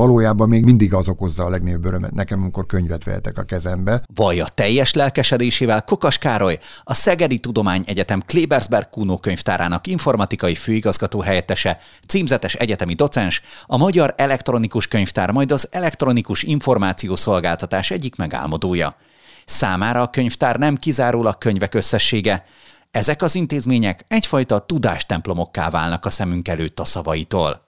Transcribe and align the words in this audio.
Valójában 0.00 0.48
még 0.48 0.64
mindig 0.64 0.94
az 0.94 1.08
okozza 1.08 1.44
a 1.44 1.48
legnagyobb 1.48 1.84
örömet 1.84 2.14
nekem, 2.14 2.40
amikor 2.40 2.66
könyvet 2.66 3.04
vehetek 3.04 3.38
a 3.38 3.42
kezembe. 3.42 4.02
Vallja 4.14 4.44
teljes 4.54 4.92
lelkesedésével 4.92 5.82
Kokas 5.82 6.18
Károly, 6.18 6.58
a 6.84 6.94
Szegedi 6.94 7.38
Tudományegyetem 7.38 8.22
Klebersberg 8.26 8.88
Kuno 8.88 9.18
könyvtárának 9.18 9.86
informatikai 9.86 10.54
főigazgató 10.54 11.20
helyettese, 11.20 11.78
címzetes 12.08 12.54
egyetemi 12.54 12.94
docens, 12.94 13.42
a 13.66 13.76
Magyar 13.76 14.14
Elektronikus 14.16 14.88
Könyvtár, 14.88 15.30
majd 15.30 15.52
az 15.52 15.68
Elektronikus 15.70 16.42
Információszolgáltatás 16.42 17.90
egyik 17.90 18.16
megálmodója. 18.16 18.96
Számára 19.44 20.02
a 20.02 20.10
könyvtár 20.10 20.56
nem 20.56 20.76
kizárólag 20.76 21.38
könyvek 21.38 21.74
összessége, 21.74 22.44
ezek 22.90 23.22
az 23.22 23.34
intézmények 23.34 24.04
egyfajta 24.08 24.58
tudástemplomokká 24.58 25.70
válnak 25.70 26.04
a 26.04 26.10
szemünk 26.10 26.48
előtt 26.48 26.80
a 26.80 26.84
szavaitól. 26.84 27.63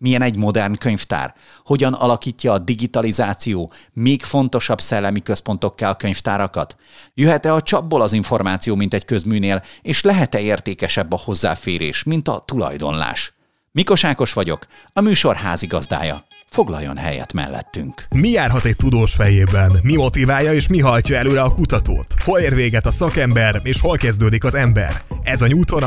Milyen 0.00 0.22
egy 0.22 0.36
modern 0.36 0.78
könyvtár? 0.78 1.34
Hogyan 1.64 1.92
alakítja 1.92 2.52
a 2.52 2.58
digitalizáció 2.58 3.72
még 3.92 4.22
fontosabb 4.22 4.80
szellemi 4.80 5.22
központokká 5.22 5.90
a 5.90 5.96
könyvtárakat? 5.96 6.76
Jöhet-e 7.14 7.52
a 7.52 7.62
csapból 7.62 8.02
az 8.02 8.12
információ, 8.12 8.74
mint 8.74 8.94
egy 8.94 9.04
közműnél, 9.04 9.62
és 9.82 10.02
lehet-e 10.02 10.40
értékesebb 10.40 11.12
a 11.12 11.20
hozzáférés, 11.24 12.02
mint 12.02 12.28
a 12.28 12.42
tulajdonlás? 12.44 13.32
Mikos 13.72 14.04
Ákos 14.04 14.32
vagyok, 14.32 14.66
a 14.92 15.00
műsor 15.00 15.36
házigazdája 15.36 16.27
foglaljon 16.50 16.96
helyet 16.96 17.32
mellettünk. 17.32 18.06
Mi 18.10 18.28
járhat 18.28 18.64
egy 18.64 18.76
tudós 18.76 19.14
fejében? 19.14 19.78
Mi 19.82 19.96
motiválja 19.96 20.52
és 20.52 20.68
mi 20.68 20.80
hajtja 20.80 21.16
előre 21.16 21.40
a 21.42 21.52
kutatót? 21.52 22.14
Hol 22.24 22.40
ér 22.40 22.54
véget 22.54 22.86
a 22.86 22.90
szakember 22.90 23.60
és 23.64 23.80
hol 23.80 23.96
kezdődik 23.96 24.44
az 24.44 24.54
ember? 24.54 25.02
Ez 25.22 25.42
a 25.42 25.46
Newton 25.46 25.82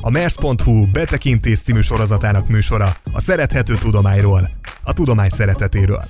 a 0.00 0.10
Mers.hu 0.10 0.90
betekintés 0.90 1.60
című 1.62 1.80
sorozatának 1.80 2.48
műsora, 2.48 2.96
a 3.12 3.20
szerethető 3.20 3.74
tudományról, 3.74 4.50
a 4.82 4.92
tudomány 4.92 5.30
szeretetéről. 5.30 6.02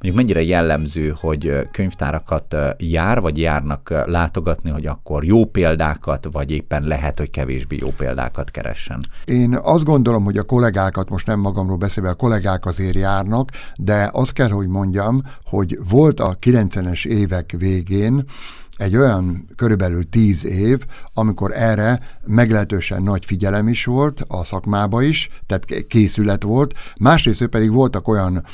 Mondjuk 0.00 0.16
mennyire 0.16 0.42
jellemző, 0.42 1.14
hogy 1.20 1.52
könyvtárakat 1.70 2.56
jár, 2.78 3.20
vagy 3.20 3.38
járnak 3.38 4.04
látogatni, 4.06 4.70
hogy 4.70 4.86
akkor 4.86 5.24
jó 5.24 5.44
példákat, 5.44 6.28
vagy 6.32 6.50
éppen 6.50 6.82
lehet, 6.82 7.18
hogy 7.18 7.30
kevésbé 7.30 7.76
jó 7.80 7.88
példákat 7.88 8.50
keressen? 8.50 9.00
Én 9.24 9.58
azt 9.62 9.84
gondolom, 9.84 10.24
hogy 10.24 10.36
a 10.36 10.42
kollégákat, 10.42 11.08
most 11.08 11.26
nem 11.26 11.40
magamról 11.40 11.76
beszélve, 11.76 12.10
a 12.10 12.14
kollégák 12.14 12.66
azért 12.66 12.94
járnak, 12.94 13.50
de 13.76 14.10
azt 14.12 14.32
kell, 14.32 14.50
hogy 14.50 14.68
mondjam, 14.68 15.22
hogy 15.44 15.78
volt 15.88 16.20
a 16.20 16.36
90-es 16.40 17.06
évek 17.06 17.54
végén, 17.58 18.24
egy 18.76 18.96
olyan 18.96 19.48
körülbelül 19.56 20.08
tíz 20.08 20.44
év, 20.44 20.84
amikor 21.14 21.52
erre 21.54 22.00
meglehetősen 22.26 23.02
nagy 23.02 23.24
figyelem 23.24 23.68
is 23.68 23.84
volt 23.84 24.24
a 24.28 24.44
szakmába 24.44 25.02
is, 25.02 25.28
tehát 25.46 25.86
készület 25.86 26.42
volt, 26.42 26.74
másrészt 27.00 27.46
pedig 27.46 27.72
voltak 27.72 28.08
olyan 28.08 28.44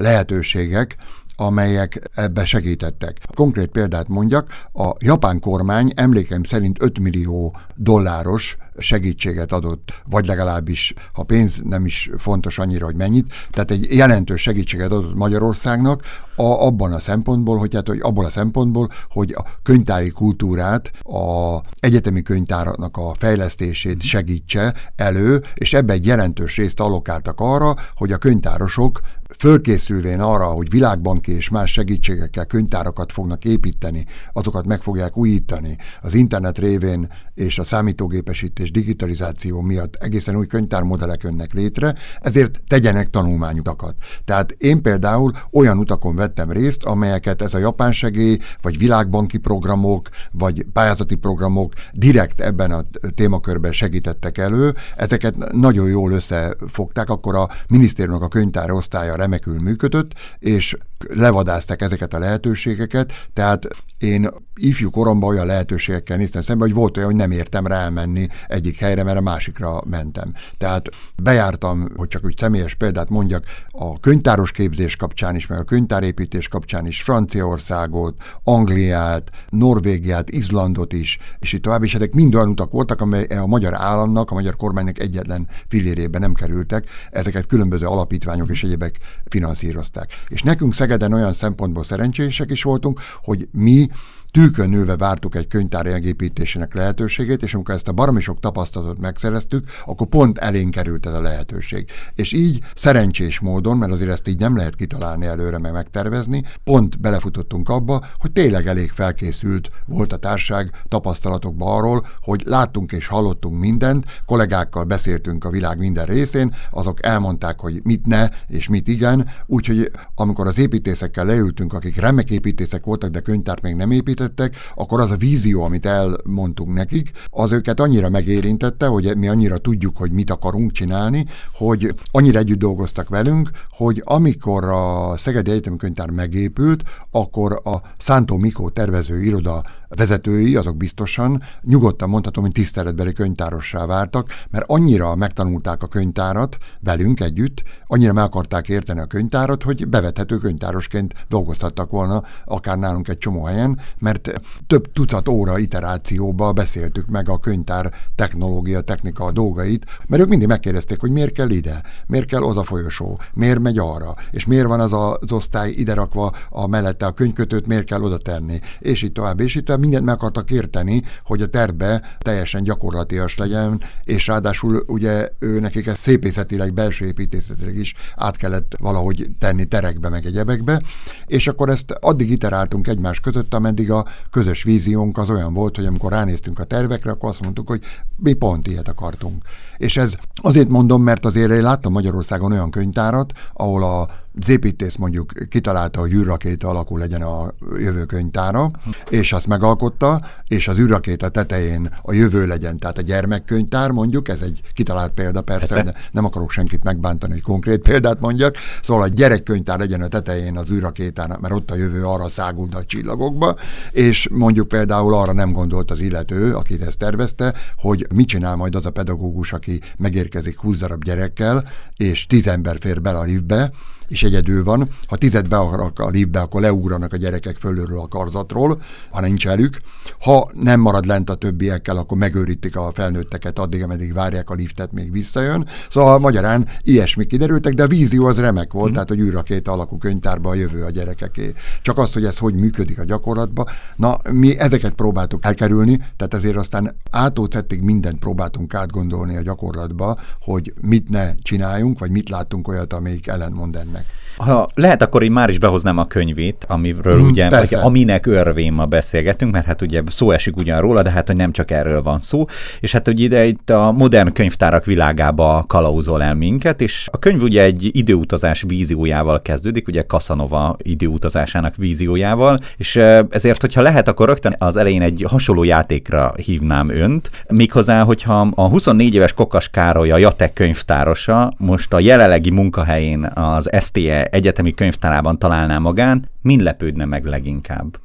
lehetőségek, 0.00 0.96
amelyek 1.36 2.10
ebbe 2.14 2.44
segítettek. 2.44 3.20
Konkrét 3.34 3.68
példát 3.68 4.08
mondjak, 4.08 4.68
a 4.72 4.94
japán 4.98 5.40
kormány 5.40 5.92
emlékeim 5.94 6.42
szerint 6.42 6.82
5 6.82 6.98
millió 6.98 7.56
dolláros 7.74 8.56
segítséget 8.78 9.52
adott, 9.52 10.02
vagy 10.04 10.26
legalábbis, 10.26 10.94
ha 11.12 11.22
pénz 11.22 11.62
nem 11.64 11.86
is 11.86 12.10
fontos 12.18 12.58
annyira, 12.58 12.84
hogy 12.84 12.94
mennyit, 12.94 13.32
tehát 13.50 13.70
egy 13.70 13.96
jelentős 13.96 14.42
segítséget 14.42 14.90
adott 14.90 15.14
Magyarországnak 15.14 16.02
a, 16.40 16.66
abban 16.66 16.92
a 16.92 16.98
szempontból, 16.98 17.58
hogy, 17.58 17.74
hát, 17.74 17.88
hogy 17.88 18.00
abból 18.02 18.24
a 18.24 18.30
szempontból, 18.30 18.88
hogy 19.08 19.34
a 19.36 19.44
könyvtári 19.62 20.10
kultúrát, 20.10 20.90
a 21.02 21.58
egyetemi 21.78 22.22
könyvtáraknak 22.22 22.96
a 22.96 23.14
fejlesztését 23.18 24.02
segítse 24.02 24.74
elő, 24.96 25.42
és 25.54 25.74
ebbe 25.74 25.92
egy 25.92 26.06
jelentős 26.06 26.56
részt 26.56 26.80
allokáltak 26.80 27.40
arra, 27.40 27.74
hogy 27.94 28.12
a 28.12 28.16
könyvtárosok 28.16 29.00
fölkészülvén 29.38 30.20
arra, 30.20 30.44
hogy 30.44 30.70
világbanki 30.70 31.32
és 31.32 31.48
más 31.48 31.72
segítségekkel 31.72 32.46
könyvtárakat 32.46 33.12
fognak 33.12 33.44
építeni, 33.44 34.04
azokat 34.32 34.66
meg 34.66 34.80
fogják 34.80 35.16
újítani, 35.16 35.76
az 36.02 36.14
internet 36.14 36.58
révén 36.58 37.08
és 37.40 37.58
a 37.58 37.64
számítógépesítés 37.64 38.70
digitalizáció 38.70 39.60
miatt 39.60 39.94
egészen 39.94 40.36
új 40.36 40.46
könyvtármodellek 40.46 41.24
önnek 41.24 41.52
létre, 41.52 41.94
ezért 42.20 42.62
tegyenek 42.68 43.10
tanulmányutakat. 43.10 43.94
Tehát 44.24 44.50
én 44.58 44.82
például 44.82 45.32
olyan 45.52 45.78
utakon 45.78 46.14
vettem 46.16 46.50
részt, 46.50 46.84
amelyeket 46.84 47.42
ez 47.42 47.54
a 47.54 47.58
japán 47.58 47.92
segély, 47.92 48.38
vagy 48.62 48.78
világbanki 48.78 49.38
programok, 49.38 50.08
vagy 50.32 50.66
pályázati 50.72 51.14
programok 51.14 51.72
direkt 51.92 52.40
ebben 52.40 52.70
a 52.70 52.84
témakörben 53.14 53.72
segítettek 53.72 54.38
elő. 54.38 54.74
Ezeket 54.96 55.52
nagyon 55.52 55.88
jól 55.88 56.12
összefogták, 56.12 57.10
akkor 57.10 57.36
a 57.36 57.48
minisztériumnak 57.68 58.22
a 58.22 58.28
könyvtár 58.28 58.70
osztálya 58.70 59.16
remekül 59.16 59.60
működött, 59.60 60.12
és 60.38 60.76
levadázták 61.08 61.82
ezeket 61.82 62.14
a 62.14 62.18
lehetőségeket, 62.18 63.12
tehát 63.32 63.68
én 63.98 64.30
ifjú 64.54 64.90
koromban 64.90 65.28
olyan 65.30 65.46
lehetőségekkel 65.46 66.16
néztem 66.16 66.42
szembe, 66.42 66.64
hogy 66.64 66.74
volt 66.74 66.96
olyan, 66.96 67.08
hogy 67.08 67.18
nem 67.18 67.30
értem 67.30 67.66
rá 67.66 67.80
elmenni 67.80 68.26
egyik 68.46 68.78
helyre, 68.78 69.02
mert 69.02 69.18
a 69.18 69.20
másikra 69.20 69.82
mentem. 69.90 70.32
Tehát 70.56 70.88
bejártam, 71.22 71.88
hogy 71.96 72.08
csak 72.08 72.24
úgy 72.24 72.38
személyes 72.38 72.74
példát 72.74 73.08
mondjak, 73.08 73.44
a 73.70 74.00
könyvtáros 74.00 74.52
képzés 74.52 74.96
kapcsán 74.96 75.36
is, 75.36 75.46
meg 75.46 75.58
a 75.58 75.64
könyvtárépítés 75.64 76.48
kapcsán 76.48 76.86
is 76.86 77.02
Franciaországot, 77.02 78.22
Angliát, 78.44 79.30
Norvégiát, 79.48 80.30
Izlandot 80.30 80.92
is, 80.92 81.18
és 81.38 81.52
itt 81.52 81.62
tovább, 81.62 81.82
és 81.82 81.94
ezek 81.94 82.12
mind 82.12 82.34
olyan 82.34 82.48
utak 82.48 82.70
voltak, 82.70 83.00
amely 83.00 83.24
a 83.24 83.46
magyar 83.46 83.74
államnak, 83.74 84.30
a 84.30 84.34
magyar 84.34 84.56
kormánynak 84.56 84.98
egyetlen 84.98 85.48
fillérébe 85.68 86.18
nem 86.18 86.34
kerültek, 86.34 86.88
ezeket 87.10 87.46
különböző 87.46 87.86
alapítványok 87.86 88.50
és 88.50 88.62
egyébek 88.62 88.98
finanszírozták. 89.24 90.10
És 90.28 90.42
nekünk 90.42 90.74
Szegeden 90.90 91.18
olyan 91.18 91.32
szempontból 91.32 91.84
szerencsések 91.84 92.50
is 92.50 92.62
voltunk, 92.62 93.00
hogy 93.22 93.48
mi 93.52 93.88
tűkön 94.30 94.70
nőve 94.70 94.96
vártuk 94.96 95.34
egy 95.34 95.46
könyvtár 95.46 95.86
elgépítésének 95.86 96.74
lehetőségét, 96.74 97.42
és 97.42 97.54
amikor 97.54 97.74
ezt 97.74 97.88
a 97.88 97.92
baromi 97.92 98.20
sok 98.20 98.40
tapasztalatot 98.40 98.98
megszereztük, 98.98 99.68
akkor 99.84 100.06
pont 100.06 100.38
elénk 100.38 100.70
került 100.70 101.06
ez 101.06 101.14
a 101.14 101.20
lehetőség. 101.20 101.90
És 102.14 102.32
így 102.32 102.60
szerencsés 102.74 103.40
módon, 103.40 103.76
mert 103.76 103.92
azért 103.92 104.10
ezt 104.10 104.28
így 104.28 104.38
nem 104.38 104.56
lehet 104.56 104.76
kitalálni 104.76 105.26
előre, 105.26 105.58
meg 105.58 105.72
megtervezni, 105.72 106.42
pont 106.64 107.00
belefutottunk 107.00 107.68
abba, 107.68 108.04
hogy 108.18 108.32
tényleg 108.32 108.66
elég 108.66 108.90
felkészült 108.90 109.68
volt 109.86 110.12
a 110.12 110.16
társág 110.16 110.70
tapasztalatokba 110.88 111.74
arról, 111.76 112.06
hogy 112.20 112.42
láttunk 112.46 112.92
és 112.92 113.06
hallottunk 113.06 113.60
mindent, 113.60 114.04
kollégákkal 114.26 114.84
beszéltünk 114.84 115.44
a 115.44 115.50
világ 115.50 115.78
minden 115.78 116.06
részén, 116.06 116.54
azok 116.70 117.04
elmondták, 117.04 117.60
hogy 117.60 117.80
mit 117.82 118.06
ne 118.06 118.28
és 118.46 118.68
mit 118.68 118.88
igen, 118.88 119.28
úgyhogy 119.46 119.90
amikor 120.14 120.46
az 120.46 120.58
építészekkel 120.58 121.24
leültünk, 121.24 121.72
akik 121.72 121.96
remek 121.96 122.30
építészek 122.30 122.84
voltak, 122.84 123.10
de 123.10 123.20
könyvtárt 123.20 123.62
még 123.62 123.74
nem 123.74 123.90
épít, 123.90 124.19
építettek, 124.20 124.56
akkor 124.74 125.00
az 125.00 125.10
a 125.10 125.16
vízió, 125.16 125.62
amit 125.62 125.86
elmondtunk 125.86 126.74
nekik, 126.74 127.10
az 127.30 127.52
őket 127.52 127.80
annyira 127.80 128.08
megérintette, 128.08 128.86
hogy 128.86 129.16
mi 129.16 129.28
annyira 129.28 129.58
tudjuk, 129.58 129.96
hogy 129.96 130.12
mit 130.12 130.30
akarunk 130.30 130.72
csinálni, 130.72 131.26
hogy 131.52 131.94
annyira 132.10 132.38
együtt 132.38 132.58
dolgoztak 132.58 133.08
velünk, 133.08 133.50
hogy 133.70 134.02
amikor 134.04 134.64
a 134.64 135.14
Szegedi 135.16 135.50
Egyetemi 135.50 135.76
Könyvtár 135.76 136.10
megépült, 136.10 136.82
akkor 137.10 137.60
a 137.64 137.80
Szántó 137.98 138.36
Mikó 138.36 138.68
tervező 138.68 139.22
iroda 139.22 139.62
vezetői, 139.96 140.56
azok 140.56 140.76
biztosan 140.76 141.42
nyugodtan 141.62 142.08
mondhatom, 142.08 142.44
hogy 142.44 142.52
tiszteletbeli 142.52 143.12
könyvtárossá 143.12 143.86
váltak, 143.86 144.28
mert 144.50 144.64
annyira 144.68 145.14
megtanulták 145.14 145.82
a 145.82 145.86
könyvtárat 145.86 146.56
velünk 146.80 147.20
együtt, 147.20 147.62
annyira 147.86 148.12
meg 148.12 148.24
akarták 148.24 148.68
érteni 148.68 149.00
a 149.00 149.06
könyvtárat, 149.06 149.62
hogy 149.62 149.88
bevethető 149.88 150.36
könyvtárosként 150.36 151.14
dolgozhattak 151.28 151.90
volna 151.90 152.22
akár 152.44 152.78
nálunk 152.78 153.08
egy 153.08 153.18
csomó 153.18 153.44
helyen, 153.44 153.78
mert 153.98 154.30
több 154.66 154.92
tucat 154.92 155.28
óra 155.28 155.58
iterációba 155.58 156.52
beszéltük 156.52 157.06
meg 157.06 157.28
a 157.28 157.38
könyvtár 157.38 157.92
technológia, 158.14 158.80
technika 158.80 159.32
dolgait, 159.32 159.86
mert 160.06 160.22
ők 160.22 160.28
mindig 160.28 160.48
megkérdezték, 160.48 161.00
hogy 161.00 161.10
miért 161.10 161.32
kell 161.32 161.50
ide, 161.50 161.82
miért 162.06 162.26
kell 162.26 162.42
oda 162.42 162.62
folyosó, 162.62 163.20
miért 163.34 163.58
megy 163.58 163.78
arra, 163.78 164.14
és 164.30 164.44
miért 164.44 164.66
van 164.66 164.80
az 164.80 164.92
az 164.92 165.32
osztály 165.32 165.70
ide 165.70 165.94
rakva 165.94 166.32
a 166.48 166.66
mellette 166.66 167.06
a 167.06 167.12
könyvkötőt, 167.12 167.66
miért 167.66 167.84
kell 167.84 168.02
oda 168.02 168.18
tenni, 168.18 168.58
és 168.78 169.02
így 169.02 169.12
tovább, 169.12 169.40
és 169.40 169.54
így 169.54 169.64
tovább 169.64 169.79
mindent 169.80 170.04
meg 170.04 170.14
akartak 170.14 170.50
érteni, 170.50 171.02
hogy 171.24 171.42
a 171.42 171.46
terve 171.46 172.02
teljesen 172.18 172.62
gyakorlatias 172.62 173.36
legyen, 173.36 173.80
és 174.04 174.26
ráadásul 174.26 174.84
ugye 174.86 175.28
ő 175.38 175.60
nekik 175.60 175.86
ezt 175.86 176.00
szépészetileg, 176.00 176.72
belső 176.72 177.06
építészetileg 177.06 177.76
is 177.76 177.94
át 178.16 178.36
kellett 178.36 178.76
valahogy 178.78 179.30
tenni 179.38 179.64
terekbe, 179.64 180.08
meg 180.08 180.26
egyebekbe, 180.26 180.82
és 181.26 181.46
akkor 181.46 181.68
ezt 181.68 181.90
addig 182.00 182.30
iteráltunk 182.30 182.88
egymás 182.88 183.20
között, 183.20 183.54
ameddig 183.54 183.90
a 183.90 184.06
közös 184.30 184.62
víziónk 184.62 185.18
az 185.18 185.30
olyan 185.30 185.54
volt, 185.54 185.76
hogy 185.76 185.86
amikor 185.86 186.12
ránéztünk 186.12 186.58
a 186.58 186.64
tervekre, 186.64 187.10
akkor 187.10 187.28
azt 187.28 187.42
mondtuk, 187.42 187.68
hogy 187.68 187.82
mi 188.16 188.32
pont 188.32 188.66
ilyet 188.66 188.88
akartunk. 188.88 189.44
És 189.76 189.96
ez 189.96 190.14
azért 190.34 190.68
mondom, 190.68 191.02
mert 191.02 191.24
azért 191.24 191.50
én 191.50 191.62
láttam 191.62 191.92
Magyarországon 191.92 192.52
olyan 192.52 192.70
könyvtárat, 192.70 193.32
ahol 193.52 193.82
a 193.82 194.08
Zépítész 194.42 194.96
mondjuk 194.96 195.32
kitalálta, 195.48 196.00
hogy 196.00 196.12
űrrakéta 196.12 196.68
alakú 196.68 196.96
legyen 196.96 197.22
a 197.22 197.52
jövő 197.78 198.04
könyvtára, 198.04 198.70
és 199.08 199.32
azt 199.32 199.46
megalkotta, 199.46 200.20
és 200.46 200.68
az 200.68 200.78
űrrakéta 200.78 201.28
tetején 201.28 201.88
a 202.02 202.12
jövő 202.12 202.46
legyen, 202.46 202.78
tehát 202.78 202.98
a 202.98 203.02
gyermekkönyvtár 203.02 203.90
mondjuk, 203.90 204.28
ez 204.28 204.40
egy 204.40 204.60
kitalált 204.74 205.12
példa 205.12 205.42
persze, 205.42 205.82
de 205.82 205.94
nem 206.10 206.24
akarok 206.24 206.50
senkit 206.50 206.84
megbántani, 206.84 207.32
hogy 207.32 207.42
konkrét 207.42 207.82
példát 207.82 208.20
mondjak, 208.20 208.56
szóval 208.82 209.02
a 209.02 209.08
gyerekkönyvtár 209.08 209.78
legyen 209.78 210.02
a 210.02 210.08
tetején 210.08 210.56
az 210.56 210.70
űrrakétának, 210.70 211.40
mert 211.40 211.54
ott 211.54 211.70
a 211.70 211.76
jövő 211.76 212.04
arra 212.04 212.28
száguld 212.28 212.74
a 212.74 212.84
csillagokba, 212.84 213.56
és 213.90 214.28
mondjuk 214.32 214.68
például 214.68 215.14
arra 215.14 215.32
nem 215.32 215.52
gondolt 215.52 215.90
az 215.90 216.00
illető, 216.00 216.54
aki 216.54 216.80
ezt 216.80 216.98
tervezte, 216.98 217.54
hogy 217.76 218.06
mit 218.14 218.28
csinál 218.28 218.56
majd 218.56 218.74
az 218.74 218.86
a 218.86 218.90
pedagógus, 218.90 219.52
aki 219.52 219.80
megérkezik 219.96 220.60
20 220.60 220.78
darab 220.78 221.04
gyerekkel, 221.04 221.64
és 221.96 222.26
10 222.26 222.46
ember 222.46 222.76
fér 222.80 223.02
bele 223.02 223.18
a 223.18 223.22
liftbe, 223.22 223.70
és 224.10 224.22
egyedül 224.22 224.64
van. 224.64 224.88
Ha 225.06 225.16
tized 225.16 225.48
be 225.48 225.56
a 225.56 226.08
liftbe, 226.10 226.40
akkor 226.40 226.60
leugranak 226.60 227.12
a 227.12 227.16
gyerekek 227.16 227.56
fölülről 227.56 227.98
a 227.98 228.08
karzatról, 228.08 228.80
ha 229.10 229.20
nincs 229.20 229.44
velük. 229.44 229.80
Ha 230.20 230.50
nem 230.54 230.80
marad 230.80 231.06
lent 231.06 231.30
a 231.30 231.34
többiekkel, 231.34 231.96
akkor 231.96 232.18
megőrítik 232.18 232.76
a 232.76 232.90
felnőtteket 232.94 233.58
addig, 233.58 233.82
ameddig 233.82 234.12
várják 234.12 234.50
a 234.50 234.54
liftet, 234.54 234.92
még 234.92 235.12
visszajön. 235.12 235.66
Szóval 235.90 236.18
magyarán 236.18 236.66
ilyesmi 236.82 237.26
kiderültek, 237.26 237.74
de 237.74 237.82
a 237.82 237.86
vízió 237.86 238.26
az 238.26 238.40
remek 238.40 238.72
volt, 238.72 238.90
mm. 238.90 238.92
tehát 238.92 239.08
hogy 239.08 239.20
űrrakéta 239.20 239.72
alakú 239.72 239.98
könyvtárba 239.98 240.50
a 240.50 240.54
jövő 240.54 240.84
a 240.84 240.90
gyerekeké. 240.90 241.52
Csak 241.82 241.98
azt, 241.98 242.12
hogy 242.12 242.24
ez 242.24 242.38
hogy 242.38 242.54
működik 242.54 242.98
a 242.98 243.04
gyakorlatban. 243.04 243.66
Na, 243.96 244.20
mi 244.30 244.58
ezeket 244.58 244.92
próbáltuk 244.92 245.44
elkerülni, 245.44 245.96
tehát 246.16 246.34
ezért 246.34 246.56
aztán 246.56 246.96
átótettig 247.10 247.80
mindent 247.80 248.18
próbáltunk 248.18 248.74
átgondolni 248.74 249.36
a 249.36 249.42
gyakorlatba, 249.42 250.18
hogy 250.40 250.72
mit 250.80 251.08
ne 251.08 251.34
csináljunk, 251.34 251.98
vagy 251.98 252.10
mit 252.10 252.28
láttunk 252.28 252.68
olyat, 252.68 252.92
amelyik 252.92 253.26
ellentmond 253.26 253.76
ennek. 253.76 253.99
Ha 254.36 254.68
lehet, 254.74 255.02
akkor 255.02 255.22
én 255.22 255.32
már 255.32 255.48
is 255.48 255.58
behoznám 255.58 255.98
a 255.98 256.06
könyvét, 256.06 256.66
amiről 256.68 257.18
mm, 257.18 257.26
ugye, 257.26 257.50
vagy 257.50 257.74
aminek 257.74 258.26
örvén 258.26 258.72
ma 258.72 258.84
beszélgetünk, 258.84 259.52
mert 259.52 259.66
hát 259.66 259.82
ugye 259.82 260.02
szó 260.06 260.30
esik 260.30 260.56
ugyan 260.56 260.80
róla, 260.80 261.02
de 261.02 261.10
hát 261.10 261.26
hogy 261.26 261.36
nem 261.36 261.52
csak 261.52 261.70
erről 261.70 262.02
van 262.02 262.18
szó, 262.18 262.44
és 262.80 262.92
hát 262.92 263.06
hogy 263.06 263.20
ide 263.20 263.44
itt 263.44 263.70
a 263.70 263.92
modern 263.92 264.32
könyvtárak 264.32 264.84
világába 264.84 265.64
kalauzol 265.68 266.22
el 266.22 266.34
minket, 266.34 266.80
és 266.80 267.08
a 267.12 267.18
könyv 267.18 267.42
ugye 267.42 267.62
egy 267.62 267.90
időutazás 267.92 268.64
víziójával 268.66 269.42
kezdődik, 269.42 269.88
ugye 269.88 270.02
Casanova 270.02 270.76
időutazásának 270.82 271.76
víziójával, 271.76 272.58
és 272.76 272.96
ezért, 273.30 273.60
hogyha 273.60 273.82
lehet, 273.82 274.08
akkor 274.08 274.28
rögtön 274.28 274.54
az 274.58 274.76
elején 274.76 275.02
egy 275.02 275.24
hasonló 275.28 275.62
játékra 275.62 276.32
hívnám 276.36 276.90
önt, 276.90 277.30
méghozzá, 277.48 278.02
hogyha 278.02 278.48
a 278.54 278.68
24 278.68 279.14
éves 279.14 279.32
Kokas 279.32 279.68
Károly, 279.68 280.10
a 280.10 280.16
Jatek 280.16 280.52
könyvtárosa 280.52 281.52
most 281.56 281.92
a 281.92 282.00
jelenlegi 282.00 282.50
munkahelyén 282.50 283.24
az 283.24 283.70
STE 283.80 284.19
egyetemi 284.22 284.74
könyvtárában 284.74 285.38
találná 285.38 285.78
magán, 285.78 286.28
min 286.42 286.62
lepődne 286.62 287.04
meg 287.04 287.24
leginkább? 287.24 288.00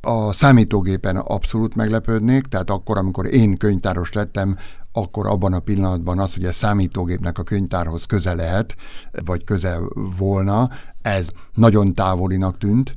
A 0.00 0.32
számítógépen 0.32 1.16
abszolút 1.16 1.74
meglepődnék, 1.74 2.42
tehát 2.42 2.70
akkor, 2.70 2.98
amikor 2.98 3.34
én 3.34 3.56
könyvtáros 3.56 4.12
lettem, 4.12 4.56
akkor 4.92 5.26
abban 5.26 5.52
a 5.52 5.58
pillanatban 5.58 6.18
az, 6.18 6.34
hogy 6.34 6.44
a 6.44 6.52
számítógépnek 6.52 7.38
a 7.38 7.42
könyvtárhoz 7.42 8.04
köze 8.04 8.34
lehet, 8.34 8.76
vagy 9.24 9.44
köze 9.44 9.78
volna, 10.18 10.70
ez 11.02 11.28
nagyon 11.54 11.92
távolinak 11.92 12.58
tűnt. 12.58 12.92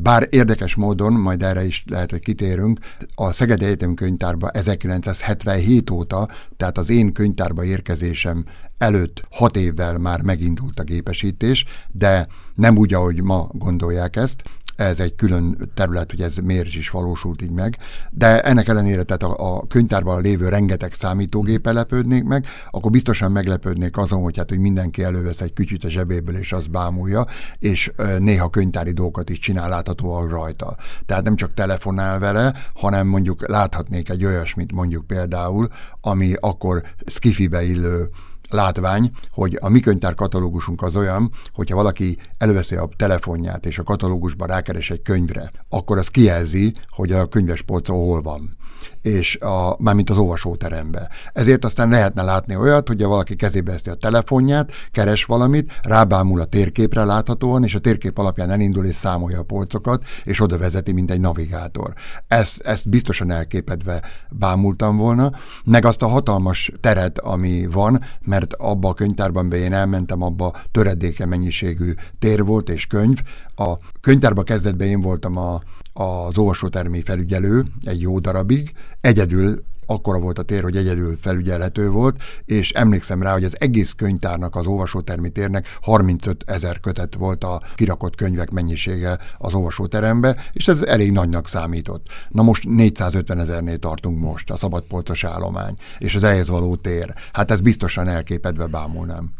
Bár 0.00 0.26
érdekes 0.30 0.74
módon, 0.74 1.12
majd 1.12 1.42
erre 1.42 1.64
is 1.64 1.84
lehet, 1.86 2.10
hogy 2.10 2.20
kitérünk, 2.20 2.78
a 3.14 3.32
Szegedi 3.32 3.64
Egyetem 3.64 3.94
könyvtárba 3.94 4.50
1977 4.50 5.90
óta, 5.90 6.28
tehát 6.56 6.78
az 6.78 6.90
én 6.90 7.12
könyvtárba 7.12 7.64
érkezésem 7.64 8.44
előtt 8.78 9.22
hat 9.30 9.56
évvel 9.56 9.98
már 9.98 10.22
megindult 10.22 10.80
a 10.80 10.82
gépesítés, 10.82 11.64
de 11.90 12.26
nem 12.54 12.76
úgy, 12.76 12.94
ahogy 12.94 13.22
ma 13.22 13.48
gondolják 13.52 14.16
ezt, 14.16 14.42
ez 14.76 15.00
egy 15.00 15.14
külön 15.14 15.70
terület, 15.74 16.10
hogy 16.10 16.20
ez 16.20 16.36
miért 16.36 16.74
is 16.74 16.90
valósult 16.90 17.42
így 17.42 17.50
meg, 17.50 17.76
de 18.10 18.40
ennek 18.40 18.68
ellenére, 18.68 19.02
tehát 19.02 19.22
a, 19.22 19.56
a 19.56 19.66
könyvtárban 19.66 20.22
lévő 20.22 20.48
rengeteg 20.48 20.92
számítógép 20.92 21.66
lepődnék 21.66 22.24
meg, 22.24 22.46
akkor 22.70 22.90
biztosan 22.90 23.32
meglepődnék 23.32 23.96
azon, 23.96 24.22
hogy, 24.22 24.36
hát, 24.36 24.48
hogy 24.48 24.58
mindenki 24.58 25.02
elővesz 25.02 25.40
egy 25.40 25.52
kütyüt 25.52 25.84
a 25.84 25.88
zsebéből, 25.88 26.36
és 26.36 26.52
azt 26.52 26.70
bámulja, 26.70 27.26
és 27.58 27.92
néha 28.18 28.48
könyvtári 28.48 28.92
dolgokat 28.92 29.30
is 29.30 29.38
csinál 29.38 29.68
láthatóan 29.68 30.28
rajta. 30.28 30.76
Tehát 31.06 31.24
nem 31.24 31.36
csak 31.36 31.54
telefonál 31.54 32.18
vele, 32.18 32.54
hanem 32.74 33.06
mondjuk 33.06 33.48
láthatnék 33.48 34.08
egy 34.08 34.24
olyasmit 34.24 34.72
mondjuk 34.72 35.06
például, 35.06 35.68
ami 36.00 36.34
akkor 36.40 36.82
skifibe 37.06 37.62
illő 37.62 38.10
látvány, 38.52 39.10
hogy 39.30 39.58
a 39.60 39.68
mi 39.68 39.80
könyvtár 39.80 40.14
katalógusunk 40.14 40.82
az 40.82 40.96
olyan, 40.96 41.30
hogyha 41.52 41.76
valaki 41.76 42.18
előveszi 42.38 42.74
a 42.74 42.88
telefonját 42.96 43.66
és 43.66 43.78
a 43.78 43.82
katalógusban 43.82 44.48
rákeres 44.48 44.90
egy 44.90 45.02
könyvre, 45.02 45.50
akkor 45.68 45.98
az 45.98 46.08
kijelzi, 46.08 46.74
hogy 46.88 47.12
a 47.12 47.26
könyves 47.26 47.62
polcon 47.62 47.96
hol 47.96 48.22
van 48.22 48.56
és 49.02 49.36
a, 49.36 49.76
mármint 49.78 50.10
az 50.10 50.16
olvasóterembe. 50.16 51.08
Ezért 51.32 51.64
aztán 51.64 51.88
lehetne 51.88 52.22
látni 52.22 52.56
olyat, 52.56 52.88
hogy 52.88 53.02
valaki 53.02 53.36
kezébe 53.36 53.70
veszi 53.72 53.90
a 53.90 53.94
telefonját, 53.94 54.72
keres 54.90 55.24
valamit, 55.24 55.72
rábámul 55.82 56.40
a 56.40 56.44
térképre 56.44 57.04
láthatóan, 57.04 57.64
és 57.64 57.74
a 57.74 57.78
térkép 57.78 58.18
alapján 58.18 58.50
elindul 58.50 58.84
és 58.84 58.94
számolja 58.94 59.38
a 59.38 59.42
polcokat, 59.42 60.04
és 60.24 60.40
oda 60.40 60.58
vezeti, 60.58 60.92
mint 60.92 61.10
egy 61.10 61.20
navigátor. 61.20 61.92
Ezt, 62.26 62.60
ezt 62.60 62.88
biztosan 62.88 63.30
elképedve 63.30 64.02
bámultam 64.30 64.96
volna, 64.96 65.32
meg 65.64 65.84
azt 65.84 66.02
a 66.02 66.06
hatalmas 66.06 66.72
teret, 66.80 67.18
ami 67.18 67.66
van, 67.66 68.00
mert 68.20 68.54
abba 68.54 68.88
a 68.88 68.94
könyvtárban 68.94 69.48
be 69.48 69.56
én 69.56 69.72
elmentem, 69.72 70.22
abba 70.22 70.54
töredéke 70.70 71.26
mennyiségű 71.26 71.92
tér 72.18 72.44
volt 72.44 72.68
és 72.68 72.86
könyv. 72.86 73.18
A 73.56 73.72
könyvtárba 74.00 74.42
kezdetben 74.42 74.88
én 74.88 75.00
voltam 75.00 75.36
a 75.36 75.62
az 75.92 76.38
olvasótermi 76.38 77.02
felügyelő 77.02 77.64
egy 77.84 78.00
jó 78.00 78.18
darabig, 78.18 78.72
egyedül 79.00 79.64
akkora 79.86 80.18
volt 80.18 80.38
a 80.38 80.42
tér, 80.42 80.62
hogy 80.62 80.76
egyedül 80.76 81.16
felügyelhető 81.20 81.90
volt, 81.90 82.22
és 82.44 82.70
emlékszem 82.70 83.22
rá, 83.22 83.32
hogy 83.32 83.44
az 83.44 83.60
egész 83.60 83.92
könyvtárnak, 83.92 84.56
az 84.56 84.66
olvasótermi 84.66 85.28
térnek 85.28 85.78
35 85.82 86.44
ezer 86.46 86.80
kötet 86.80 87.14
volt 87.14 87.44
a 87.44 87.62
kirakott 87.74 88.14
könyvek 88.14 88.50
mennyisége 88.50 89.18
az 89.38 89.54
olvasóterembe, 89.54 90.36
és 90.52 90.68
ez 90.68 90.82
elég 90.82 91.12
nagynak 91.12 91.48
számított. 91.48 92.06
Na 92.28 92.42
most 92.42 92.68
450 92.68 93.38
ezernél 93.38 93.78
tartunk 93.78 94.18
most, 94.18 94.50
a 94.50 94.58
szabadpolcos 94.58 95.24
állomány, 95.24 95.76
és 95.98 96.14
az 96.14 96.24
ehhez 96.24 96.48
való 96.48 96.76
tér. 96.76 97.12
Hát 97.32 97.50
ez 97.50 97.60
biztosan 97.60 98.08
elképedve 98.08 98.66
bámulnám. 98.66 99.30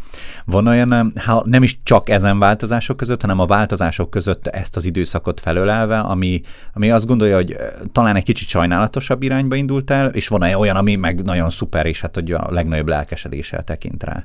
Van 0.44 0.66
olyan, 0.66 1.12
ha 1.24 1.42
nem 1.46 1.62
is 1.62 1.80
csak 1.82 2.08
ezen 2.08 2.38
változások 2.38 2.96
között, 2.96 3.20
hanem 3.20 3.38
a 3.38 3.46
változások 3.46 4.10
között 4.10 4.46
ezt 4.46 4.76
az 4.76 4.84
időszakot 4.84 5.40
felölelve, 5.40 5.98
ami, 5.98 6.42
ami 6.72 6.90
azt 6.90 7.06
gondolja, 7.06 7.36
hogy 7.36 7.56
talán 7.92 8.16
egy 8.16 8.24
kicsit 8.24 8.48
sajnálatosabb 8.48 9.22
irányba 9.22 9.54
indult 9.54 9.90
el, 9.90 10.08
és 10.08 10.28
van 10.32 10.42
-e 10.42 10.58
olyan, 10.58 10.76
ami 10.76 10.94
meg 10.94 11.22
nagyon 11.22 11.50
szuper, 11.50 11.86
és 11.86 12.00
hát 12.00 12.14
hogy 12.14 12.32
a 12.32 12.46
legnagyobb 12.50 12.88
lelkesedéssel 12.88 13.62
tekint 13.64 14.02
rá? 14.02 14.22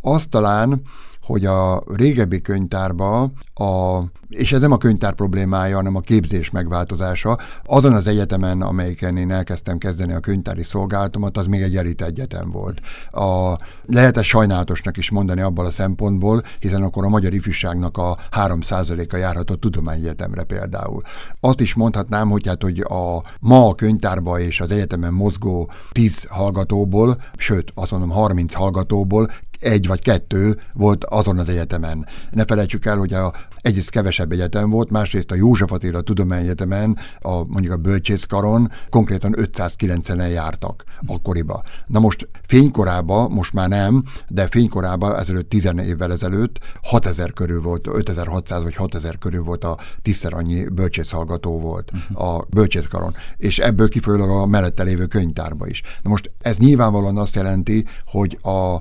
Azt 0.00 0.30
talán, 0.30 0.82
hogy 1.26 1.46
a 1.46 1.82
régebbi 1.86 2.40
könyvtárba, 2.40 3.22
a, 3.54 4.00
és 4.28 4.52
ez 4.52 4.60
nem 4.60 4.72
a 4.72 4.76
könyvtár 4.76 5.14
problémája, 5.14 5.76
hanem 5.76 5.96
a 5.96 6.00
képzés 6.00 6.50
megváltozása. 6.50 7.38
Azon 7.64 7.92
az 7.92 8.06
egyetemen, 8.06 8.62
amelyiken 8.62 9.16
én 9.16 9.30
elkezdtem 9.30 9.78
kezdeni 9.78 10.12
a 10.12 10.20
könyvtári 10.20 10.62
szolgálatomat, 10.62 11.36
az 11.36 11.46
még 11.46 11.62
egy 11.62 11.76
elit 11.76 12.02
egyetem 12.02 12.50
volt. 12.50 12.80
A, 13.10 13.58
lehet 13.82 14.16
ezt 14.16 14.26
sajnálatosnak 14.26 14.96
is 14.96 15.10
mondani 15.10 15.40
abból 15.40 15.66
a 15.66 15.70
szempontból, 15.70 16.42
hiszen 16.58 16.82
akkor 16.82 17.04
a 17.04 17.08
magyar 17.08 17.34
ifjúságnak 17.34 17.98
a 17.98 18.16
3%-a 18.30 19.16
járhatott 19.16 19.60
tudományegyetemre 19.60 20.42
például. 20.42 21.02
Azt 21.40 21.60
is 21.60 21.74
mondhatnám, 21.74 22.30
hogy 22.30 22.46
hát, 22.46 22.62
hogy 22.62 22.80
a 22.80 23.22
ma 23.40 23.68
a 23.68 23.74
könyvtárba 23.74 24.40
és 24.40 24.60
az 24.60 24.70
egyetemen 24.70 25.12
mozgó 25.12 25.70
10 25.92 26.24
hallgatóból, 26.28 27.16
sőt, 27.36 27.72
azt 27.74 27.90
mondom 27.90 28.10
30 28.10 28.54
hallgatóból 28.54 29.28
egy 29.60 29.86
vagy 29.86 30.02
kettő 30.02 30.60
volt 30.72 31.04
azon 31.04 31.38
az 31.38 31.48
egyetemen. 31.48 32.06
Ne 32.30 32.44
felejtsük 32.44 32.86
el, 32.86 32.98
hogy 32.98 33.14
a, 33.14 33.32
egyrészt 33.60 33.90
kevesebb 33.90 34.32
egyetem 34.32 34.70
volt, 34.70 34.90
másrészt 34.90 35.30
a 35.30 35.34
József 35.34 35.72
Attila 35.72 36.00
Tudományegyetemen, 36.00 36.98
a, 37.20 37.44
mondjuk 37.44 37.72
a 37.72 37.76
bölcsészkaron 37.76 38.70
konkrétan 38.90 39.34
590-en 39.36 40.30
jártak 40.30 40.84
akkoriba. 41.06 41.62
Na 41.86 42.00
most 42.00 42.28
fénykorába, 42.46 43.28
most 43.28 43.52
már 43.52 43.68
nem, 43.68 44.04
de 44.28 44.46
fénykorába 44.46 45.18
ezelőtt 45.18 45.48
10 45.48 45.64
évvel 45.64 46.12
ezelőtt 46.12 46.58
6000 46.82 47.32
körül 47.32 47.62
volt, 47.62 47.86
5600 47.86 48.62
vagy 48.62 48.74
6000 48.74 49.18
körül 49.18 49.42
volt 49.42 49.64
a 49.64 49.78
tízszer 50.02 50.32
annyi 50.32 50.68
bölcsészhallgató 50.68 51.60
volt 51.60 51.90
uh-huh. 51.92 52.36
a 52.36 52.46
bölcsészkaron. 52.50 53.14
És 53.36 53.58
ebből 53.58 53.88
kifolyólag 53.88 54.30
a 54.30 54.46
mellette 54.46 54.82
lévő 54.82 55.06
könyvtárba 55.06 55.66
is. 55.66 55.82
Na 56.02 56.10
most 56.10 56.30
ez 56.40 56.56
nyilvánvalóan 56.56 57.18
azt 57.18 57.34
jelenti, 57.34 57.84
hogy 58.06 58.38
a 58.42 58.80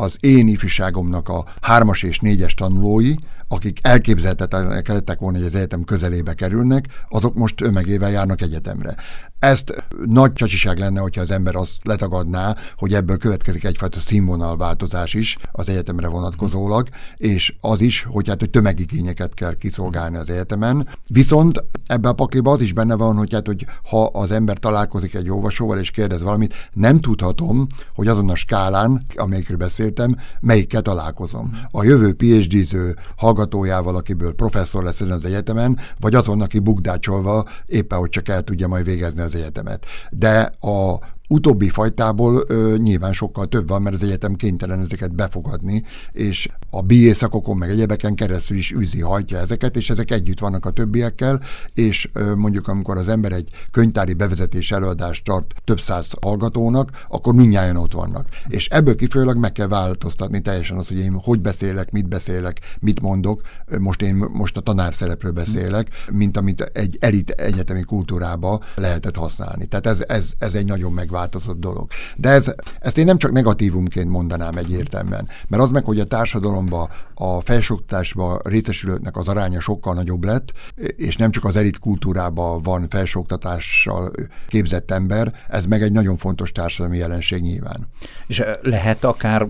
az 0.00 0.16
én 0.20 0.48
ifjúságomnak 0.48 1.28
a 1.28 1.44
hármas 1.60 2.02
és 2.02 2.18
négyes 2.18 2.54
tanulói, 2.54 3.14
akik 3.52 3.78
elképzelhetetlenek 3.82 4.88
lettek 4.88 5.18
volna, 5.18 5.38
hogy 5.38 5.46
az 5.46 5.54
egyetem 5.54 5.84
közelébe 5.84 6.34
kerülnek, 6.34 6.84
azok 7.08 7.34
most 7.34 7.56
tömegével 7.56 8.10
járnak 8.10 8.40
egyetemre. 8.40 8.94
Ezt 9.38 9.84
nagy 10.06 10.32
csacsiság 10.32 10.78
lenne, 10.78 11.00
hogyha 11.00 11.20
az 11.20 11.30
ember 11.30 11.56
azt 11.56 11.76
letagadná, 11.82 12.56
hogy 12.76 12.94
ebből 12.94 13.16
következik 13.16 13.64
egyfajta 13.64 13.98
színvonalváltozás 13.98 15.14
is 15.14 15.36
az 15.52 15.68
egyetemre 15.68 16.08
vonatkozólag, 16.08 16.88
és 17.16 17.54
az 17.60 17.80
is, 17.80 18.02
hogy 18.08 18.28
hát 18.28 18.40
hogy 18.40 18.50
tömegigényeket 18.50 19.34
kell 19.34 19.54
kiszolgálni 19.54 20.16
az 20.16 20.30
egyetemen. 20.30 20.88
Viszont 21.12 21.62
ebben 21.86 22.10
a 22.10 22.14
pakliban 22.14 22.54
az 22.54 22.60
is 22.60 22.72
benne 22.72 22.94
van, 22.94 23.16
hogy, 23.16 23.32
hát, 23.32 23.46
hogy 23.46 23.66
ha 23.84 24.04
az 24.04 24.30
ember 24.30 24.58
találkozik 24.58 25.14
egy 25.14 25.30
olvasóval 25.30 25.78
és 25.78 25.90
kérdez 25.90 26.22
valamit, 26.22 26.54
nem 26.72 27.00
tudhatom, 27.00 27.66
hogy 27.94 28.08
azon 28.08 28.30
a 28.30 28.36
skálán, 28.36 29.06
amelyikről 29.16 29.58
beszéltem, 29.58 30.16
melyikkel 30.40 30.82
találkozom. 30.82 31.58
A 31.70 31.84
jövő 31.84 32.14
PhD-ző 32.14 32.96
hallgatójával, 33.40 33.96
akiből 33.96 34.34
professzor 34.34 34.82
lesz 34.82 35.00
ezen 35.00 35.12
az 35.12 35.24
egyetemen, 35.24 35.78
vagy 35.98 36.14
azon, 36.14 36.40
aki 36.40 36.58
bukdácsolva 36.58 37.44
éppen, 37.66 37.98
hogy 37.98 38.08
csak 38.08 38.28
el 38.28 38.42
tudja 38.42 38.68
majd 38.68 38.84
végezni 38.84 39.20
az 39.20 39.34
egyetemet. 39.34 39.86
De 40.10 40.52
a 40.60 40.98
utóbbi 41.30 41.68
fajtából 41.68 42.44
ö, 42.46 42.74
nyilván 42.78 43.12
sokkal 43.12 43.46
több 43.46 43.68
van, 43.68 43.82
mert 43.82 43.94
az 43.94 44.02
egyetem 44.02 44.34
kénytelen 44.34 44.80
ezeket 44.80 45.14
befogadni, 45.14 45.82
és 46.12 46.48
a 46.70 46.82
BA 46.82 47.14
szakokon 47.14 47.56
meg 47.56 47.70
egyebeken 47.70 48.14
keresztül 48.14 48.56
is 48.56 48.72
űzi, 48.72 49.00
hajtja 49.00 49.38
ezeket, 49.38 49.76
és 49.76 49.90
ezek 49.90 50.10
együtt 50.10 50.38
vannak 50.38 50.66
a 50.66 50.70
többiekkel, 50.70 51.40
és 51.74 52.10
ö, 52.12 52.34
mondjuk 52.34 52.68
amikor 52.68 52.96
az 52.96 53.08
ember 53.08 53.32
egy 53.32 53.48
könyvtári 53.70 54.12
bevezetés 54.12 54.72
előadást 54.72 55.24
tart 55.24 55.54
több 55.64 55.80
száz 55.80 56.10
hallgatónak, 56.20 56.90
akkor 57.08 57.34
mindjárt 57.34 57.76
ott 57.76 57.92
vannak. 57.92 58.26
És 58.48 58.68
ebből 58.68 58.94
kifolyólag 58.94 59.36
meg 59.36 59.52
kell 59.52 59.68
változtatni 59.68 60.40
teljesen 60.40 60.76
az, 60.76 60.88
hogy 60.88 60.98
én 60.98 61.18
hogy 61.22 61.40
beszélek, 61.40 61.90
mit 61.90 62.08
beszélek, 62.08 62.60
mit 62.80 63.00
mondok. 63.00 63.42
Most 63.78 64.02
én 64.02 64.14
most 64.14 64.56
a 64.56 64.60
tanár 64.60 64.94
szerepről 64.94 65.32
beszélek, 65.32 65.88
mint 66.12 66.36
amit 66.36 66.60
egy 66.60 66.96
elit 67.00 67.30
egyetemi 67.30 67.82
kultúrába 67.82 68.60
lehetett 68.74 69.16
használni. 69.16 69.66
Tehát 69.66 69.86
ez, 69.86 70.04
ez, 70.08 70.32
ez 70.38 70.54
egy 70.54 70.66
nagyon 70.66 70.92
megváltozott 70.92 71.19
megváltozott 71.20 71.60
dolog. 71.60 71.88
De 72.16 72.28
ez, 72.28 72.54
ezt 72.80 72.98
én 72.98 73.04
nem 73.04 73.18
csak 73.18 73.32
negatívumként 73.32 74.08
mondanám 74.08 74.56
egyértelműen, 74.56 75.28
mert 75.48 75.62
az 75.62 75.70
meg, 75.70 75.84
hogy 75.84 76.00
a 76.00 76.04
társadalomban 76.04 76.88
a 77.14 77.40
felsőoktatásban 77.40 78.40
részesülőknek 78.44 79.16
az 79.16 79.28
aránya 79.28 79.60
sokkal 79.60 79.94
nagyobb 79.94 80.24
lett, 80.24 80.52
és 80.96 81.16
nem 81.16 81.30
csak 81.30 81.44
az 81.44 81.56
elit 81.56 81.78
kultúrában 81.78 82.62
van 82.62 82.88
felsőoktatással 82.88 84.12
képzett 84.48 84.90
ember, 84.90 85.32
ez 85.48 85.66
meg 85.66 85.82
egy 85.82 85.92
nagyon 85.92 86.16
fontos 86.16 86.52
társadalmi 86.52 86.96
jelenség 86.96 87.42
nyilván. 87.42 87.88
És 88.26 88.42
lehet 88.62 89.04
akár 89.04 89.46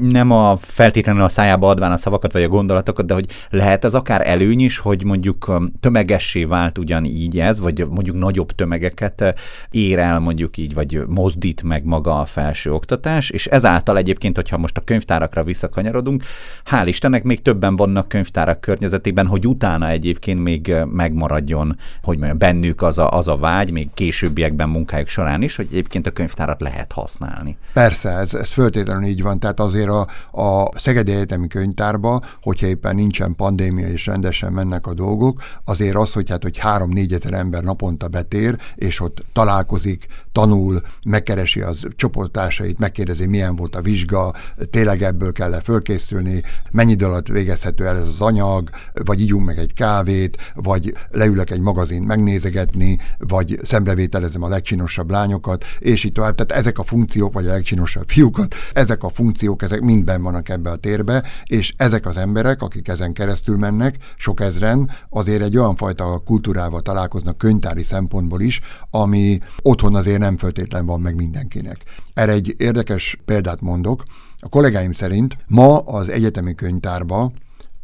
nem 0.00 0.30
a 0.30 0.56
feltétlenül 0.56 1.22
a 1.22 1.28
szájába 1.28 1.68
adván 1.68 1.92
a 1.92 1.96
szavakat 1.96 2.32
vagy 2.32 2.42
a 2.42 2.48
gondolatokat, 2.48 3.06
de 3.06 3.14
hogy 3.14 3.30
lehet 3.50 3.84
ez 3.84 3.94
akár 3.94 4.28
előny 4.28 4.60
is, 4.60 4.78
hogy 4.78 5.04
mondjuk 5.04 5.60
tömegessé 5.80 6.44
vált 6.44 6.78
ugyanígy 6.78 7.40
ez, 7.40 7.60
vagy 7.60 7.86
mondjuk 7.88 8.16
nagyobb 8.16 8.52
tömegeket 8.52 9.34
ér 9.70 9.98
el 9.98 10.18
mondjuk 10.18 10.56
így, 10.56 10.74
vagy 10.74 11.07
mozdít 11.08 11.62
meg 11.62 11.84
maga 11.84 12.20
a 12.20 12.24
felső 12.24 12.72
oktatás, 12.72 13.30
és 13.30 13.46
ezáltal 13.46 13.96
egyébként, 13.96 14.36
hogyha 14.36 14.58
most 14.58 14.76
a 14.76 14.80
könyvtárakra 14.80 15.44
visszakanyarodunk, 15.44 16.22
hál' 16.70 16.86
Istennek 16.86 17.22
még 17.22 17.42
többen 17.42 17.76
vannak 17.76 18.08
könyvtárak 18.08 18.60
környezetében, 18.60 19.26
hogy 19.26 19.46
utána 19.46 19.88
egyébként 19.88 20.42
még 20.42 20.74
megmaradjon, 20.84 21.76
hogy 22.02 22.16
mondjam, 22.16 22.38
bennük 22.38 22.82
az 22.82 22.98
a, 22.98 23.10
az 23.10 23.28
a 23.28 23.36
vágy, 23.36 23.70
még 23.70 23.88
későbbiekben 23.94 24.68
munkájuk 24.68 25.08
során 25.08 25.42
is, 25.42 25.56
hogy 25.56 25.66
egyébként 25.70 26.06
a 26.06 26.10
könyvtárat 26.10 26.60
lehet 26.60 26.92
használni. 26.92 27.56
Persze, 27.72 28.10
ez, 28.10 28.34
ez 28.34 28.50
föltétlenül 28.50 29.04
így 29.04 29.22
van, 29.22 29.38
tehát 29.38 29.60
azért 29.60 29.88
a, 29.88 30.06
a 30.42 30.78
Szegedi 30.78 31.12
Egyetemi 31.12 31.48
Könyvtárba, 31.48 32.20
hogyha 32.42 32.66
éppen 32.66 32.94
nincsen 32.94 33.34
pandémia 33.34 33.88
és 33.88 34.06
rendesen 34.06 34.52
mennek 34.52 34.86
a 34.86 34.94
dolgok, 34.94 35.42
azért 35.64 35.96
az, 35.96 36.12
hogy 36.12 36.30
hát, 36.30 36.42
hogy 36.42 36.60
3-4 36.62 37.12
ezer 37.12 37.32
ember 37.32 37.62
naponta 37.62 38.08
betér, 38.08 38.56
és 38.74 39.00
ott 39.00 39.24
találkozik, 39.32 40.06
tanul, 40.32 40.80
megkeresi 41.06 41.60
az 41.60 41.86
csoporttársait, 41.96 42.78
megkérdezi, 42.78 43.26
milyen 43.26 43.56
volt 43.56 43.76
a 43.76 43.80
vizsga, 43.80 44.32
tényleg 44.70 45.02
ebből 45.02 45.32
kell 45.32 45.54
-e 45.54 45.60
fölkészülni, 45.60 46.42
mennyi 46.70 46.92
idő 46.92 47.04
alatt 47.04 47.28
végezhető 47.28 47.86
el 47.86 47.96
ez 47.96 48.06
az 48.06 48.20
anyag, 48.20 48.70
vagy 49.04 49.20
ígyunk 49.20 49.44
meg 49.44 49.58
egy 49.58 49.74
kávét, 49.74 50.52
vagy 50.54 50.94
leülök 51.10 51.50
egy 51.50 51.60
magazint 51.60 52.06
megnézegetni, 52.06 52.98
vagy 53.18 53.58
szembevételezem 53.62 54.42
a 54.42 54.48
legcsinosabb 54.48 55.10
lányokat, 55.10 55.64
és 55.78 56.04
így 56.04 56.12
tovább. 56.12 56.34
Tehát 56.34 56.62
ezek 56.62 56.78
a 56.78 56.84
funkciók, 56.84 57.32
vagy 57.32 57.46
a 57.46 57.52
legcsinosabb 57.52 58.08
fiúkat, 58.08 58.54
ezek 58.72 59.02
a 59.02 59.08
funkciók, 59.08 59.62
ezek 59.62 59.80
mindben 59.80 60.22
vannak 60.22 60.48
ebbe 60.48 60.70
a 60.70 60.76
térbe, 60.76 61.24
és 61.44 61.72
ezek 61.76 62.06
az 62.06 62.16
emberek, 62.16 62.62
akik 62.62 62.88
ezen 62.88 63.12
keresztül 63.12 63.56
mennek, 63.56 63.96
sok 64.16 64.40
ezren, 64.40 64.90
azért 65.10 65.42
egy 65.42 65.56
olyan 65.56 65.76
fajta 65.76 66.22
kultúrával 66.24 66.80
találkoznak 66.80 67.38
könyvtári 67.38 67.82
szempontból 67.82 68.40
is, 68.40 68.60
ami 68.90 69.38
otthon 69.62 69.94
azért 69.94 70.18
nem 70.18 70.36
föltétlen 70.78 70.86
van 70.86 71.00
meg 71.00 71.14
mindenkinek. 71.14 71.84
Erre 72.14 72.32
egy 72.32 72.54
érdekes 72.58 73.18
példát 73.24 73.60
mondok. 73.60 74.02
A 74.38 74.48
kollégáim 74.48 74.92
szerint 74.92 75.36
ma 75.46 75.78
az 75.78 76.08
egyetemi 76.08 76.54
könyvtárba 76.54 77.32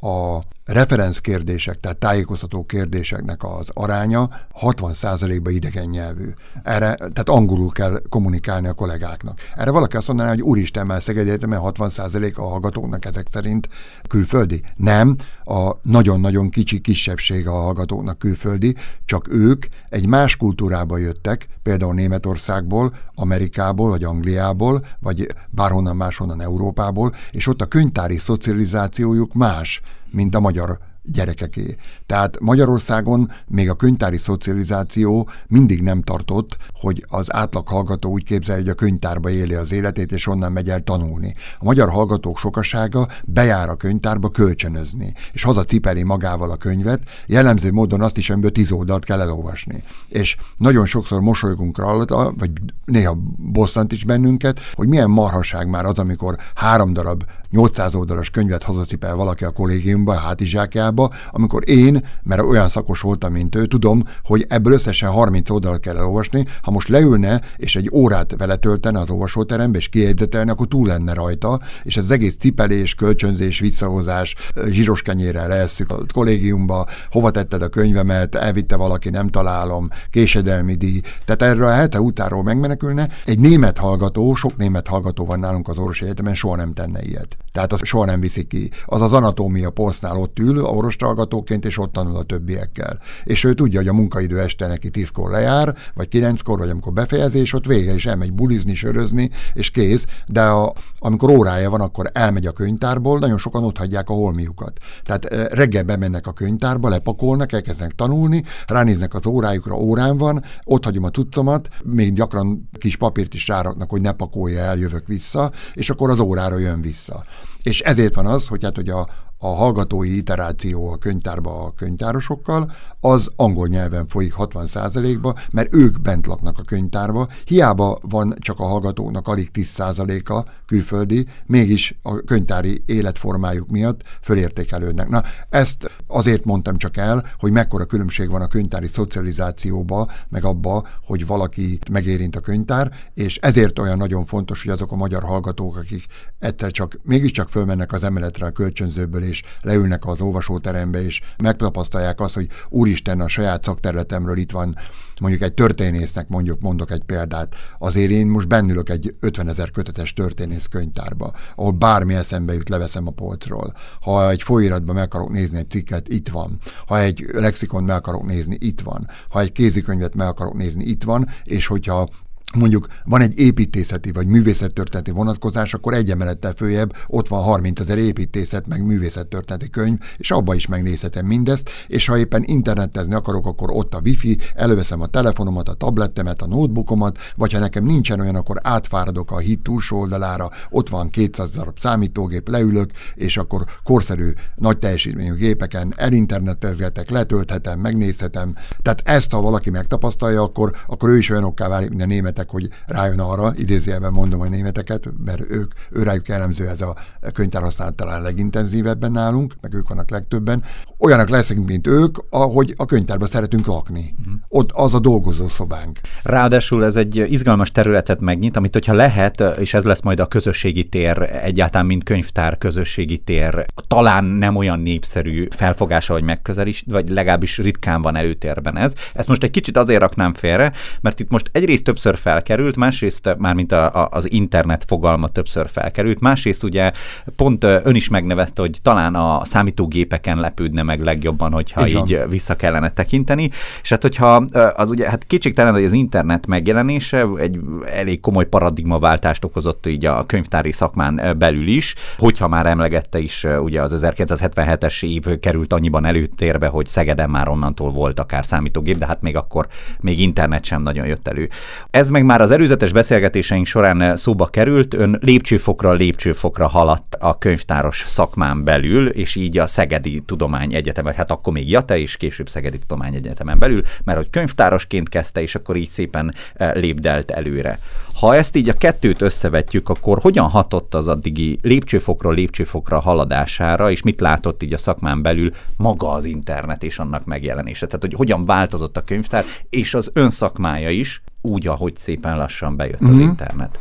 a 0.01 0.43
referenc 0.65 1.19
kérdések, 1.19 1.81
tehát 1.81 1.97
tájékoztató 1.97 2.65
kérdéseknek 2.65 3.45
az 3.45 3.69
aránya 3.73 4.29
60%-ba 4.61 5.51
idegen 5.51 5.89
nyelvű. 5.89 6.29
Erre, 6.63 6.95
tehát 6.95 7.29
angolul 7.29 7.71
kell 7.71 8.03
kommunikálni 8.09 8.69
a 8.69 8.73
kollégáknak. 8.73 9.39
Erre 9.57 9.71
valaki 9.71 9.97
azt 9.97 10.07
mondaná, 10.07 10.29
hogy 10.29 10.43
úristen, 10.43 10.87
már 10.87 11.03
Szegedi 11.03 11.29
Egyetemen 11.29 11.61
60% 11.63 12.35
a 12.35 12.43
hallgatóknak 12.43 13.05
ezek 13.05 13.27
szerint 13.31 13.69
külföldi. 14.09 14.63
Nem, 14.77 15.17
a 15.45 15.71
nagyon-nagyon 15.83 16.51
kicsi 16.51 16.81
kisebbség 16.81 17.49
a 17.49 17.53
hallgatóknak 17.53 18.19
külföldi, 18.19 18.75
csak 19.05 19.33
ők 19.33 19.65
egy 19.89 20.07
más 20.07 20.37
kultúrába 20.37 20.97
jöttek, 20.97 21.47
például 21.63 21.95
Németországból, 21.95 22.95
Amerikából, 23.15 23.89
vagy 23.89 24.05
Angliából, 24.05 24.87
vagy 25.01 25.27
bárhonnan 25.51 25.97
máshonnan 25.97 26.41
Európából, 26.41 27.15
és 27.31 27.47
ott 27.47 27.61
a 27.61 27.67
könyvtári 27.67 28.19
szocializációjuk 28.19 29.33
más, 29.33 29.83
mint 30.15 30.35
a 30.35 30.41
magyar 30.41 30.79
gyerekeké. 31.13 31.77
Tehát 32.07 32.41
Magyarországon 32.41 33.31
még 33.47 33.71
a 33.71 33.75
könyvtári 33.75 34.19
szocializáció 34.19 35.29
mindig 35.47 35.83
nem 35.83 36.03
tartott, 36.03 36.57
hogy 36.73 37.05
az 37.09 37.35
átlag 37.35 37.69
hallgató 37.69 38.11
úgy 38.11 38.25
képzelje, 38.25 38.61
hogy 38.61 38.71
a 38.71 38.75
könyvtárba 38.75 39.31
éli 39.31 39.55
az 39.55 39.73
életét, 39.73 40.13
és 40.13 40.27
onnan 40.27 40.53
megy 40.53 40.71
el 40.71 40.83
tanulni. 40.83 41.35
A 41.59 41.65
magyar 41.65 41.91
hallgatók 41.91 42.39
sokasága 42.39 43.09
bejár 43.25 43.69
a 43.69 43.75
könyvtárba 43.75 44.29
kölcsönözni, 44.29 45.13
és 45.33 45.43
haza 45.43 45.65
cipeli 45.65 46.03
magával 46.03 46.51
a 46.51 46.57
könyvet, 46.57 47.01
jellemző 47.27 47.73
módon 47.73 48.03
azt 48.03 48.19
is, 48.19 48.31
amiből 48.31 48.53
tíz 48.53 48.73
oldalt 48.73 49.05
kell 49.05 49.21
elolvasni. 49.21 49.83
És 50.09 50.37
nagyon 50.57 50.87
sokszor 50.87 51.21
mosolygunk 51.21 51.79
rajta, 51.79 52.35
vagy 52.39 52.51
néha 52.85 53.19
bosszant 53.37 53.93
is 53.93 54.05
bennünket, 54.05 54.61
hogy 54.75 54.89
milyen 54.89 55.11
marhaság 55.11 55.69
már 55.69 55.85
az, 55.85 55.99
amikor 55.99 56.37
három 56.55 56.93
darab 56.93 57.25
800 57.55 57.95
oldalas 57.95 58.31
könyvet 58.31 58.63
hazacipel 58.63 59.15
valaki 59.15 59.45
a 59.45 59.51
kollégiumba, 59.51 60.13
a 60.13 60.19
hátizsákjába, 60.19 61.11
amikor 61.31 61.69
én, 61.69 62.07
mert 62.23 62.43
olyan 62.43 62.69
szakos 62.69 63.01
voltam, 63.01 63.33
mint 63.33 63.55
ő, 63.55 63.67
tudom, 63.67 64.03
hogy 64.25 64.47
ebből 64.49 64.73
összesen 64.73 65.11
30 65.11 65.51
oldalt 65.51 65.81
kell 65.81 65.97
elolvasni, 65.97 66.45
ha 66.63 66.71
most 66.71 66.89
leülne, 66.89 67.41
és 67.57 67.77
egy 67.77 67.91
órát 67.93 68.35
vele 68.39 68.57
töltene 68.57 69.01
az 69.01 69.11
olvasóterembe, 69.11 69.79
és 69.79 69.89
kiegyzetelne, 69.89 70.53
akkor 70.53 70.69
túl 70.69 70.87
lenne 70.87 71.15
rajta, 71.15 71.61
és 71.83 71.97
az 71.97 72.11
egész 72.11 72.37
cipelés, 72.37 72.95
kölcsönzés, 72.95 73.61
visszahozás, 73.61 74.35
zsíros 74.67 75.03
kenyérrel 75.03 75.49
leesszük 75.49 75.91
a 75.91 75.99
kollégiumba, 76.13 76.87
hova 77.11 77.31
tetted 77.31 77.63
a 77.63 77.69
könyvemet, 77.69 78.35
elvitte 78.35 78.77
valaki, 78.77 79.11
nem 79.11 79.29
találom, 79.29 79.89
késedelmi 80.11 80.75
díj. 80.75 81.01
Tehát 81.25 81.43
erről 81.43 81.67
a 81.67 81.73
hete 81.73 82.01
utáról 82.01 82.43
megmenekülne. 82.43 83.09
Egy 83.25 83.39
német 83.39 83.79
hallgató, 83.79 84.35
sok 84.35 84.57
német 84.57 84.87
hallgató 84.87 85.25
van 85.25 85.41
nálunk 85.41 85.69
az 85.69 85.77
orvosi 85.77 86.05
egyetemen, 86.05 86.35
soha 86.35 86.57
nem 86.57 86.73
tenne 86.73 87.03
ilyet. 87.03 87.37
Tehát 87.55 87.73
az 87.73 87.81
soha 87.83 88.05
nem 88.05 88.21
viszi 88.21 88.45
ki. 88.45 88.71
Az 88.85 89.01
az 89.01 89.13
anatómia 89.13 89.71
posztnál 89.71 90.17
ott 90.17 90.39
ül, 90.39 90.65
orvos 90.65 90.97
hallgatóként, 91.01 91.65
és 91.65 91.79
ott 91.79 91.93
tanul 91.93 92.17
a 92.17 92.23
többiekkel. 92.23 92.99
És 93.25 93.45
ő 93.45 93.55
tudja, 93.55 93.79
hogy 93.79 93.89
a 93.89 93.93
munkaidő 93.93 94.41
este 94.41 94.67
neki 94.67 94.91
tízkor 94.91 95.31
lejár, 95.31 95.77
vagy 95.95 96.09
kilenckor, 96.09 96.59
vagy 96.59 96.71
amikor 96.71 96.93
befejezés, 96.93 97.53
ott 97.53 97.67
vége, 97.67 97.95
és 97.95 98.07
elmegy 98.07 98.33
bulizni, 98.33 98.75
sörözni, 98.75 99.31
és 99.53 99.71
kész. 99.71 100.07
De 100.27 100.43
a, 100.43 100.73
amikor 100.99 101.31
órája 101.31 101.71
van, 101.71 101.81
akkor 101.81 102.11
elmegy 102.13 102.47
a 102.47 102.53
könyvtárból, 102.53 103.19
nagyon 103.19 103.39
sokan 103.39 103.65
ott 103.65 103.79
hagyják 103.79 104.11
a 104.11 104.15
holmiukat. 104.15 104.79
Tehát 105.05 105.25
eh, 105.25 105.47
reggel 105.47 105.83
bemennek 105.83 106.27
a 106.27 106.33
könyvtárba, 106.33 106.89
lepakolnak, 106.89 107.53
elkezdenek 107.53 107.95
tanulni, 107.95 108.45
ránéznek 108.67 109.15
az 109.15 109.27
órájukra, 109.27 109.75
órán 109.75 110.17
van, 110.17 110.45
ott 110.65 110.85
hagyom 110.85 111.05
a 111.05 111.11
tudszomat, 111.11 111.69
még 111.85 112.15
gyakran 112.15 112.69
kis 112.79 112.97
papírt 112.97 113.35
is 113.35 113.49
ráraknak, 113.49 113.91
hogy 113.91 114.01
ne 114.01 114.13
pakolja 114.13 114.61
el, 114.61 114.77
jövök 114.77 115.07
vissza, 115.07 115.53
és 115.73 115.91
akkor 115.91 116.11
az 116.11 116.19
órára 116.19 116.59
jön 116.59 116.81
vissza. 116.81 117.25
És 117.63 117.81
ezért 117.81 118.15
van 118.15 118.27
az, 118.27 118.47
hogy 118.47 118.65
hát, 118.65 118.77
hogy 118.77 118.89
a, 118.89 119.09
a 119.45 119.55
hallgatói 119.55 120.17
iteráció 120.17 120.93
a 120.93 120.97
könyvtárba 120.97 121.65
a 121.65 121.73
könyvtárosokkal, 121.77 122.73
az 123.01 123.31
angol 123.37 123.67
nyelven 123.67 124.07
folyik 124.07 124.35
60%-ba, 124.37 125.35
mert 125.53 125.75
ők 125.75 126.01
bent 126.01 126.27
laknak 126.27 126.59
a 126.59 126.63
könyvtárba, 126.63 127.29
hiába 127.45 127.99
van 128.03 128.35
csak 128.39 128.61
a 128.61 128.65
hallgatóknak 128.65 129.29
alig 129.29 129.51
10%-a 129.53 130.51
külföldi, 130.67 131.27
mégis 131.47 131.99
a 132.03 132.17
könyvtári 132.17 132.83
életformájuk 132.87 133.69
miatt 133.71 134.03
fölértékelődnek. 134.23 135.09
Na, 135.09 135.23
ezt 135.49 135.91
azért 136.07 136.45
mondtam 136.45 136.77
csak 136.77 136.97
el, 136.97 137.25
hogy 137.39 137.53
mekkora 137.53 137.85
különbség 137.85 138.31
van 138.31 138.43
a 138.43 138.47
könyvtári 138.47 138.87
szocializációba, 138.87 140.09
meg 140.29 140.45
abba, 140.45 140.87
hogy 141.03 141.27
valaki 141.27 141.79
megérint 141.91 142.37
a 142.37 142.41
könyvtár, 142.41 142.93
és 143.15 143.37
ezért 143.37 143.79
olyan 143.79 143.97
nagyon 143.97 144.25
fontos, 144.25 144.63
hogy 144.63 144.73
azok 144.73 144.93
a 144.93 144.97
magyar 144.97 145.23
hallgatók, 145.23 145.77
akik 145.77 146.07
egyszer 146.39 146.71
csak 146.71 146.99
mégiscsak 147.03 147.49
fölmennek 147.49 147.93
az 147.93 148.05
emeletre 148.05 148.47
a 148.47 148.51
kölcsönzőből, 148.51 149.23
és 149.35 149.43
leülnek 149.61 150.07
az 150.07 150.21
olvasóterembe, 150.21 151.05
és 151.05 151.21
megtapasztalják 151.43 152.21
azt, 152.21 152.35
hogy 152.35 152.49
úristen, 152.69 153.21
a 153.21 153.29
saját 153.29 153.65
szakterületemről 153.65 154.37
itt 154.37 154.51
van 154.51 154.75
mondjuk 155.21 155.43
egy 155.43 155.53
történésznek, 155.53 156.29
mondjuk 156.29 156.61
mondok 156.61 156.91
egy 156.91 157.03
példát, 157.03 157.55
azért 157.79 158.11
én 158.11 158.27
most 158.27 158.49
bennülök 158.49 158.91
egy 158.91 159.15
50 159.21 159.49
ezer 159.49 159.71
kötetes 159.71 160.13
történész 160.13 160.67
könyvtárba, 160.67 161.33
ahol 161.55 161.73
bármi 161.73 162.15
eszembe 162.15 162.53
jut, 162.53 162.69
leveszem 162.69 163.07
a 163.07 163.11
polcról. 163.11 163.73
Ha 164.01 164.31
egy 164.31 164.43
folyóiratban 164.43 164.95
meg 164.95 165.05
akarok 165.05 165.31
nézni 165.31 165.59
egy 165.59 165.71
cikket, 165.71 166.09
itt 166.09 166.29
van. 166.29 166.59
Ha 166.87 167.01
egy 167.01 167.27
lexikon 167.33 167.85
meg 167.85 167.97
akarok 167.97 168.25
nézni, 168.25 168.57
itt 168.61 168.81
van. 168.81 169.09
Ha 169.29 169.41
egy 169.41 169.53
kézikönyvet 169.53 170.15
meg 170.15 170.29
akarok 170.29 170.55
nézni, 170.55 170.85
itt 170.85 171.03
van, 171.03 171.29
és 171.45 171.67
hogyha 171.67 172.09
mondjuk 172.55 172.87
van 173.05 173.21
egy 173.21 173.39
építészeti 173.39 174.13
vagy 174.13 174.27
művészettörténeti 174.27 175.11
vonatkozás, 175.11 175.75
akkor 175.75 175.95
egy 175.95 176.11
emelettel 176.11 176.53
följebb 176.53 176.97
ott 177.07 177.29
van 177.29 177.43
30 177.43 177.81
ezer 177.81 177.99
építészet, 177.99 178.67
meg 178.67 178.85
művészettörténeti 178.85 179.71
könyv, 179.71 179.99
és 180.17 180.31
abba 180.31 180.55
is 180.55 180.67
megnézhetem 180.67 181.27
mindezt, 181.27 181.71
és 181.87 182.07
ha 182.07 182.19
éppen 182.19 182.43
internetezni 182.45 183.15
akarok, 183.15 183.47
akkor 183.47 183.71
ott 183.71 183.95
a 183.95 184.01
wifi, 184.05 184.39
előveszem 184.55 185.01
a 185.01 185.07
telefonomat, 185.07 185.69
a 185.69 185.75
tablettemet, 185.75 186.43
a 186.43 186.47
notebookomat, 186.47 187.19
vagy 187.37 187.53
ha 187.53 187.59
nekem 187.59 187.85
nincsen 187.85 188.21
olyan, 188.21 188.35
akkor 188.35 188.61
átfáradok 188.63 189.31
a 189.31 189.39
hit 189.39 189.63
túlsó 189.63 189.99
oldalára, 189.99 190.51
ott 190.71 190.89
van 190.89 191.11
200 191.11 191.55
darab 191.55 191.79
számítógép, 191.79 192.49
leülök, 192.49 192.91
és 193.15 193.37
akkor 193.37 193.65
korszerű, 193.83 194.33
nagy 194.55 194.79
teljesítményű 194.79 195.35
gépeken 195.35 195.95
elinternetezgetek, 195.97 197.11
letölthetem, 197.11 197.81
megnézhetem. 197.81 198.55
Tehát 198.83 199.03
ezt, 199.05 199.33
ha 199.33 199.41
valaki 199.41 199.71
megtapasztalja, 199.71 200.43
akkor, 200.43 200.73
akkor 200.87 201.09
ő 201.09 201.17
is 201.17 201.31
olyanokká 201.31 201.69
válik, 201.69 201.89
mint 201.89 202.03
a 202.03 202.07
németek 202.07 202.44
németek, 202.53 202.77
hogy 202.87 202.97
rájön 202.97 203.21
arra, 203.21 203.53
idézőjelben 203.57 204.13
mondom 204.13 204.41
a 204.41 204.49
németeket, 204.49 205.09
mert 205.25 205.41
ők, 205.51 205.73
ő 205.91 206.03
rájuk 206.03 206.29
jellemző 206.29 206.69
ez 206.69 206.81
a 206.81 206.97
könyvtárhasználat 207.33 207.95
talán 207.95 208.23
legintenzívebben 208.23 209.13
nálunk, 209.13 209.55
meg 209.61 209.75
ők 209.75 209.89
vannak 209.89 210.11
legtöbben. 210.11 210.63
Olyanak 210.99 211.29
leszünk, 211.29 211.69
mint 211.69 211.87
ők, 211.87 212.17
ahogy 212.31 212.75
a 212.77 212.85
könyvtárban 212.85 213.29
szeretünk 213.29 213.67
lakni. 213.67 214.15
Uh-huh. 214.19 214.35
Ott 214.49 214.71
az 214.73 214.95
a 214.95 214.99
dolgozó 214.99 215.49
szobánk. 215.49 216.01
Ráadásul 216.23 216.85
ez 216.85 216.97
egy 216.97 217.27
izgalmas 217.29 217.73
területet 217.73 218.21
megnyit, 218.21 218.57
amit 218.57 218.73
hogyha 218.73 218.93
lehet, 218.93 219.43
és 219.59 219.75
ez 219.75 219.85
lesz 219.85 220.03
majd 220.03 220.21
a 220.21 220.27
közösségi 220.27 220.85
tér, 220.85 221.23
egyáltalán 221.43 221.87
mint 221.87 222.05
könyvtár 222.05 222.59
közösségi 222.59 223.19
tér, 223.19 223.65
talán 223.89 224.25
nem 224.25 224.57
olyan 224.57 224.81
népszerű 224.81 225.47
felfogása 225.51 226.13
vagy 226.13 226.23
megközelés, 226.23 226.85
vagy 226.87 227.09
legalábbis 227.09 227.59
ritkán 227.59 228.03
van 228.03 228.17
előtérben 228.17 228.77
ez. 228.77 228.93
Ezt 229.15 229.29
most 229.29 229.43
egy 229.43 229.51
kicsit 229.51 229.77
azért 229.77 230.01
raknám 230.01 230.35
félre, 230.35 230.73
mert 231.01 231.21
itt 231.21 231.31
most 231.31 231.51
egyrészt 231.53 231.85
többször 231.85 232.17
felkerült, 232.25 232.77
másrészt 232.77 233.37
már 233.39 233.55
mint 233.55 233.73
a, 233.73 234.03
a, 234.03 234.09
az 234.11 234.33
internet 234.33 234.85
fogalma 234.87 235.29
többször 235.29 235.69
felkerült, 235.69 236.21
másrészt 236.21 236.63
ugye 236.63 236.93
pont 237.37 237.65
ön 237.65 237.95
is 237.95 238.09
megnevezte, 238.09 238.61
hogy 238.61 238.79
talán 238.83 239.15
a 239.15 239.45
számítógépeken 239.45 240.39
lepődne 240.41 240.83
meg 240.83 241.01
legjobban, 241.01 241.53
hogyha 241.53 241.87
Igen. 241.87 242.07
így 242.07 242.21
vissza 242.29 242.55
kellene 242.55 242.91
tekinteni, 242.91 243.51
és 243.83 243.89
hát 243.89 244.03
hogyha 244.03 244.35
az 244.77 244.91
ugye, 244.91 245.09
hát 245.09 245.27
kétségtelen, 245.27 245.73
hogy 245.73 245.85
az 245.85 245.93
internet 245.93 246.47
megjelenése 246.47 247.27
egy 247.37 247.61
elég 247.87 248.21
komoly 248.21 248.47
paradigmaváltást 248.47 249.45
okozott 249.45 249.87
így 249.87 250.05
a 250.05 250.25
könyvtári 250.27 250.73
szakmán 250.73 251.35
belül 251.39 251.67
is, 251.67 251.95
hogyha 252.19 252.49
már 252.49 252.67
emlegette 252.67 253.19
is, 253.19 253.47
ugye 253.59 253.83
az 253.83 254.01
1977-es 254.03 255.05
év 255.05 255.39
került 255.41 255.73
annyiban 255.73 256.05
előtérbe, 256.05 256.67
hogy 256.67 256.87
Szegeden 256.87 257.31
már 257.31 257.49
onnantól 257.49 257.91
volt 257.91 258.21
akár 258.21 258.45
számítógép, 258.47 258.99
de 258.99 259.07
hát 259.07 259.23
még 259.23 259.37
akkor 259.37 259.67
még 260.01 260.21
internet 260.21 260.65
sem 260.65 260.83
nagyon 260.83 261.07
jött 261.07 261.29
elő. 261.29 261.49
Ez 261.91 262.09
meg 262.15 262.25
már 262.25 262.41
az 262.41 262.51
előzetes 262.51 262.93
beszélgetéseink 262.93 263.67
során 263.67 264.17
szóba 264.17 264.47
került, 264.47 264.95
ön 264.95 265.19
lépcsőfokra 265.21 265.93
lépcsőfokra 265.93 266.69
haladt 266.69 267.15
a 267.15 267.39
könyvtáros 267.39 268.05
szakmán 268.07 268.65
belül, 268.65 269.09
és 269.09 269.35
így 269.35 269.59
a 269.59 269.67
Szegedi 269.67 270.21
Tudományegyetem, 270.21 271.07
hát 271.07 271.31
akkor 271.31 271.53
még 271.53 271.71
Jate, 271.71 271.99
és 271.99 272.17
később 272.17 272.49
Szegedi 272.49 272.79
Tudományegyetemen 272.79 273.59
belül, 273.59 273.83
mert 274.05 274.19
hogy 274.19 274.31
könyvtárosként 274.31 275.09
kezdte, 275.09 275.43
és 275.43 275.55
akkor 275.55 275.77
így 275.77 275.89
szépen 275.89 276.35
eh, 276.55 276.75
lépdelt 276.75 277.31
előre. 277.31 277.79
Ha 278.15 278.35
ezt 278.35 278.57
így 278.57 278.69
a 278.69 278.75
kettőt 278.75 279.23
összevetjük, 279.23 279.89
akkor 279.89 280.19
hogyan 280.19 280.49
hatott 280.49 280.95
az 280.95 281.09
addigi 281.09 281.59
lépcsőfokról 281.63 282.35
lépcsőfokra 282.35 283.01
haladására, 283.01 283.91
és 283.91 284.03
mit 284.03 284.21
látott 284.21 284.63
így 284.63 284.73
a 284.73 284.79
szakmán 284.79 285.23
belül 285.23 285.51
maga 285.77 286.11
az 286.11 286.25
internet 286.25 286.83
és 286.83 286.99
annak 286.99 287.25
megjelenése? 287.25 287.87
Tehát, 287.87 288.03
hogy 288.03 288.15
hogyan 288.15 288.45
változott 288.45 288.97
a 288.97 289.05
könyvtár, 289.05 289.45
és 289.71 289.95
az 289.95 290.11
önszakmája 290.13 290.91
is, 290.91 291.23
úgy, 291.45 291.67
ahogy 291.67 291.97
szépen 291.97 292.37
lassan 292.37 292.77
bejött 292.77 293.03
mm-hmm. 293.03 293.13
az 293.13 293.19
mhm. 293.19 293.29
internet. 293.29 293.79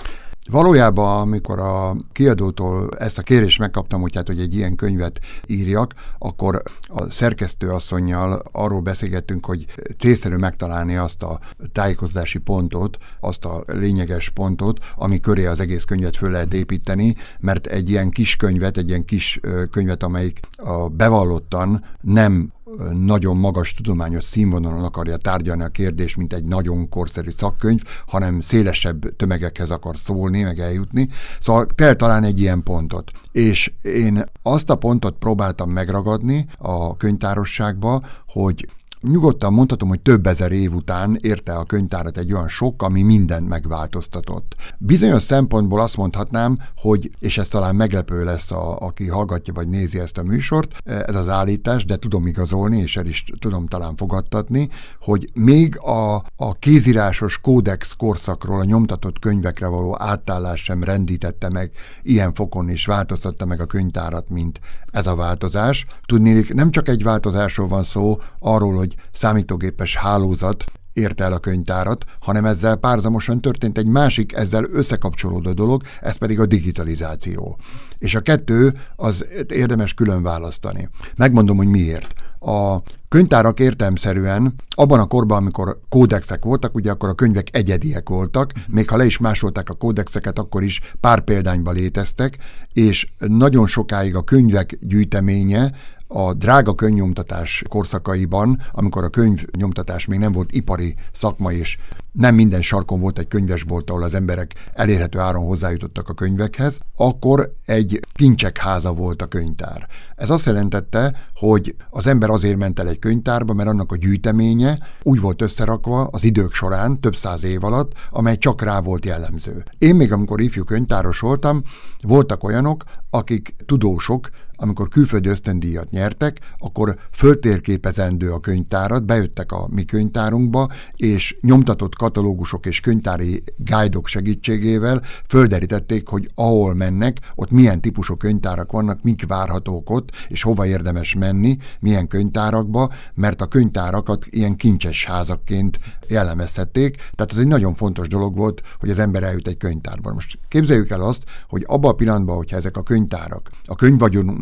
Valójában, 0.51 1.21
amikor 1.21 1.59
a 1.59 1.95
kiadótól 2.11 2.89
ezt 2.97 3.17
a 3.17 3.21
kérést 3.21 3.59
megkaptam, 3.59 4.01
hogy, 4.01 4.15
hát, 4.15 4.27
hogy 4.27 4.39
egy 4.39 4.55
ilyen 4.55 4.75
könyvet 4.75 5.19
írjak, 5.47 5.93
akkor 6.17 6.61
a 6.87 7.11
szerkesztő 7.11 7.69
asszonynal 7.69 8.43
arról 8.51 8.81
beszélgettünk, 8.81 9.45
hogy 9.45 9.65
célszerű 9.97 10.35
megtalálni 10.35 10.95
azt 10.95 11.23
a 11.23 11.39
tájékozódási 11.71 12.39
pontot, 12.39 12.97
azt 13.19 13.45
a 13.45 13.63
lényeges 13.67 14.29
pontot, 14.29 14.79
ami 14.95 15.19
köré 15.19 15.45
az 15.45 15.59
egész 15.59 15.83
könyvet 15.83 16.15
föl 16.15 16.31
lehet 16.31 16.53
építeni, 16.53 17.15
mert 17.39 17.67
egy 17.67 17.89
ilyen 17.89 18.09
kis 18.09 18.35
könyvet, 18.35 18.77
egy 18.77 18.89
ilyen 18.89 19.05
kis 19.05 19.39
könyvet, 19.71 20.03
amelyik 20.03 20.39
a 20.55 20.89
bevallottan 20.89 21.85
nem 22.01 22.51
nagyon 22.91 23.37
magas 23.37 23.73
tudományos 23.73 24.23
színvonalon 24.23 24.83
akarja 24.83 25.17
tárgyalni 25.17 25.63
a 25.63 25.67
kérdést, 25.67 26.17
mint 26.17 26.33
egy 26.33 26.43
nagyon 26.43 26.89
korszerű 26.89 27.31
szakkönyv, 27.31 27.81
hanem 28.07 28.39
szélesebb 28.39 29.15
tömegekhez 29.15 29.69
akar 29.69 29.97
szólni, 29.97 30.41
meg 30.41 30.59
eljutni. 30.59 31.09
Szóval 31.39 31.67
kell 31.75 31.93
talán 31.93 32.23
egy 32.23 32.39
ilyen 32.39 32.63
pontot. 32.63 33.11
És 33.31 33.73
én 33.81 34.23
azt 34.41 34.69
a 34.69 34.75
pontot 34.75 35.17
próbáltam 35.17 35.69
megragadni 35.69 36.45
a 36.57 36.97
könyvtárosságba, 36.97 38.01
hogy 38.27 38.67
nyugodtan 39.03 39.53
mondhatom, 39.53 39.89
hogy 39.89 39.99
több 39.99 40.27
ezer 40.27 40.51
év 40.51 40.73
után 40.73 41.17
érte 41.21 41.53
a 41.53 41.63
könyvtárat 41.63 42.17
egy 42.17 42.33
olyan 42.33 42.47
sok, 42.47 42.81
ami 42.81 43.01
mindent 43.01 43.47
megváltoztatott. 43.47 44.55
Bizonyos 44.77 45.23
szempontból 45.23 45.81
azt 45.81 45.97
mondhatnám, 45.97 46.57
hogy, 46.75 47.11
és 47.19 47.37
ez 47.37 47.47
talán 47.47 47.75
meglepő 47.75 48.23
lesz, 48.23 48.51
a, 48.51 48.77
aki 48.79 49.07
hallgatja 49.07 49.53
vagy 49.53 49.67
nézi 49.69 49.99
ezt 49.99 50.17
a 50.17 50.23
műsort, 50.23 50.71
ez 50.83 51.15
az 51.15 51.29
állítás, 51.29 51.85
de 51.85 51.95
tudom 51.95 52.27
igazolni, 52.27 52.77
és 52.77 52.97
el 52.97 53.05
is 53.05 53.23
tudom 53.39 53.67
talán 53.67 53.95
fogadtatni, 53.95 54.69
hogy 55.01 55.29
még 55.33 55.79
a, 55.79 56.15
a 56.35 56.53
kézírásos 56.59 57.41
kódex 57.41 57.95
korszakról 57.95 58.59
a 58.59 58.63
nyomtatott 58.63 59.19
könyvekre 59.19 59.67
való 59.67 59.95
átállás 59.99 60.63
sem 60.63 60.83
rendítette 60.83 61.49
meg 61.49 61.71
ilyen 62.01 62.33
fokon, 62.33 62.69
és 62.69 62.85
változtatta 62.85 63.45
meg 63.45 63.61
a 63.61 63.65
könyvtárat, 63.65 64.29
mint 64.29 64.59
ez 64.91 65.07
a 65.07 65.15
változás. 65.15 65.85
Tudni, 66.05 66.43
nem 66.53 66.71
csak 66.71 66.87
egy 66.87 67.03
változásról 67.03 67.67
van 67.67 67.83
szó, 67.83 68.17
arról, 68.39 68.75
hogy 68.75 68.92
számítógépes 69.11 69.95
hálózat 69.97 70.63
érte 70.93 71.23
el 71.23 71.33
a 71.33 71.39
könyvtárat, 71.39 72.05
hanem 72.19 72.45
ezzel 72.45 72.75
párzamosan 72.75 73.41
történt 73.41 73.77
egy 73.77 73.87
másik, 73.87 74.33
ezzel 74.33 74.63
összekapcsolódó 74.71 75.51
dolog, 75.51 75.81
ez 76.01 76.15
pedig 76.15 76.39
a 76.39 76.45
digitalizáció. 76.45 77.57
És 77.97 78.15
a 78.15 78.19
kettő 78.19 78.73
az 78.95 79.25
érdemes 79.47 79.93
külön 79.93 80.23
választani. 80.23 80.89
Megmondom, 81.15 81.57
hogy 81.57 81.67
miért. 81.67 82.13
A 82.39 82.81
könyvtárak 83.07 83.59
értelmszerűen 83.59 84.55
abban 84.69 84.99
a 84.99 85.05
korban, 85.05 85.37
amikor 85.37 85.79
kódexek 85.89 86.43
voltak, 86.43 86.75
ugye 86.75 86.91
akkor 86.91 87.09
a 87.09 87.13
könyvek 87.13 87.47
egyediek 87.51 88.09
voltak, 88.09 88.51
még 88.67 88.89
ha 88.89 88.97
le 88.97 89.05
is 89.05 89.17
másolták 89.17 89.69
a 89.69 89.73
kódexeket, 89.73 90.39
akkor 90.39 90.63
is 90.63 90.81
pár 90.99 91.21
példányba 91.21 91.71
léteztek, 91.71 92.37
és 92.73 93.07
nagyon 93.17 93.67
sokáig 93.67 94.15
a 94.15 94.23
könyvek 94.23 94.77
gyűjteménye 94.81 95.71
a 96.15 96.33
drága 96.33 96.75
könyvnyomtatás 96.75 97.63
korszakaiban, 97.69 98.61
amikor 98.71 99.03
a 99.03 99.09
könyvnyomtatás 99.09 100.05
még 100.05 100.19
nem 100.19 100.31
volt 100.31 100.51
ipari 100.51 100.95
szakma, 101.13 101.51
és 101.51 101.77
nem 102.11 102.35
minden 102.35 102.61
sarkon 102.61 102.99
volt 102.99 103.19
egy 103.19 103.27
könyvesbolt, 103.27 103.89
ahol 103.89 104.03
az 104.03 104.13
emberek 104.13 104.53
elérhető 104.73 105.19
áron 105.19 105.45
hozzájutottak 105.45 106.09
a 106.09 106.13
könyvekhez, 106.13 106.79
akkor 106.95 107.53
egy 107.65 107.99
kincsek 108.13 108.57
háza 108.57 108.93
volt 108.93 109.21
a 109.21 109.25
könyvtár. 109.25 109.87
Ez 110.15 110.29
azt 110.29 110.45
jelentette, 110.45 111.15
hogy 111.35 111.75
az 111.89 112.07
ember 112.07 112.29
azért 112.29 112.57
ment 112.57 112.79
el 112.79 112.87
egy 112.87 112.99
könyvtárba, 112.99 113.53
mert 113.53 113.69
annak 113.69 113.91
a 113.91 113.95
gyűjteménye 113.95 114.77
úgy 115.03 115.19
volt 115.19 115.41
összerakva 115.41 116.07
az 116.11 116.23
idők 116.23 116.51
során, 116.51 116.99
több 116.99 117.15
száz 117.15 117.43
év 117.43 117.63
alatt, 117.63 117.91
amely 118.09 118.37
csak 118.37 118.61
rá 118.61 118.79
volt 118.79 119.05
jellemző. 119.05 119.63
Én 119.77 119.95
még 119.95 120.11
amikor 120.11 120.41
ifjú 120.41 120.63
könyvtáros 120.63 121.19
voltam, 121.19 121.63
voltak 122.01 122.43
olyanok, 122.43 122.83
akik 123.09 123.55
tudósok, 123.65 124.29
amikor 124.55 124.87
külföldi 124.87 125.29
ösztöndíjat 125.29 125.89
nyertek, 125.89 126.39
akkor 126.57 126.97
föltérképezendő 127.11 128.31
a 128.31 128.39
könyvtárat, 128.39 129.05
bejöttek 129.05 129.51
a 129.51 129.67
mi 129.71 129.85
könyvtárunkba, 129.85 130.69
és 130.95 131.37
nyomtatott 131.41 131.95
katalógusok 131.95 132.65
és 132.65 132.79
könyvtári 132.79 133.43
guide-ok 133.57 134.07
segítségével 134.07 135.01
földerítették, 135.27 136.07
hogy 136.07 136.29
ahol 136.35 136.73
mennek, 136.73 137.17
ott 137.35 137.51
milyen 137.51 137.81
típusú 137.81 138.15
könyvtárak 138.15 138.71
vannak, 138.71 139.03
mik 139.03 139.27
várhatók 139.27 139.89
ott, 139.89 140.11
és 140.27 140.41
hova 140.41 140.65
érdemes 140.65 141.15
menni, 141.15 141.57
milyen 141.79 142.07
könyvtárakba, 142.07 142.91
mert 143.13 143.41
a 143.41 143.47
könyvtárakat 143.47 144.25
ilyen 144.29 144.55
kincses 144.55 145.05
házakként 145.05 145.79
jellemezhették, 146.07 146.95
tehát 146.95 147.31
ez 147.31 147.37
egy 147.37 147.47
nagyon 147.47 147.75
fontos 147.75 148.07
dolog 148.07 148.35
volt, 148.35 148.61
hogy 148.77 148.89
az 148.89 148.99
ember 148.99 149.23
eljut 149.23 149.47
egy 149.47 149.57
könyvtárba. 149.57 150.13
Most 150.13 150.39
képzeljük 150.47 150.89
el 150.89 151.01
azt, 151.01 151.23
hogy 151.49 151.63
abban 151.67 151.91
a 151.91 151.95
pillanatban, 151.95 152.35
hogyha 152.35 152.57
ezek 152.57 152.77
a 152.77 152.83
könyvtárak 152.83 153.49
a 153.63 153.75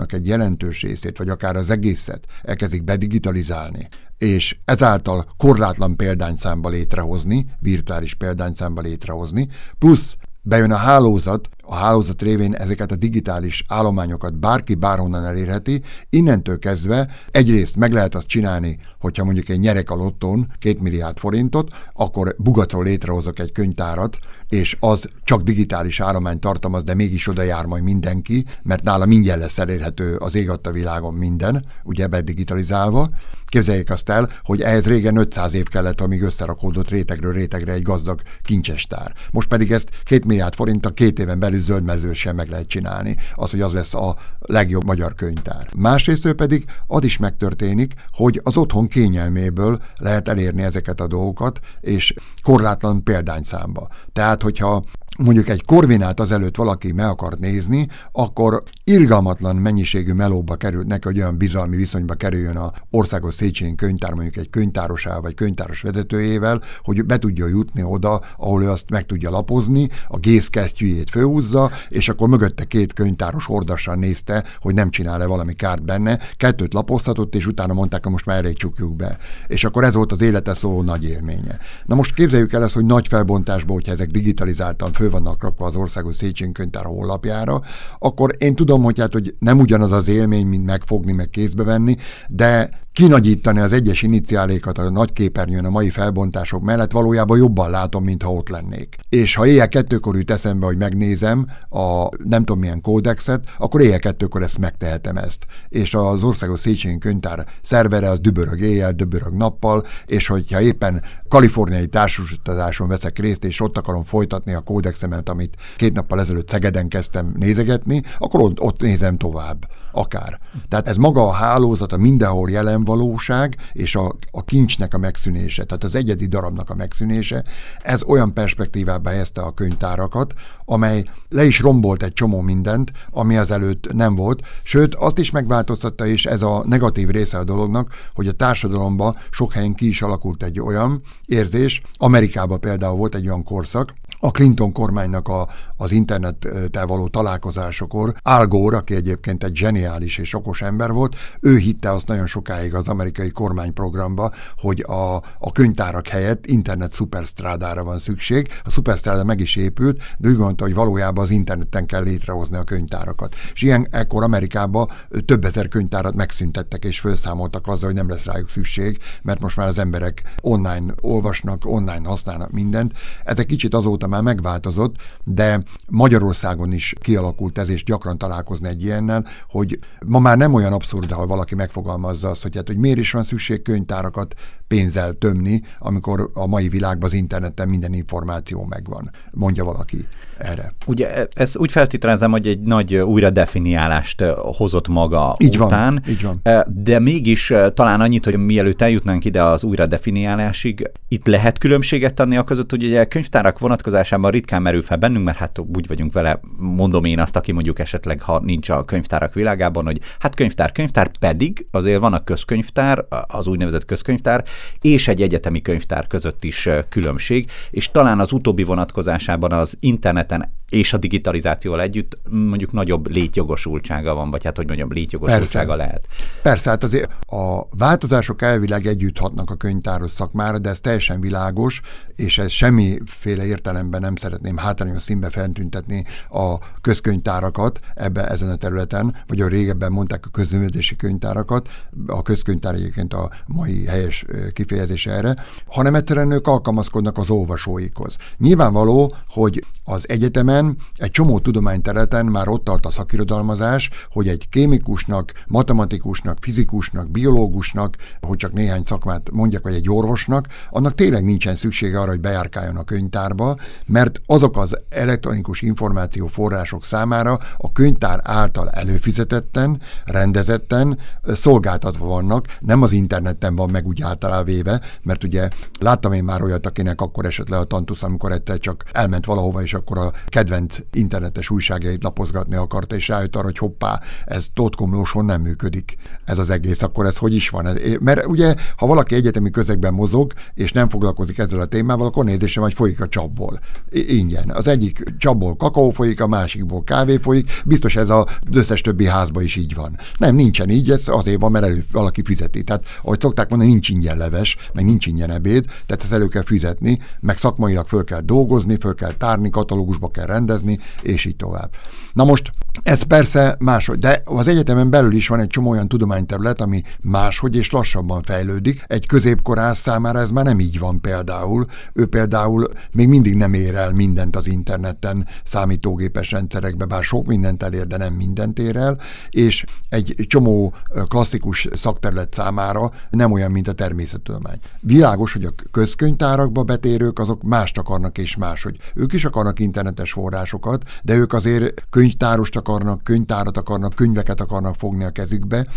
könyvvagyonunknak 0.05 0.13
egy 0.13 0.27
jelentős 0.27 0.81
részét, 0.81 1.17
vagy 1.17 1.29
akár 1.29 1.55
az 1.55 1.69
egészet 1.69 2.25
elkezdik 2.41 2.83
bedigitalizálni, 2.83 3.87
és 4.17 4.57
ezáltal 4.65 5.25
korlátlan 5.37 5.95
példányszámba 5.95 6.69
létrehozni, 6.69 7.45
virtuális 7.59 8.13
példányszámba 8.13 8.81
létrehozni, 8.81 9.47
plusz 9.79 10.17
bejön 10.41 10.71
a 10.71 10.75
hálózat, 10.75 11.49
a 11.61 11.75
hálózat 11.75 12.21
révén 12.21 12.55
ezeket 12.55 12.91
a 12.91 12.95
digitális 12.95 13.63
állományokat 13.67 14.39
bárki 14.39 14.75
bárhonnan 14.75 15.25
elérheti, 15.25 15.81
innentől 16.09 16.59
kezdve 16.59 17.09
egyrészt 17.31 17.75
meg 17.75 17.93
lehet 17.93 18.15
azt 18.15 18.27
csinálni, 18.27 18.79
hogyha 18.99 19.23
mondjuk 19.23 19.49
egy 19.49 19.59
nyerek 19.59 19.89
a 19.89 19.95
lottón 19.95 20.51
két 20.59 20.81
milliárd 20.81 21.17
forintot, 21.17 21.71
akkor 21.93 22.35
bugatról 22.37 22.83
létrehozok 22.83 23.39
egy 23.39 23.51
könyvtárat, 23.51 24.17
és 24.49 24.77
az 24.79 25.09
csak 25.23 25.41
digitális 25.41 25.99
állomány 25.99 26.39
tartalmaz, 26.39 26.83
de 26.83 26.93
mégis 26.93 27.27
oda 27.27 27.41
jár 27.41 27.65
majd 27.65 27.83
mindenki, 27.83 28.45
mert 28.63 28.83
nála 28.83 29.05
mindjárt 29.05 29.39
lesz 29.39 29.57
elérhető 29.57 30.15
az 30.15 30.35
ég 30.35 30.49
a 30.49 30.71
világon 30.71 31.13
minden, 31.13 31.65
ugye 31.83 32.03
ebbe 32.03 32.21
digitalizálva. 32.21 33.09
Képzeljék 33.45 33.89
azt 33.89 34.09
el, 34.09 34.29
hogy 34.43 34.61
ehhez 34.61 34.87
régen 34.87 35.17
500 35.17 35.53
év 35.53 35.67
kellett, 35.67 36.01
amíg 36.01 36.21
összerakódott 36.21 36.89
rétegről 36.89 37.33
rétegre 37.33 37.73
egy 37.73 37.81
gazdag 37.81 38.21
kincsestár. 38.43 39.13
Most 39.31 39.47
pedig 39.47 39.71
ezt 39.71 39.89
két 40.03 40.25
milliárd 40.25 40.55
forint 40.55 40.85
a 40.85 40.89
két 40.89 41.19
éven 41.19 41.39
belül 41.39 41.50
zöldmező 41.59 42.13
sem 42.13 42.35
meg 42.35 42.49
lehet 42.49 42.67
csinálni, 42.67 43.15
az, 43.33 43.51
hogy 43.51 43.61
az 43.61 43.73
lesz 43.73 43.93
a 43.93 44.15
legjobb 44.39 44.85
magyar 44.85 45.15
könyvtár. 45.15 45.67
Másrészt 45.77 46.33
pedig 46.33 46.65
az 46.87 47.03
is 47.03 47.17
megtörténik, 47.17 47.93
hogy 48.11 48.41
az 48.43 48.57
otthon 48.57 48.87
kényelméből 48.87 49.81
lehet 49.97 50.27
elérni 50.27 50.63
ezeket 50.63 51.01
a 51.01 51.07
dolgokat, 51.07 51.59
és 51.81 52.13
korlátlan 52.43 53.03
példányszámba. 53.03 53.87
Tehát, 54.13 54.41
hogyha 54.41 54.83
mondjuk 55.17 55.47
egy 55.47 55.65
korvinát 55.65 56.19
azelőtt 56.19 56.55
valaki 56.55 56.91
meg 56.91 57.05
akar 57.05 57.33
nézni, 57.39 57.87
akkor 58.11 58.63
irgalmatlan 58.83 59.55
mennyiségű 59.55 60.13
melóba 60.13 60.55
került 60.55 60.87
neki, 60.87 61.07
hogy 61.07 61.17
olyan 61.17 61.37
bizalmi 61.37 61.75
viszonyba 61.75 62.13
kerüljön 62.13 62.57
a 62.57 62.71
országos 62.89 63.33
Széchenyi 63.33 63.75
könyvtár, 63.75 64.13
mondjuk 64.13 64.37
egy 64.37 64.49
könyvtárosával 64.49 65.21
vagy 65.21 65.33
könyvtáros 65.33 65.81
vezetőjével, 65.81 66.61
hogy 66.83 67.05
be 67.05 67.17
tudja 67.17 67.47
jutni 67.47 67.83
oda, 67.83 68.21
ahol 68.37 68.63
ő 68.63 68.69
azt 68.69 68.89
meg 68.89 69.05
tudja 69.05 69.29
lapozni, 69.29 69.89
a 70.07 70.17
gészkesztyűjét 70.17 71.09
főhúzza, 71.09 71.71
és 71.89 72.09
akkor 72.09 72.29
mögötte 72.29 72.63
két 72.63 72.93
könyvtáros 72.93 73.45
hordassal 73.45 73.95
nézte, 73.95 74.43
hogy 74.59 74.73
nem 74.73 74.89
csinál-e 74.89 75.25
valami 75.25 75.53
kárt 75.53 75.83
benne, 75.83 76.19
kettőt 76.37 76.73
lapozhatott, 76.73 77.35
és 77.35 77.47
utána 77.47 77.73
mondták, 77.73 78.03
hogy 78.03 78.11
most 78.11 78.25
már 78.25 78.37
elég 78.37 78.57
csukjuk 78.57 78.95
be. 78.95 79.17
És 79.47 79.63
akkor 79.63 79.83
ez 79.83 79.93
volt 79.93 80.11
az 80.11 80.21
élete 80.21 80.53
szóló 80.53 80.81
nagy 80.81 81.05
élménye. 81.05 81.57
Na 81.85 81.95
most 81.95 82.13
képzeljük 82.13 82.53
el 82.53 82.63
ezt, 82.63 82.73
hogy 82.73 82.85
nagy 82.85 83.07
felbontásban, 83.07 83.75
hogyha 83.75 83.91
ezek 83.91 84.07
digitalizáltan 84.07 84.91
fő 85.01 85.09
vannak 85.09 85.43
rakva 85.43 85.65
az 85.65 85.75
országos 85.75 86.15
Széchenyi 86.15 86.51
könyvtár 86.51 86.85
honlapjára, 86.85 87.61
akkor 87.99 88.35
én 88.37 88.55
tudom, 88.55 88.83
hogy 88.83 88.99
hát, 88.99 89.13
hogy 89.13 89.33
nem 89.39 89.59
ugyanaz 89.59 89.91
az 89.91 90.07
élmény, 90.07 90.47
mint 90.47 90.65
megfogni, 90.65 91.11
meg 91.11 91.29
kézbe 91.29 91.63
venni, 91.63 91.95
de 92.27 92.69
kinagyítani 92.93 93.59
az 93.59 93.73
egyes 93.73 94.01
iniciálékat 94.01 94.77
a 94.77 94.89
nagy 94.89 95.13
képernyőn 95.13 95.65
a 95.65 95.69
mai 95.69 95.89
felbontások 95.89 96.61
mellett 96.61 96.91
valójában 96.91 97.37
jobban 97.37 97.69
látom, 97.69 98.03
mintha 98.03 98.31
ott 98.31 98.49
lennék. 98.49 98.95
És 99.09 99.35
ha 99.35 99.45
éjjel 99.45 99.67
kettőkor 99.67 100.15
jut 100.15 100.31
eszembe, 100.31 100.65
hogy 100.65 100.77
megnézem 100.77 101.47
a 101.69 102.09
nem 102.23 102.43
tudom 102.43 102.59
milyen 102.59 102.81
kódexet, 102.81 103.43
akkor 103.57 103.81
éjjel 103.81 103.99
kettőkor 103.99 104.41
ezt 104.41 104.57
megtehetem 104.57 105.17
ezt. 105.17 105.45
És 105.69 105.93
az 105.93 106.23
országos 106.23 106.59
Széchenyi 106.59 106.97
könyvtár 106.97 107.45
szervere 107.61 108.09
az 108.09 108.19
dübörög 108.19 108.59
éjjel, 108.59 108.91
dübörög 108.91 109.33
nappal, 109.33 109.83
és 110.05 110.27
hogyha 110.27 110.61
éppen 110.61 111.01
kaliforniai 111.27 111.87
társasutazáson 111.87 112.87
veszek 112.87 113.19
részt, 113.19 113.43
és 113.43 113.61
ott 113.61 113.77
akarom 113.77 114.03
folytatni 114.03 114.53
a 114.53 114.59
kódexemet, 114.59 115.29
amit 115.29 115.55
két 115.77 115.93
nappal 115.93 116.19
ezelőtt 116.19 116.49
Szegeden 116.49 116.87
kezdtem 116.87 117.33
nézegetni, 117.39 118.01
akkor 118.19 118.41
ott, 118.41 118.59
ott 118.61 118.81
nézem 118.81 119.17
tovább 119.17 119.67
akár. 119.91 120.39
Tehát 120.67 120.87
ez 120.87 120.95
maga 120.95 121.27
a 121.27 121.31
hálózat, 121.31 121.91
a 121.91 121.97
mindenhol 121.97 122.49
jelen 122.49 122.80
valóság, 122.83 123.55
és 123.73 123.95
a, 123.95 124.15
a 124.31 124.43
kincsnek 124.43 124.93
a 124.93 124.97
megszűnése, 124.97 125.63
tehát 125.63 125.83
az 125.83 125.95
egyedi 125.95 126.25
darabnak 126.25 126.69
a 126.69 126.75
megszűnése, 126.75 127.43
ez 127.81 128.03
olyan 128.03 128.33
perspektívába 128.33 129.09
helyezte 129.09 129.41
a 129.41 129.51
könyvtárakat, 129.51 130.33
amely 130.65 131.05
le 131.29 131.45
is 131.45 131.59
rombolt 131.59 132.03
egy 132.03 132.13
csomó 132.13 132.41
mindent, 132.41 132.91
ami 133.11 133.37
az 133.37 133.51
előtt 133.51 133.93
nem 133.93 134.15
volt, 134.15 134.41
sőt 134.63 134.95
azt 134.95 135.17
is 135.17 135.31
megváltoztatta, 135.31 136.05
és 136.05 136.25
ez 136.25 136.41
a 136.41 136.63
negatív 136.65 137.09
része 137.09 137.37
a 137.37 137.43
dolognak, 137.43 137.93
hogy 138.13 138.27
a 138.27 138.31
társadalomban 138.31 139.17
sok 139.29 139.53
helyen 139.53 139.75
ki 139.75 139.87
is 139.87 140.01
alakult 140.01 140.43
egy 140.43 140.59
olyan 140.59 141.01
érzés, 141.25 141.81
Amerikában 141.97 142.59
például 142.59 142.97
volt 142.97 143.15
egy 143.15 143.27
olyan 143.27 143.43
korszak, 143.43 143.93
a 144.23 144.31
Clinton 144.31 144.71
kormánynak 144.71 145.27
a, 145.27 145.47
az 145.77 145.91
internettel 145.91 146.85
való 146.85 147.07
találkozásokor 147.07 148.13
Al 148.21 148.47
Gore, 148.47 148.77
aki 148.77 148.95
egyébként 148.95 149.43
egy 149.43 149.55
zseniális 149.55 150.17
és 150.17 150.33
okos 150.33 150.61
ember 150.61 150.91
volt, 150.91 151.15
ő 151.39 151.57
hitte 151.57 151.91
azt 151.91 152.07
nagyon 152.07 152.27
sokáig 152.27 152.75
az 152.75 152.87
amerikai 152.87 153.29
kormányprogramba, 153.29 154.31
hogy 154.57 154.83
a, 154.87 155.15
a 155.15 155.51
könyvtárak 155.53 156.07
helyett 156.07 156.45
internet 156.45 156.91
szuperstrádára 156.91 157.83
van 157.83 157.99
szükség. 157.99 158.47
A 158.63 158.69
szuperstráda 158.69 159.23
meg 159.23 159.39
is 159.39 159.55
épült, 159.55 160.01
de 160.17 160.27
úgy 160.29 160.35
gondolta, 160.35 160.63
hogy 160.63 160.73
valójában 160.73 161.23
az 161.23 161.29
interneten 161.29 161.85
kell 161.85 162.03
létrehozni 162.03 162.55
a 162.57 162.63
könyvtárakat. 162.63 163.35
És 163.53 163.61
ilyen 163.61 163.87
ekkor 163.91 164.23
Amerikában 164.23 164.89
több 165.25 165.45
ezer 165.45 165.67
könyvtárat 165.67 166.15
megszüntettek 166.15 166.85
és 166.85 166.99
felszámoltak 166.99 167.67
azzal, 167.67 167.85
hogy 167.85 167.95
nem 167.95 168.09
lesz 168.09 168.25
rájuk 168.25 168.49
szükség, 168.49 168.97
mert 169.21 169.41
most 169.41 169.57
már 169.57 169.67
az 169.67 169.77
emberek 169.77 170.35
online 170.41 170.93
olvasnak, 171.01 171.65
online 171.65 172.07
használnak 172.07 172.51
mindent. 172.51 172.93
Ezek 173.23 173.45
kicsit 173.45 173.73
azóta 173.73 174.07
már 174.11 174.21
megváltozott, 174.21 174.95
de 175.23 175.63
Magyarországon 175.89 176.71
is 176.71 176.93
kialakult 177.01 177.57
ez, 177.57 177.69
és 177.69 177.83
gyakran 177.83 178.17
találkozni 178.17 178.67
egy 178.67 178.83
ilyennel, 178.83 179.25
hogy 179.49 179.79
ma 180.05 180.19
már 180.19 180.37
nem 180.37 180.53
olyan 180.53 180.73
abszurd, 180.73 181.11
ha 181.11 181.25
valaki 181.25 181.55
megfogalmazza 181.55 182.29
azt, 182.29 182.41
hogy, 182.41 182.55
hát, 182.55 182.67
hogy 182.67 182.77
miért 182.77 182.97
is 182.97 183.11
van 183.11 183.23
szükség 183.23 183.61
könyvtárakat 183.61 184.33
pénzzel 184.71 185.13
tömni, 185.13 185.61
amikor 185.79 186.29
a 186.33 186.47
mai 186.47 186.69
világban 186.69 187.09
az 187.09 187.13
interneten 187.13 187.67
minden 187.67 187.93
információ 187.93 188.65
megvan, 188.69 189.11
mondja 189.31 189.63
valaki 189.63 190.07
erre. 190.37 190.71
Ugye 190.85 191.15
e, 191.15 191.27
ez 191.33 191.57
úgy 191.57 191.71
feltételezem, 191.71 192.31
hogy 192.31 192.47
egy 192.47 192.59
nagy 192.59 192.95
újra 192.95 193.29
definiálást 193.29 194.23
hozott 194.35 194.87
maga 194.87 195.35
így 195.37 195.59
után, 195.59 195.93
van, 195.93 196.13
így 196.13 196.21
van. 196.21 196.63
de 196.83 196.99
mégis 196.99 197.53
talán 197.73 198.01
annyit, 198.01 198.25
hogy 198.25 198.37
mielőtt 198.37 198.81
eljutnánk 198.81 199.25
ide 199.25 199.43
az 199.43 199.63
újra 199.63 199.85
definiálásig, 199.85 200.91
itt 201.07 201.27
lehet 201.27 201.57
különbséget 201.57 202.13
tenni 202.13 202.37
a 202.37 202.43
között, 202.43 202.69
hogy 202.69 202.83
ugye 202.83 203.01
a 203.01 203.05
könyvtárak 203.05 203.59
vonatkozásában 203.59 204.31
ritkán 204.31 204.61
merül 204.61 204.81
fel 204.81 204.97
bennünk, 204.97 205.25
mert 205.25 205.37
hát 205.37 205.59
úgy 205.75 205.87
vagyunk 205.87 206.13
vele, 206.13 206.39
mondom 206.57 207.03
én 207.03 207.19
azt, 207.19 207.35
aki 207.35 207.51
mondjuk 207.51 207.79
esetleg, 207.79 208.21
ha 208.21 208.39
nincs 208.39 208.69
a 208.69 208.85
könyvtárak 208.85 209.33
világában, 209.33 209.85
hogy 209.85 209.99
hát 210.19 210.35
könyvtár, 210.35 210.71
könyvtár, 210.71 211.11
pedig 211.19 211.65
azért 211.71 211.99
van 211.99 212.13
a 212.13 212.23
közkönyvtár, 212.23 213.05
az 213.27 213.47
úgynevezett 213.47 213.85
közkönyvtár, 213.85 214.43
és 214.81 215.07
egy 215.07 215.21
egyetemi 215.21 215.61
könyvtár 215.61 216.07
között 216.07 216.43
is 216.43 216.69
különbség, 216.89 217.51
és 217.71 217.91
talán 217.91 218.19
az 218.19 218.31
utóbbi 218.31 218.63
vonatkozásában 218.63 219.51
az 219.51 219.77
interneten 219.79 220.59
és 220.71 220.93
a 220.93 220.97
digitalizációval 220.97 221.81
együtt 221.81 222.17
mondjuk 222.29 222.71
nagyobb 222.71 223.07
létjogosultsága 223.07 224.13
van, 224.13 224.31
vagy 224.31 224.43
hát 224.43 224.55
hogy 224.55 224.67
mondjam, 224.67 224.91
létjogosultsága 224.91 225.75
Persze. 225.75 225.85
lehet. 225.85 226.07
Persze, 226.41 226.69
hát 226.69 226.83
azért 226.83 227.11
a 227.27 227.67
változások 227.77 228.41
elvileg 228.41 228.85
együtt 228.85 229.17
hatnak 229.17 229.49
a 229.49 229.55
könyvtáros 229.55 230.11
szakmára, 230.11 230.57
de 230.59 230.69
ez 230.69 230.79
teljesen 230.79 231.21
világos, 231.21 231.81
és 232.15 232.37
ez 232.37 232.51
semmiféle 232.51 233.45
értelemben 233.45 234.01
nem 234.01 234.15
szeretném 234.15 234.57
hátrányos 234.57 235.01
színbe 235.01 235.29
feltüntetni 235.29 236.03
a 236.29 236.57
közkönyvtárakat 236.81 237.79
ebbe, 237.93 238.27
ezen 238.27 238.49
a 238.49 238.55
területen, 238.55 239.15
vagy 239.27 239.41
a 239.41 239.47
régebben 239.47 239.91
mondták 239.91 240.25
a 240.25 240.29
közművelési 240.29 240.95
könyvtárakat, 240.95 241.69
a 242.07 242.21
közkönyvtár 242.21 242.73
egyébként 242.73 243.13
a 243.13 243.31
mai 243.45 243.85
helyes 243.85 244.25
kifejezés 244.53 245.05
erre, 245.05 245.35
hanem 245.67 245.95
egyszerűen 245.95 246.31
ők 246.31 246.47
alkalmazkodnak 246.47 247.17
az 247.17 247.29
olvasóikhoz. 247.29 248.17
Nyilvánvaló, 248.37 249.15
hogy 249.29 249.65
az 249.83 250.09
egyetemen 250.09 250.77
egy 250.95 251.11
csomó 251.11 251.39
tudományterületen 251.39 252.25
már 252.25 252.47
ott 252.47 252.63
tart 252.63 252.85
a 252.85 252.91
szakirodalmazás, 252.91 253.89
hogy 254.11 254.27
egy 254.27 254.49
kémikusnak, 254.49 255.31
matematikusnak, 255.47 256.37
fizikusnak, 256.41 257.09
biológusnak, 257.09 257.95
hogy 258.21 258.37
csak 258.37 258.53
néhány 258.53 258.83
szakmát 258.83 259.29
mondjak, 259.31 259.63
vagy 259.63 259.73
egy 259.73 259.89
orvosnak, 259.89 260.47
annak 260.69 260.95
tényleg 260.95 261.23
nincsen 261.23 261.55
szüksége 261.55 261.99
arra, 261.99 262.09
hogy 262.09 262.19
bejárkáljon 262.19 262.77
a 262.77 262.83
könyvtárba, 262.83 263.57
mert 263.85 264.21
azok 264.25 264.57
az 264.57 264.77
elektronikus 264.89 265.61
információ 265.61 266.27
források 266.27 266.83
számára 266.83 267.39
a 267.57 267.71
könyvtár 267.71 268.19
által 268.23 268.69
előfizetetten, 268.69 269.81
rendezetten 270.05 270.97
szolgáltatva 271.23 272.05
vannak, 272.05 272.45
nem 272.59 272.81
az 272.81 272.91
interneten 272.91 273.55
van 273.55 273.69
meg 273.69 273.87
úgy 273.87 274.01
általában 274.01 274.30
véve, 274.43 274.81
mert 275.03 275.23
ugye 275.23 275.47
láttam 275.79 276.13
én 276.13 276.23
már 276.23 276.43
olyat, 276.43 276.65
akinek 276.65 277.01
akkor 277.01 277.25
esett 277.25 277.49
le 277.49 277.57
a 277.57 277.63
tantusz, 277.63 278.03
amikor 278.03 278.31
egyszer 278.31 278.57
csak 278.57 278.83
elment 278.91 279.25
valahova, 279.25 279.61
és 279.61 279.73
akkor 279.73 279.97
a 279.97 280.11
kedvenc 280.27 280.77
internetes 280.91 281.49
újságjait 281.49 282.03
lapozgatni 282.03 282.55
akarta, 282.55 282.95
és 282.95 283.07
rájött 283.07 283.35
arra, 283.35 283.45
hogy 283.45 283.57
hoppá, 283.57 283.99
ez 284.25 284.47
tótkomlóson 284.53 285.25
nem 285.25 285.41
működik 285.41 285.95
ez 286.25 286.37
az 286.37 286.49
egész, 286.49 286.81
akkor 286.81 287.05
ez 287.05 287.17
hogy 287.17 287.35
is 287.35 287.49
van? 287.49 287.77
Mert 287.99 288.25
ugye, 288.25 288.55
ha 288.75 288.85
valaki 288.85 289.15
egyetemi 289.15 289.49
közegben 289.49 289.93
mozog, 289.93 290.33
és 290.53 290.71
nem 290.71 290.89
foglalkozik 290.89 291.37
ezzel 291.37 291.59
a 291.59 291.65
témával, 291.65 292.07
akkor 292.07 292.25
nézése 292.25 292.59
vagy 292.59 292.73
folyik 292.73 293.01
a 293.01 293.07
csapból. 293.07 293.59
Ingyen. 293.89 294.49
Az 294.49 294.67
egyik 294.67 295.03
csapból 295.17 295.55
kakaó 295.55 295.89
folyik, 295.89 296.21
a 296.21 296.27
másikból 296.27 296.83
kávé 296.83 297.17
folyik, 297.17 297.61
biztos 297.65 297.95
ez 297.95 298.09
az 298.09 298.25
összes 298.51 298.81
többi 298.81 299.05
házba 299.05 299.41
is 299.41 299.55
így 299.55 299.75
van. 299.75 299.97
Nem, 300.17 300.35
nincsen 300.35 300.69
így, 300.69 300.91
ez 300.91 301.07
azért 301.07 301.39
van, 301.41 301.51
mert 301.51 301.65
elő 301.65 301.83
valaki 301.91 302.21
fizeti. 302.23 302.63
Tehát, 302.63 302.85
ahogy 303.01 303.19
szokták 303.19 303.49
mondani, 303.49 303.71
nincs 303.71 303.89
ingyen 303.89 304.17
leves, 304.21 304.57
meg 304.73 304.85
nincs 304.85 305.05
ingyen 305.05 305.31
ebéd, 305.31 305.65
tehát 305.65 306.03
ezt 306.03 306.13
elő 306.13 306.27
kell 306.27 306.43
fizetni, 306.43 306.99
meg 307.19 307.37
szakmailag 307.37 307.87
föl 307.87 308.03
kell 308.03 308.21
dolgozni, 308.21 308.77
föl 308.79 308.95
kell 308.95 309.13
tárni, 309.13 309.49
katalógusba 309.49 310.09
kell 310.09 310.25
rendezni, 310.25 310.79
és 311.01 311.25
így 311.25 311.35
tovább. 311.35 311.69
Na 312.13 312.23
most 312.23 312.51
ez 312.83 313.01
persze 313.01 313.55
máshogy, 313.59 313.97
de 313.97 314.21
az 314.25 314.47
egyetemen 314.47 314.89
belül 314.89 315.13
is 315.13 315.27
van 315.27 315.39
egy 315.39 315.47
csomó 315.47 315.69
olyan 315.69 315.87
tudományterület, 315.87 316.61
ami 316.61 316.81
máshogy 317.01 317.55
és 317.55 317.71
lassabban 317.71 318.21
fejlődik. 318.21 318.83
Egy 318.87 319.05
középkorász 319.05 319.79
számára 319.79 320.19
ez 320.19 320.29
már 320.29 320.45
nem 320.45 320.59
így 320.59 320.79
van 320.79 321.01
például. 321.01 321.65
Ő 321.93 322.05
például 322.05 322.67
még 322.91 323.07
mindig 323.07 323.35
nem 323.35 323.53
ér 323.53 323.75
el 323.75 323.91
mindent 323.91 324.35
az 324.35 324.47
interneten, 324.47 325.27
számítógépes 325.43 326.31
rendszerekbe, 326.31 326.85
bár 326.85 327.03
sok 327.03 327.25
mindent 327.25 327.63
elér, 327.63 327.87
de 327.87 327.97
nem 327.97 328.13
mindent 328.13 328.59
ér 328.59 328.75
el, 328.75 328.99
és 329.29 329.65
egy 329.89 330.25
csomó 330.27 330.73
klasszikus 331.07 331.67
szakterület 331.73 332.33
számára 332.33 332.91
nem 333.09 333.31
olyan, 333.31 333.51
mint 333.51 333.67
a 333.67 333.73
természettudomány. 334.11 334.59
Világos, 334.81 335.33
hogy 335.33 335.45
a 335.45 335.53
közkönyvtárakba 335.71 336.63
betérők 336.63 337.19
azok 337.19 337.43
mást 337.43 337.77
akarnak 337.77 338.17
és 338.17 338.35
máshogy. 338.35 338.77
Ők 338.95 339.13
is 339.13 339.25
akarnak 339.25 339.59
internetes 339.59 340.11
forrásokat, 340.11 340.83
de 341.03 341.15
ők 341.15 341.33
azért 341.33 341.85
könyvtárost 341.89 342.55
akarnak, 342.55 343.03
könyvtárat 343.03 343.57
akarnak, 343.57 343.93
könyveket 343.93 344.41
akarnak 344.41 344.75
fogni 344.75 345.03
a 345.03 345.09
kezükbe, 345.09 345.67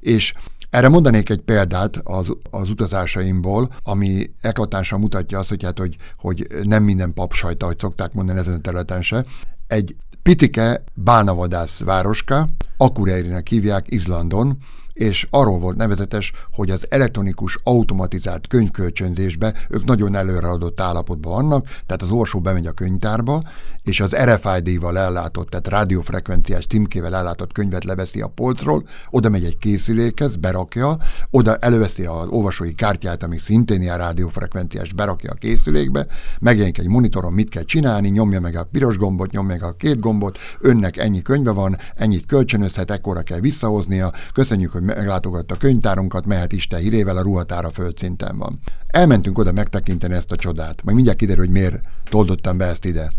és 0.00 0.32
erre 0.70 0.88
mondanék 0.88 1.30
egy 1.30 1.40
példát 1.40 1.96
az, 2.04 2.26
az 2.50 2.70
utazásaimból, 2.70 3.68
ami 3.82 4.30
eklatánsan 4.40 5.00
mutatja 5.00 5.38
azt, 5.38 5.48
hogy, 5.48 5.64
hát, 5.64 5.78
hogy, 5.78 5.96
hogy 6.16 6.46
nem 6.62 6.82
minden 6.82 7.12
pap 7.12 7.32
sajta, 7.32 7.66
hogy 7.66 7.78
szokták 7.78 8.12
mondani 8.12 8.38
ezen 8.38 8.54
a 8.54 8.60
területen 8.60 9.02
se. 9.02 9.24
Egy 9.66 9.96
picike 10.22 10.84
bálnavadász 10.94 11.80
városka, 11.80 12.48
Akureyrinek 12.76 13.48
hívják 13.48 13.84
Izlandon, 13.88 14.58
és 14.94 15.26
arról 15.30 15.58
volt 15.58 15.76
nevezetes, 15.76 16.32
hogy 16.52 16.70
az 16.70 16.86
elektronikus 16.88 17.58
automatizált 17.62 18.46
könyvkölcsönzésbe 18.46 19.54
ők 19.68 19.84
nagyon 19.84 20.14
előreadott 20.14 20.80
állapotban 20.80 21.32
vannak, 21.32 21.64
tehát 21.64 22.02
az 22.02 22.10
olvasó 22.10 22.40
bemegy 22.40 22.66
a 22.66 22.72
könyvtárba, 22.72 23.42
és 23.84 24.00
az 24.00 24.16
RFID-val 24.16 24.98
ellátott, 24.98 25.48
tehát 25.48 25.68
rádiófrekvenciás 25.68 26.66
címkével 26.66 27.14
ellátott 27.14 27.52
könyvet 27.52 27.84
leveszi 27.84 28.20
a 28.20 28.28
polcról, 28.28 28.84
oda 29.10 29.28
megy 29.28 29.44
egy 29.44 29.58
készülékhez, 29.58 30.36
berakja, 30.36 30.98
oda 31.30 31.56
előveszi 31.56 32.04
az 32.04 32.26
olvasói 32.26 32.74
kártyát, 32.74 33.22
ami 33.22 33.38
szintén 33.38 33.82
ilyen 33.82 33.98
rádiófrekvenciás, 33.98 34.92
berakja 34.92 35.30
a 35.30 35.34
készülékbe, 35.34 36.06
megjelenik 36.40 36.78
egy 36.78 36.88
monitoron, 36.88 37.32
mit 37.32 37.48
kell 37.48 37.62
csinálni, 37.62 38.08
nyomja 38.08 38.40
meg 38.40 38.56
a 38.56 38.64
piros 38.64 38.96
gombot, 38.96 39.30
nyomja 39.30 39.52
meg 39.54 39.62
a 39.62 39.72
két 39.72 40.00
gombot, 40.00 40.38
önnek 40.60 40.96
ennyi 40.96 41.22
könyve 41.22 41.50
van, 41.50 41.76
ennyit 41.96 42.26
kölcsönözhet, 42.26 42.90
ekkora 42.90 43.22
kell 43.22 43.40
visszahoznia, 43.40 44.12
köszönjük, 44.32 44.72
hogy 44.72 44.82
meglátogatta 44.82 45.54
a 45.54 45.58
könyvtárunkat, 45.58 46.26
mehet 46.26 46.52
Isten 46.52 46.80
hírével, 46.80 47.16
a 47.16 47.22
ruhatára 47.22 47.70
földszinten 47.70 48.38
van. 48.38 48.58
Elmentünk 48.86 49.38
oda 49.38 49.52
megtekinteni 49.52 50.14
ezt 50.14 50.32
a 50.32 50.36
csodát, 50.36 50.82
majd 50.84 50.94
mindjárt 50.94 51.18
kiderül, 51.18 51.44
hogy 51.44 51.52
miért 51.52 51.80
toldottam 52.10 52.56
be 52.56 52.64
ezt 52.64 52.84
ide. 52.84 53.10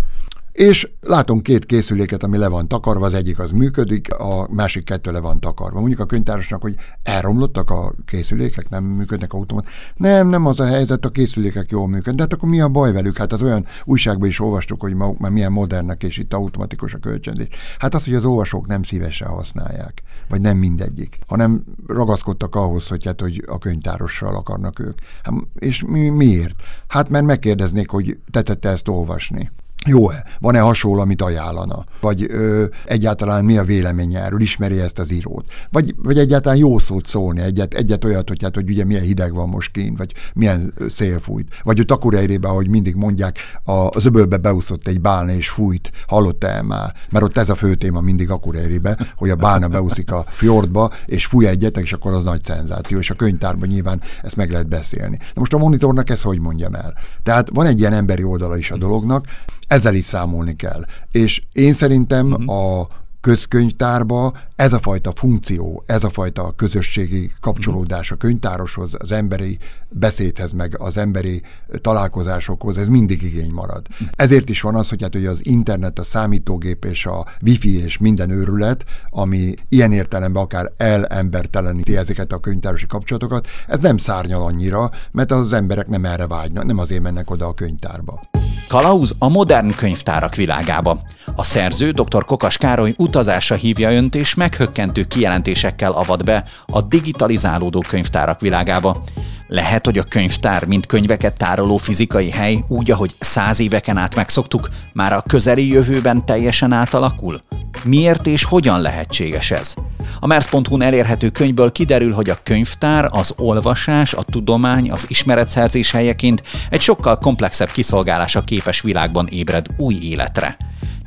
És 0.56 0.90
látunk 1.02 1.44
két 1.44 1.66
készüléket, 1.66 2.24
ami 2.24 2.38
le 2.38 2.48
van 2.48 2.68
takarva, 2.68 3.06
az 3.06 3.14
egyik 3.14 3.40
az 3.40 3.52
működik, 3.52 4.14
a 4.14 4.48
másik 4.52 4.84
kettő 4.84 5.12
le 5.12 5.20
van 5.20 5.40
takarva. 5.40 5.80
Mondjuk 5.80 6.00
a 6.00 6.06
könyvtárosnak, 6.06 6.62
hogy 6.62 6.76
elromlottak 7.04 7.72
a 7.72 7.94
készülékek, 8.06 8.70
nem 8.70 8.84
működnek 8.84 9.34
automat. 9.34 9.68
Nem, 9.96 10.28
nem 10.28 10.46
az 10.46 10.60
a 10.60 10.66
helyzet, 10.66 11.06
a 11.06 11.10
készülékek 11.10 11.70
jól 11.70 11.88
működnek. 11.88 12.16
De 12.16 12.22
hát 12.22 12.34
akkor 12.34 12.50
mi 12.50 12.62
a 12.62 12.68
baj 12.68 12.92
velük? 12.92 13.18
Hát 13.18 13.34
az 13.34 13.42
olyan 13.42 13.66
újságban 13.86 14.28
is 14.28 14.40
olvastuk, 14.40 14.82
hogy 14.82 14.94
ma, 14.94 15.14
már 15.18 15.32
milyen 15.32 15.52
modernek 15.52 16.04
és 16.04 16.18
itt 16.18 16.34
automatikus 16.34 16.94
a 16.94 16.98
kölcsönzés. 16.98 17.48
Hát 17.78 17.96
az, 17.96 18.04
hogy 18.04 18.16
az 18.16 18.26
olvasók 18.26 18.68
nem 18.68 18.84
szívesen 18.84 19.28
használják, 19.28 20.02
vagy 20.30 20.42
nem 20.42 20.58
mindegyik, 20.58 21.18
hanem 21.28 21.64
ragaszkodtak 21.88 22.56
ahhoz, 22.56 22.88
hogy, 22.88 23.06
hát, 23.06 23.22
hogy 23.22 23.44
a 23.48 23.58
könyvtárossal 23.58 24.36
akarnak 24.36 24.80
ők. 24.80 25.00
Hát, 25.24 25.34
és 25.56 25.84
mi, 25.88 26.10
miért? 26.10 26.56
Hát 26.88 27.10
mert 27.10 27.26
megkérdeznék, 27.26 27.90
hogy 27.90 28.18
tetette 28.32 28.70
ezt 28.70 28.88
olvasni 28.88 29.52
jó-e, 29.86 30.24
van-e 30.40 30.60
hasonló, 30.60 31.00
amit 31.00 31.22
ajánlana, 31.22 31.84
vagy 32.02 32.26
ö, 32.30 32.66
egyáltalán 32.86 33.46
mi 33.46 33.58
a 33.58 33.64
véleménye 33.64 34.24
erről, 34.24 34.42
ismeri 34.42 34.80
ezt 34.80 35.00
az 35.00 35.12
írót, 35.12 35.46
vagy, 35.72 35.96
vagy 35.98 36.18
egyáltalán 36.18 36.58
jó 36.58 36.78
szót 36.78 37.06
szólni, 37.06 37.42
egyet, 37.42 37.74
egyet 37.74 38.06
olyat, 38.06 38.30
hogy, 38.30 38.44
hát, 38.44 38.56
hogy 38.56 38.70
ugye 38.70 38.84
milyen 38.84 39.04
hideg 39.04 39.34
van 39.34 39.50
most 39.50 39.72
kint, 39.72 39.98
vagy 39.98 40.14
milyen 40.34 40.74
szél 40.90 41.20
fújt, 41.20 41.48
vagy 41.64 41.78
hogy 41.78 41.86
Takurejrében, 41.86 42.52
ahogy 42.52 42.68
mindig 42.68 42.96
mondják, 42.96 43.38
a, 43.64 43.72
az 43.72 44.06
öbölbe 44.06 44.38
beúszott 44.38 44.88
egy 44.88 45.02
bálna 45.02 45.32
és 45.32 45.50
fújt, 45.50 45.92
hallotta-e 46.08 46.62
már, 46.62 46.94
mert 47.10 47.26
ott 47.26 47.38
ez 47.38 47.50
a 47.50 47.56
fő 47.56 47.76
téma 47.76 48.02
mindig 48.02 48.30
Akurejrébe, 48.30 48.98
hogy 49.16 49.30
a 49.30 49.36
bálna 49.36 49.68
beúszik 49.68 50.12
a 50.12 50.26
fjordba, 50.28 50.92
és 51.06 51.26
fúj 51.26 51.48
egyet, 51.48 51.78
és 51.78 51.94
akkor 51.94 52.14
az 52.14 52.24
nagy 52.24 52.44
szenzáció, 52.44 52.98
és 52.98 53.10
a 53.10 53.16
könyvtárban 53.16 53.68
nyilván 53.68 54.02
ezt 54.22 54.36
meg 54.36 54.52
lehet 54.52 54.68
beszélni. 54.68 55.18
Na 55.18 55.40
most 55.40 55.54
a 55.54 55.58
monitornak 55.58 56.10
ezt 56.10 56.24
hogy 56.24 56.40
mondjam 56.40 56.74
el? 56.74 56.94
Tehát 57.24 57.50
van 57.54 57.66
egy 57.66 57.80
ilyen 57.80 57.94
emberi 57.94 58.24
oldala 58.24 58.58
is 58.58 58.72
a 58.72 58.78
dolognak, 58.78 59.26
ezzel 59.68 59.96
is 59.96 60.06
számolni 60.06 60.56
kell. 60.56 60.86
És 61.12 61.42
én 61.52 61.74
szerintem 61.74 62.32
uh-huh. 62.32 62.82
a 62.82 62.88
közkönyvtárba 63.22 64.34
ez 64.56 64.74
a 64.74 64.80
fajta 64.80 65.12
funkció, 65.16 65.84
ez 65.86 66.04
a 66.04 66.10
fajta 66.10 66.54
közösségi 66.56 67.32
kapcsolódás 67.40 68.12
a 68.12 68.16
könyvtároshoz, 68.16 68.92
az 68.98 69.12
emberi 69.12 69.58
beszédhez, 69.90 70.52
meg 70.52 70.76
az 70.80 70.98
emberi 70.98 71.42
találkozásokhoz, 71.82 72.78
ez 72.78 72.88
mindig 72.88 73.24
igény 73.24 73.52
marad. 73.52 73.88
Ezért 74.12 74.50
is 74.50 74.62
van 74.62 74.76
az, 74.76 74.90
hogy, 74.90 75.02
hát, 75.02 75.14
hogy 75.14 75.26
az 75.26 75.40
internet, 75.46 76.00
a 76.00 76.04
számítógép 76.04 76.86
és 76.86 77.06
a 77.06 77.26
wifi 77.42 77.84
és 77.84 77.98
minden 77.98 78.30
őrület, 78.30 78.86
ami 79.10 79.54
ilyen 79.70 79.92
értelemben 79.92 80.44
akár 80.44 80.72
elemberteleníti 80.78 81.98
ezeket 81.98 82.32
a 82.32 82.40
könyvtárosi 82.40 82.86
kapcsolatokat, 82.86 83.48
ez 83.68 83.80
nem 83.80 83.98
szárnyal 83.98 84.42
annyira, 84.42 84.92
mert 85.12 85.32
az 85.32 85.54
emberek 85.54 85.88
nem 85.88 86.06
erre 86.06 86.28
vágynak, 86.28 86.66
nem 86.66 86.78
azért 86.78 87.02
mennek 87.02 87.32
oda 87.32 87.48
a 87.48 87.54
könyvtárba. 87.54 88.22
Kalauz 88.68 89.16
a 89.20 89.30
modern 89.30 89.76
könyvtárak 89.76 90.36
világába. 90.36 91.00
A 91.36 91.44
szerző 91.44 91.92
dr. 91.92 92.26
Kokas 92.26 92.58
Károly 92.58 92.94
utazásra 92.98 93.56
hívja 93.56 93.92
önt 93.92 94.16
és 94.16 94.36
meghökkentő 94.46 95.04
kijelentésekkel 95.04 95.92
avat 95.92 96.26
be 96.26 96.44
a 96.66 96.82
digitalizálódó 96.82 97.84
könyvtárak 97.88 98.40
világába. 98.40 99.04
Lehet, 99.48 99.86
hogy 99.86 99.98
a 99.98 100.04
könyvtár, 100.04 100.66
mint 100.66 100.86
könyveket 100.86 101.38
tároló 101.38 101.78
fizikai 101.78 102.30
hely, 102.30 102.64
úgy, 102.68 102.92
ahogy 102.92 103.12
száz 103.20 103.60
éveken 103.60 103.98
át 103.98 104.16
megszoktuk, 104.16 104.70
már 104.94 105.14
a 105.14 105.24
közeli 105.28 105.68
jövőben 105.68 106.26
teljesen 106.26 106.72
átalakul? 106.72 107.42
Miért 107.84 108.28
és 108.28 108.44
hogyan 108.44 108.82
lehetséges 108.82 109.52
ez? 109.52 109.74
A 110.20 110.28
Mers.hu-n 110.28 110.82
elérhető 110.82 111.30
könyvből 111.30 111.72
kiderül, 111.72 112.14
hogy 112.14 112.30
a 112.30 112.40
könyvtár, 112.44 113.10
az 113.12 113.34
olvasás, 113.38 114.14
a 114.14 114.24
tudomány, 114.24 114.92
az 114.92 115.06
ismeretszerzés 115.08 115.92
helyeként 115.92 116.44
egy 116.70 116.82
sokkal 116.82 117.18
komplexebb 117.18 117.72
kiszolgálása 117.72 118.42
képes 118.42 118.82
világban 118.82 119.28
ébred 119.28 119.68
új 119.78 119.96
életre. 120.02 120.58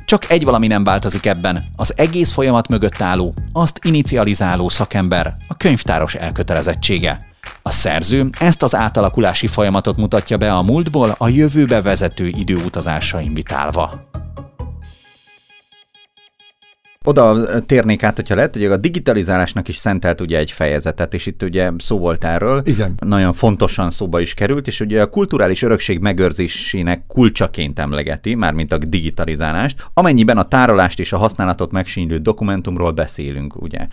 Csak 0.05 0.29
egy 0.29 0.43
valami 0.43 0.67
nem 0.67 0.83
változik 0.83 1.25
ebben, 1.25 1.65
az 1.75 1.93
egész 1.97 2.31
folyamat 2.31 2.67
mögött 2.67 3.01
álló, 3.01 3.33
azt 3.53 3.79
inicializáló 3.85 4.69
szakember, 4.69 5.33
a 5.47 5.57
könyvtáros 5.57 6.15
elkötelezettsége. 6.15 7.28
A 7.61 7.71
szerző 7.71 8.29
ezt 8.39 8.63
az 8.63 8.75
átalakulási 8.75 9.47
folyamatot 9.47 9.97
mutatja 9.97 10.37
be 10.37 10.53
a 10.53 10.61
múltból 10.61 11.15
a 11.17 11.27
jövőbe 11.27 11.81
vezető 11.81 12.27
időutazásra 12.27 13.19
invitálva. 13.19 14.09
Oda 17.05 17.45
térnék 17.65 18.03
át, 18.03 18.15
hogyha 18.15 18.35
lehet, 18.35 18.53
hogy 18.53 18.65
a 18.65 18.77
digitalizálásnak 18.77 19.67
is 19.67 19.75
szentelt 19.75 20.21
ugye 20.21 20.37
egy 20.37 20.51
fejezetet, 20.51 21.13
és 21.13 21.25
itt 21.25 21.43
ugye 21.43 21.71
szó 21.77 21.99
volt 21.99 22.23
erről. 22.23 22.61
Igen. 22.65 22.93
Nagyon 22.99 23.33
fontosan 23.33 23.91
szóba 23.91 24.19
is 24.19 24.33
került, 24.33 24.67
és 24.67 24.79
ugye 24.79 25.01
a 25.01 25.09
kulturális 25.09 25.61
örökség 25.61 25.99
megőrzésének 25.99 27.03
kulcsaként 27.07 27.79
emlegeti, 27.79 28.35
mármint 28.35 28.71
a 28.71 28.77
digitalizálást, 28.77 29.89
amennyiben 29.93 30.37
a 30.37 30.43
tárolást 30.43 30.99
és 30.99 31.13
a 31.13 31.17
használatot 31.17 31.71
megsínylő 31.71 32.17
dokumentumról 32.17 32.91
beszélünk, 32.91 33.61
ugye. 33.61 33.87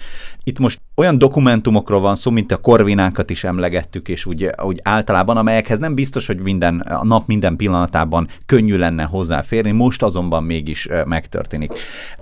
Itt 0.44 0.58
most 0.58 0.80
olyan 0.94 1.18
dokumentumokról 1.18 2.00
van 2.00 2.14
szó, 2.14 2.30
mint 2.30 2.52
a 2.52 2.56
korvinákat 2.56 3.30
is 3.30 3.44
emlegettük, 3.44 4.08
és 4.08 4.26
úgy, 4.26 4.50
úgy 4.62 4.80
általában, 4.82 5.36
amelyekhez 5.36 5.78
nem 5.78 5.94
biztos, 5.94 6.26
hogy 6.26 6.38
minden 6.38 6.80
a 6.80 7.04
nap 7.04 7.26
minden 7.26 7.56
pillanatában 7.56 8.28
könnyű 8.46 8.76
lenne 8.76 9.02
hozzáférni, 9.02 9.70
most 9.70 10.02
azonban 10.02 10.44
mégis 10.44 10.88
megtörténik. 11.04 11.72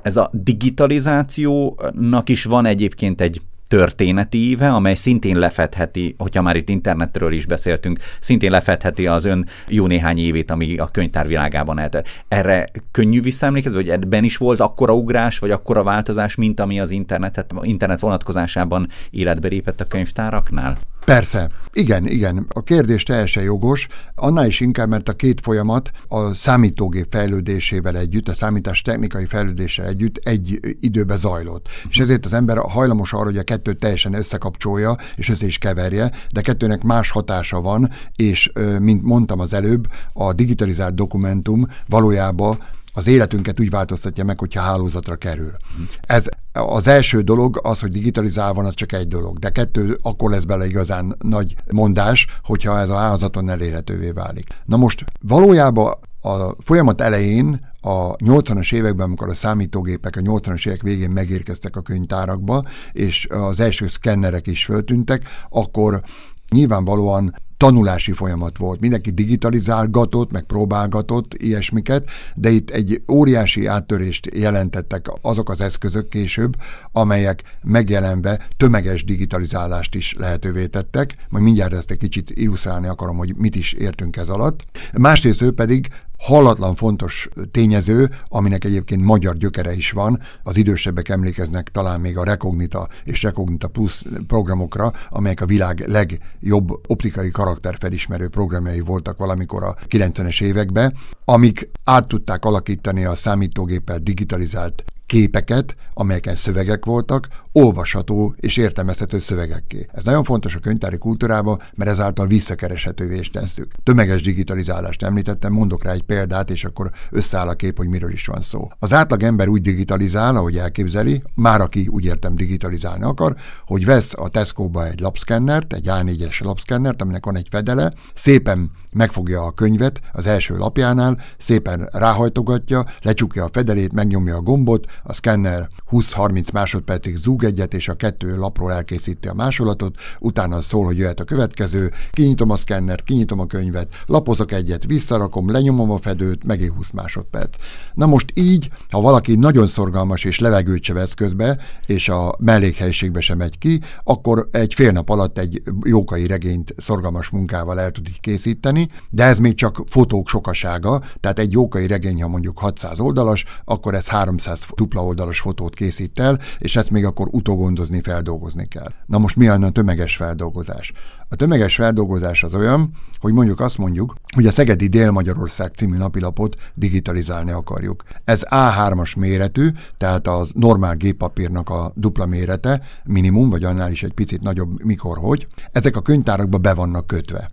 Ez 0.03 0.16
a 0.16 0.31
digitalizációnak 0.74 2.28
is 2.28 2.44
van 2.44 2.66
egyébként 2.66 3.20
egy 3.20 3.40
történeti 3.68 4.38
íve, 4.48 4.68
amely 4.68 4.94
szintén 4.94 5.38
lefedheti, 5.38 6.14
hogyha 6.18 6.42
már 6.42 6.56
itt 6.56 6.68
internetről 6.68 7.32
is 7.32 7.46
beszéltünk, 7.46 7.98
szintén 8.20 8.50
lefedheti 8.50 9.06
az 9.06 9.24
ön 9.24 9.46
jó 9.68 9.87
néhány 9.87 10.18
évét, 10.18 10.50
ami 10.50 10.76
a 10.76 10.87
könyvtár 10.87 11.26
világában 11.26 11.78
elter. 11.78 12.04
Erre 12.28 12.66
könnyű 12.90 13.22
visszaemlékezni, 13.22 13.76
hogy 13.76 13.88
ebben 13.88 14.24
is 14.24 14.37
volt 14.37 14.60
akkora 14.60 14.94
ugrás, 14.94 15.38
vagy 15.38 15.50
akkora 15.50 15.82
változás, 15.82 16.34
mint 16.34 16.60
ami 16.60 16.80
az 16.80 16.90
internetet, 16.90 17.54
internet 17.62 18.00
vonatkozásában 18.00 18.88
életbe 19.10 19.48
lépett 19.48 19.80
a 19.80 19.84
könyvtáraknál? 19.84 20.76
Persze. 21.05 21.51
Igen, 21.73 22.07
igen. 22.07 22.47
A 22.49 22.62
kérdés 22.62 23.03
teljesen 23.03 23.43
jogos. 23.43 23.87
Annál 24.14 24.47
is 24.47 24.61
inkább, 24.61 24.88
mert 24.88 25.09
a 25.09 25.12
két 25.12 25.40
folyamat 25.40 25.90
a 26.09 26.35
számítógép 26.35 27.07
fejlődésével 27.11 27.97
együtt, 27.97 28.29
a 28.29 28.35
számítás 28.35 28.83
technikai 28.83 29.25
fejlődéssel 29.25 29.87
együtt 29.87 30.17
egy 30.17 30.61
időbe 30.81 31.17
zajlott. 31.17 31.69
És 31.88 31.99
ezért 31.99 32.25
az 32.25 32.33
ember 32.33 32.59
hajlamos 32.59 33.12
arra, 33.12 33.25
hogy 33.25 33.38
a 33.38 33.43
kettőt 33.43 33.79
teljesen 33.79 34.14
összekapcsolja, 34.14 34.97
és 35.17 35.29
össze 35.29 35.47
is 35.47 35.59
keverje, 35.59 36.11
de 36.33 36.40
kettőnek 36.40 36.83
más 36.83 37.11
hatása 37.11 37.61
van, 37.61 37.90
és 38.17 38.53
mint 38.81 39.03
mondtam 39.03 39.40
az 39.40 39.55
előbb, 39.55 39.87
a 40.12 40.33
digitalizált 40.33 40.95
dokumentum 40.95 41.67
valójában 41.88 42.59
az 42.96 43.07
életünket 43.07 43.61
úgy 43.61 43.70
változtatja 43.70 44.24
meg, 44.24 44.38
hogyha 44.38 44.61
hálózatra 44.61 45.16
kerül. 45.16 45.52
Ez 46.00 46.26
az 46.52 46.87
első 46.87 47.20
dolog 47.20 47.61
az, 47.62 47.80
hogy 47.80 47.90
digitalizál 47.90 48.52
van, 48.52 48.64
az 48.64 48.74
csak 48.74 48.92
egy 48.92 49.09
dolog, 49.09 49.38
de 49.38 49.50
kettő, 49.50 49.98
akkor 50.02 50.30
lesz 50.30 50.44
bele 50.44 50.66
igazán 50.66 51.16
nagy 51.18 51.54
mondás, 51.72 52.26
hogyha 52.42 52.78
ez 52.78 52.88
a 52.88 52.96
hálózaton 52.96 53.48
elérhetővé 53.48 54.11
válik. 54.11 54.46
Na 54.64 54.76
most 54.76 55.04
valójában 55.20 55.94
a 56.20 56.62
folyamat 56.62 57.00
elején, 57.00 57.72
a 57.80 58.16
80-as 58.16 58.74
években, 58.74 59.07
amikor 59.07 59.28
a 59.28 59.35
számítógépek 59.35 60.16
a 60.16 60.20
80-as 60.20 60.66
évek 60.66 60.83
végén 60.83 61.11
megérkeztek 61.11 61.76
a 61.76 61.80
könyvtárakba, 61.80 62.64
és 62.92 63.26
az 63.30 63.61
első 63.61 63.88
szkennerek 63.88 64.46
is 64.46 64.64
föltűntek, 64.64 65.28
akkor 65.48 66.02
nyilvánvalóan 66.50 67.35
tanulási 67.57 68.12
folyamat 68.12 68.59
volt. 68.59 68.81
Mindenki 68.81 69.11
digitalizálgatott, 69.11 70.31
meg 70.31 70.43
próbálgatott 70.43 71.35
ilyesmiket, 71.35 72.09
de 72.35 72.51
itt 72.51 72.71
egy 72.71 73.03
óriási 73.09 73.67
áttörést 73.67 74.31
jelentettek 74.35 75.07
azok 75.21 75.51
az 75.51 75.61
eszközök 75.61 76.09
később, 76.09 76.57
amelyek 76.93 77.43
megjelenve 77.62 78.47
tömeges 78.57 79.05
digitalizálást 79.05 79.95
is 79.95 80.14
lehetővé 80.19 80.67
tettek. 80.67 81.17
Majd 81.29 81.45
mindjárt 81.45 81.73
ezt 81.73 81.90
egy 81.90 81.99
kicsit 81.99 82.31
illusztrálni 82.31 82.87
akarom, 82.87 83.17
hogy 83.17 83.35
mit 83.37 83.57
is 83.57 83.73
értünk 83.73 84.17
ez 84.17 84.29
alatt. 84.29 84.61
Másrészt 84.93 85.51
pedig 85.51 85.88
hallatlan 86.24 86.74
fontos 86.74 87.28
tényező, 87.50 88.10
aminek 88.28 88.64
egyébként 88.64 89.02
magyar 89.02 89.37
gyökere 89.37 89.74
is 89.74 89.90
van. 89.90 90.20
Az 90.42 90.56
idősebbek 90.56 91.08
emlékeznek 91.08 91.70
talán 91.70 92.00
még 92.00 92.18
a 92.18 92.24
Recognita 92.24 92.88
és 93.04 93.22
Recognita 93.22 93.68
Plus 93.68 94.04
programokra, 94.26 94.92
amelyek 95.08 95.40
a 95.40 95.46
világ 95.46 95.84
legjobb 95.87 96.70
optikai 96.87 97.30
karakterfelismerő 97.30 98.28
programjai 98.28 98.80
voltak 98.80 99.18
valamikor 99.18 99.62
a 99.62 99.76
90-es 99.88 100.42
években, 100.42 100.94
amik 101.24 101.70
át 101.84 102.08
tudták 102.08 102.44
alakítani 102.44 103.04
a 103.04 103.14
számítógéppel 103.14 103.98
digitalizált 103.98 104.84
képeket, 105.07 105.75
amelyeken 105.95 106.35
szövegek 106.35 106.85
voltak, 106.85 107.27
olvasható 107.53 108.35
és 108.37 108.57
értelmezhető 108.57 109.19
szövegekké. 109.19 109.87
Ez 109.93 110.05
nagyon 110.05 110.25
fontos 110.25 110.55
a 110.55 110.59
könyvtári 110.59 110.99
kultúrában, 110.99 111.61
mert 111.75 111.90
ezáltal 111.90 112.27
visszakereshetővé 112.27 113.19
is 113.19 113.31
tesszük. 113.31 113.73
Tömeges 113.83 114.23
digitalizálást 114.23 115.03
említettem, 115.03 115.53
mondok 115.53 115.85
rá 115.85 115.93
egy 115.93 116.03
példát, 116.03 116.51
és 116.51 116.64
akkor 116.64 116.90
összeáll 117.11 117.49
a 117.49 117.55
kép, 117.55 117.77
hogy 117.77 117.88
miről 117.88 118.12
is 118.12 118.27
van 118.27 118.43
szó. 118.43 118.69
Az 118.79 118.93
átlag 118.93 119.23
ember 119.23 119.49
úgy 119.49 119.61
digitalizál, 119.61 120.37
ahogy 120.37 120.57
elképzeli, 120.57 121.23
már 121.35 121.61
aki 121.61 121.87
úgy 121.87 122.05
értem 122.05 122.35
digitalizálni 122.35 123.05
akar, 123.05 123.37
hogy 123.67 123.85
vesz 123.85 124.12
a 124.17 124.29
Tesco-ba 124.29 124.87
egy 124.87 125.01
lapszkennert, 125.01 125.73
egy 125.73 125.87
A4-es 125.88 126.45
lapszkennert, 126.45 127.03
aminek 127.03 127.25
van 127.25 127.37
egy 127.37 127.47
fedele, 127.51 127.93
szépen 128.14 128.71
megfogja 128.93 129.43
a 129.43 129.51
könyvet 129.51 130.01
az 130.12 130.27
első 130.27 130.57
lapjánál, 130.57 131.19
szépen 131.38 131.88
ráhajtogatja, 131.93 132.85
lecsukja 133.03 133.45
a 133.45 133.49
fedelét, 133.53 133.93
megnyomja 133.93 134.37
a 134.37 134.40
gombot, 134.40 134.87
a 135.02 135.12
szkenner 135.12 135.68
20-30 135.90 136.52
másodpercig 136.52 137.16
zúg 137.16 137.44
egyet, 137.44 137.74
és 137.74 137.88
a 137.88 137.94
kettő 137.94 138.37
lapról 138.37 138.72
elkészíti 138.72 139.28
a 139.28 139.35
másolatot, 139.35 139.96
utána 140.20 140.61
szól, 140.61 140.85
hogy 140.85 140.98
jöhet 140.98 141.20
a 141.20 141.24
következő, 141.24 141.90
kinyitom 142.12 142.50
a 142.50 142.57
szkennert, 142.57 143.04
kinyitom 143.04 143.40
a 143.40 143.46
könyvet, 143.46 143.94
lapozok 144.07 144.52
egyet, 144.52 144.85
visszarakom, 144.85 145.50
lenyomom 145.50 145.90
a 145.90 145.98
fedőt, 145.98 146.44
megint 146.44 146.72
20 146.72 146.90
másodperc. 146.90 147.57
Na 147.94 148.07
most 148.07 148.33
így, 148.35 148.68
ha 148.90 149.00
valaki 149.00 149.35
nagyon 149.35 149.66
szorgalmas 149.66 150.24
és 150.24 150.38
levegőt 150.38 150.83
se 150.83 150.92
vesz 150.92 151.14
közbe, 151.14 151.59
és 151.87 152.09
a 152.09 152.37
mellékhelyiségbe 152.38 153.20
sem 153.20 153.38
megy 153.38 153.59
ki, 153.59 153.80
akkor 154.04 154.48
egy 154.52 154.74
fél 154.74 154.92
nap 154.92 155.09
alatt 155.09 155.38
egy 155.38 155.62
jókai 155.85 156.26
regényt 156.26 156.74
szorgalmas 156.76 157.28
munkával 157.28 157.80
el 157.80 157.90
tud 157.90 158.07
készíteni, 158.20 158.88
de 159.11 159.24
ez 159.24 159.38
még 159.38 159.54
csak 159.54 159.83
fotók 159.87 160.28
sokasága, 160.28 161.02
tehát 161.20 161.38
egy 161.38 161.52
jókai 161.52 161.87
regény, 161.87 162.22
ha 162.22 162.28
mondjuk 162.28 162.59
600 162.59 163.00
oldalas, 163.00 163.44
akkor 163.64 163.94
ez 163.94 164.09
300 164.09 164.62
dupla 164.85 165.05
oldalas 165.05 165.40
fotót 165.40 165.75
készít 165.75 166.18
el, 166.18 166.38
és 166.59 166.77
ezt 166.77 166.90
még 166.90 167.05
akkor 167.05 167.29
utogondozni, 167.31 168.01
feldolgozni 168.03 168.66
kell. 168.66 168.92
Na 169.07 169.18
most 169.18 169.37
mi 169.37 169.49
a 169.49 169.70
tömeges 169.70 170.16
feldolgozás? 170.16 170.92
A 171.29 171.37
tömeges 171.37 171.75
feldolgozás 171.75 172.42
az 172.42 172.55
olyan, 172.55 172.90
hogy 173.18 173.33
mondjuk 173.33 173.61
azt 173.61 173.79
mondjuk, 173.79 174.14
hogy 174.35 174.47
a 174.47 174.51
Szegedi 174.51 174.87
Dél-Magyarország 174.87 175.73
című 175.77 175.97
napilapot 175.97 176.57
digitalizálni 176.75 177.51
akarjuk. 177.51 178.03
Ez 178.25 178.47
A3-as 178.51 179.18
méretű, 179.18 179.70
tehát 179.97 180.27
a 180.27 180.47
normál 180.55 180.97
géppapírnak 180.97 181.70
a 181.70 181.92
dupla 181.94 182.27
mérete, 182.27 182.83
minimum, 183.05 183.51
vagy 183.51 183.64
annál 183.64 183.90
is 183.90 184.03
egy 184.03 184.12
picit 184.12 184.42
nagyobb, 184.42 184.85
mikor, 184.85 185.18
hogy. 185.18 185.47
Ezek 185.73 185.97
a 185.97 186.03
könyvtárakba 186.03 186.59
be 186.59 186.75
vannak 186.75 187.07
kötve 187.07 187.51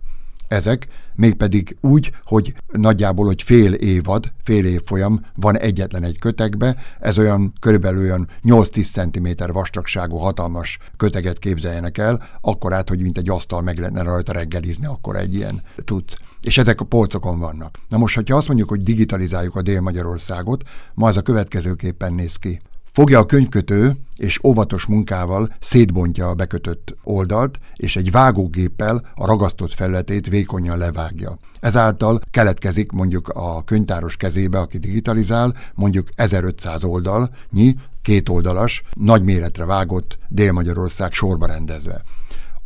ezek, 0.52 0.86
mégpedig 1.14 1.76
úgy, 1.80 2.12
hogy 2.24 2.54
nagyjából, 2.72 3.26
hogy 3.26 3.42
fél 3.42 3.72
évad, 3.72 4.32
fél 4.42 4.64
év 4.64 4.82
folyam 4.84 5.24
van 5.34 5.58
egyetlen 5.58 6.04
egy 6.04 6.18
kötegbe, 6.18 6.76
ez 7.00 7.18
olyan 7.18 7.52
körülbelül 7.60 8.02
olyan 8.02 8.28
8-10 8.44 8.92
cm 8.92 9.52
vastagságú 9.52 10.16
hatalmas 10.16 10.78
köteget 10.96 11.38
képzeljenek 11.38 11.98
el, 11.98 12.22
akkor 12.40 12.72
át, 12.72 12.88
hogy 12.88 13.00
mint 13.00 13.18
egy 13.18 13.30
asztal 13.30 13.62
meg 13.62 13.78
lehetne 13.78 14.02
rajta 14.02 14.32
reggelizni, 14.32 14.86
akkor 14.86 15.16
egy 15.16 15.34
ilyen 15.34 15.62
tudsz. 15.84 16.16
És 16.40 16.58
ezek 16.58 16.80
a 16.80 16.84
polcokon 16.84 17.38
vannak. 17.38 17.78
Na 17.88 17.98
most, 17.98 18.14
hogyha 18.14 18.36
azt 18.36 18.48
mondjuk, 18.48 18.68
hogy 18.68 18.82
digitalizáljuk 18.82 19.56
a 19.56 19.62
Dél-Magyarországot, 19.62 20.62
ma 20.94 21.08
ez 21.08 21.16
a 21.16 21.22
következőképpen 21.22 22.12
néz 22.12 22.36
ki. 22.36 22.60
Fogja 22.92 23.18
a 23.18 23.26
könyvkötő, 23.26 23.96
és 24.16 24.44
óvatos 24.44 24.86
munkával 24.86 25.54
szétbontja 25.60 26.28
a 26.28 26.34
bekötött 26.34 26.96
oldalt, 27.02 27.58
és 27.74 27.96
egy 27.96 28.10
vágógéppel 28.10 29.12
a 29.14 29.26
ragasztott 29.26 29.72
felületét 29.72 30.28
vékonyan 30.28 30.78
levágja. 30.78 31.38
Ezáltal 31.60 32.20
keletkezik 32.30 32.92
mondjuk 32.92 33.28
a 33.28 33.62
könyvtáros 33.64 34.16
kezébe, 34.16 34.58
aki 34.58 34.78
digitalizál, 34.78 35.54
mondjuk 35.74 36.08
1500 36.14 36.84
oldalnyi, 36.84 37.76
két 38.02 38.28
oldalas, 38.28 38.82
nagy 38.94 39.22
méretre 39.22 39.64
vágott 39.64 40.18
Dél-Magyarország 40.28 41.12
sorba 41.12 41.46
rendezve. 41.46 42.02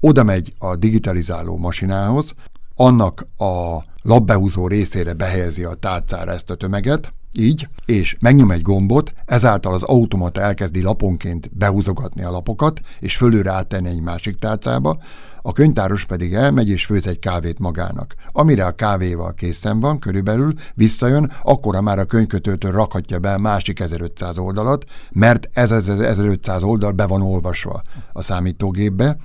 Oda 0.00 0.22
megy 0.22 0.54
a 0.58 0.76
digitalizáló 0.76 1.56
masinához, 1.56 2.34
annak 2.74 3.26
a 3.36 3.84
labbehúzó 4.02 4.66
részére 4.66 5.12
behelyezi 5.12 5.64
a 5.64 5.74
tárcára 5.74 6.32
ezt 6.32 6.50
a 6.50 6.54
tömeget, 6.54 7.12
így, 7.36 7.68
és 7.84 8.16
megnyom 8.20 8.50
egy 8.50 8.62
gombot, 8.62 9.12
ezáltal 9.24 9.74
az 9.74 9.82
automata 9.82 10.40
elkezdi 10.40 10.82
laponként 10.82 11.56
behúzogatni 11.56 12.22
a 12.22 12.30
lapokat, 12.30 12.80
és 13.00 13.16
fölőre 13.16 13.50
áttenni 13.50 13.88
egy 13.88 14.00
másik 14.00 14.38
tárcába, 14.38 14.98
a 15.42 15.52
könyvtáros 15.52 16.04
pedig 16.04 16.34
elmegy 16.34 16.68
és 16.68 16.84
főz 16.84 17.06
egy 17.06 17.18
kávét 17.18 17.58
magának. 17.58 18.14
Amire 18.32 18.64
a 18.64 18.74
kávéval 18.74 19.34
készen 19.34 19.80
van, 19.80 19.98
körülbelül 19.98 20.54
visszajön, 20.74 21.32
akkora 21.42 21.80
már 21.80 21.98
a 21.98 22.04
könyvkötőtől 22.04 22.72
rakhatja 22.72 23.18
be 23.18 23.38
másik 23.38 23.80
1500 23.80 24.38
oldalat, 24.38 24.84
mert 25.10 25.48
ez 25.52 25.70
az 25.70 25.88
1500 25.88 26.62
oldal 26.62 26.92
be 26.92 27.06
van 27.06 27.22
olvasva 27.22 27.82
a 28.12 28.22
számítógépbe, 28.22 29.16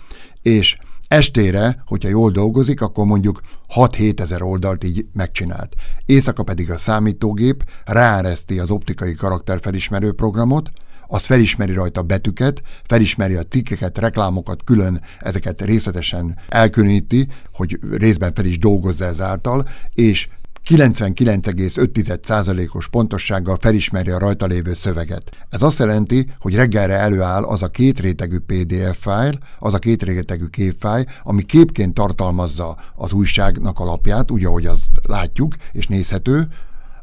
és 0.41 0.77
Estére, 1.11 1.83
hogyha 1.85 2.09
jól 2.09 2.31
dolgozik, 2.31 2.81
akkor 2.81 3.05
mondjuk 3.05 3.41
6-7 3.75 4.19
ezer 4.19 4.41
oldalt 4.41 4.83
így 4.83 5.05
megcsinált. 5.13 5.75
Éjszaka 6.05 6.43
pedig 6.43 6.71
a 6.71 6.77
számítógép 6.77 7.63
ráereszti 7.85 8.59
az 8.59 8.69
optikai 8.69 9.13
karakterfelismerő 9.13 10.13
programot, 10.13 10.71
az 11.07 11.23
felismeri 11.23 11.73
rajta 11.73 12.01
betűket, 12.01 12.61
felismeri 12.83 13.35
a 13.35 13.43
cikkeket, 13.43 13.97
reklámokat 13.97 14.63
külön, 14.63 15.01
ezeket 15.19 15.61
részletesen 15.61 16.37
elkülöníti, 16.49 17.27
hogy 17.53 17.79
részben 17.91 18.33
fel 18.33 18.45
is 18.45 18.59
dolgozza 18.59 19.05
ezáltal, 19.05 19.67
és 19.93 20.27
99,5%-os 20.69 22.87
pontossággal 22.87 23.57
felismeri 23.59 24.09
a 24.09 24.19
rajta 24.19 24.45
lévő 24.45 24.73
szöveget. 24.73 25.31
Ez 25.49 25.61
azt 25.61 25.79
jelenti, 25.79 26.31
hogy 26.39 26.55
reggelre 26.55 26.97
előáll 26.97 27.43
az 27.43 27.63
a 27.63 27.67
két 27.67 27.99
rétegű 27.99 28.37
PDF 28.37 28.97
fájl, 28.99 29.37
az 29.59 29.73
a 29.73 29.79
két 29.79 30.03
rétegű 30.03 30.45
képfájl, 30.45 31.05
ami 31.23 31.43
képként 31.43 31.93
tartalmazza 31.93 32.77
az 32.95 33.11
újságnak 33.11 33.79
alapját, 33.79 34.31
úgy, 34.31 34.45
ahogy 34.45 34.65
azt 34.65 34.87
látjuk 35.03 35.53
és 35.71 35.87
nézhető, 35.87 36.47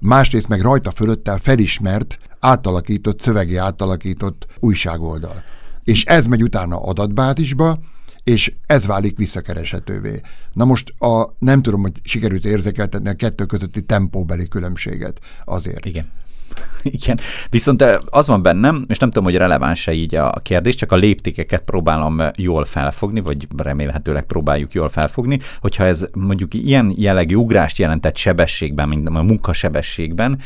másrészt 0.00 0.48
meg 0.48 0.60
rajta 0.60 0.90
fölöttel 0.90 1.38
felismert, 1.38 2.18
átalakított, 2.40 3.20
szövegi 3.20 3.56
átalakított 3.56 4.46
újságoldal. 4.58 5.42
És 5.84 6.04
ez 6.04 6.26
megy 6.26 6.42
utána 6.42 6.82
adatbázisba, 6.82 7.78
és 8.28 8.52
ez 8.66 8.86
válik 8.86 9.16
visszakereshetővé. 9.16 10.20
Na 10.52 10.64
most 10.64 10.92
a, 10.98 11.34
nem 11.38 11.62
tudom, 11.62 11.80
hogy 11.80 11.92
sikerült 12.02 12.44
érzékeltetni 12.44 13.08
a 13.08 13.14
kettő 13.14 13.44
közötti 13.44 13.82
tempóbeli 13.82 14.48
különbséget 14.48 15.20
azért. 15.44 15.86
Igen. 15.86 16.10
Igen, 16.82 17.20
viszont 17.50 17.82
az 18.10 18.26
van 18.26 18.42
bennem, 18.42 18.84
és 18.88 18.98
nem 18.98 19.08
tudom, 19.08 19.24
hogy 19.24 19.36
releváns-e 19.36 19.92
így 19.92 20.14
a 20.14 20.30
kérdés, 20.42 20.74
csak 20.74 20.92
a 20.92 20.96
léptékeket 20.96 21.62
próbálom 21.62 22.22
jól 22.36 22.64
felfogni, 22.64 23.20
vagy 23.20 23.48
remélhetőleg 23.56 24.22
próbáljuk 24.22 24.72
jól 24.72 24.88
felfogni, 24.88 25.40
hogyha 25.60 25.84
ez 25.84 26.06
mondjuk 26.12 26.54
ilyen 26.54 26.92
jellegű 26.96 27.34
ugrást 27.34 27.78
jelentett 27.78 28.16
sebességben, 28.16 28.88
mint 28.88 29.08
a 29.08 29.22
munkasebességben, 29.22 30.38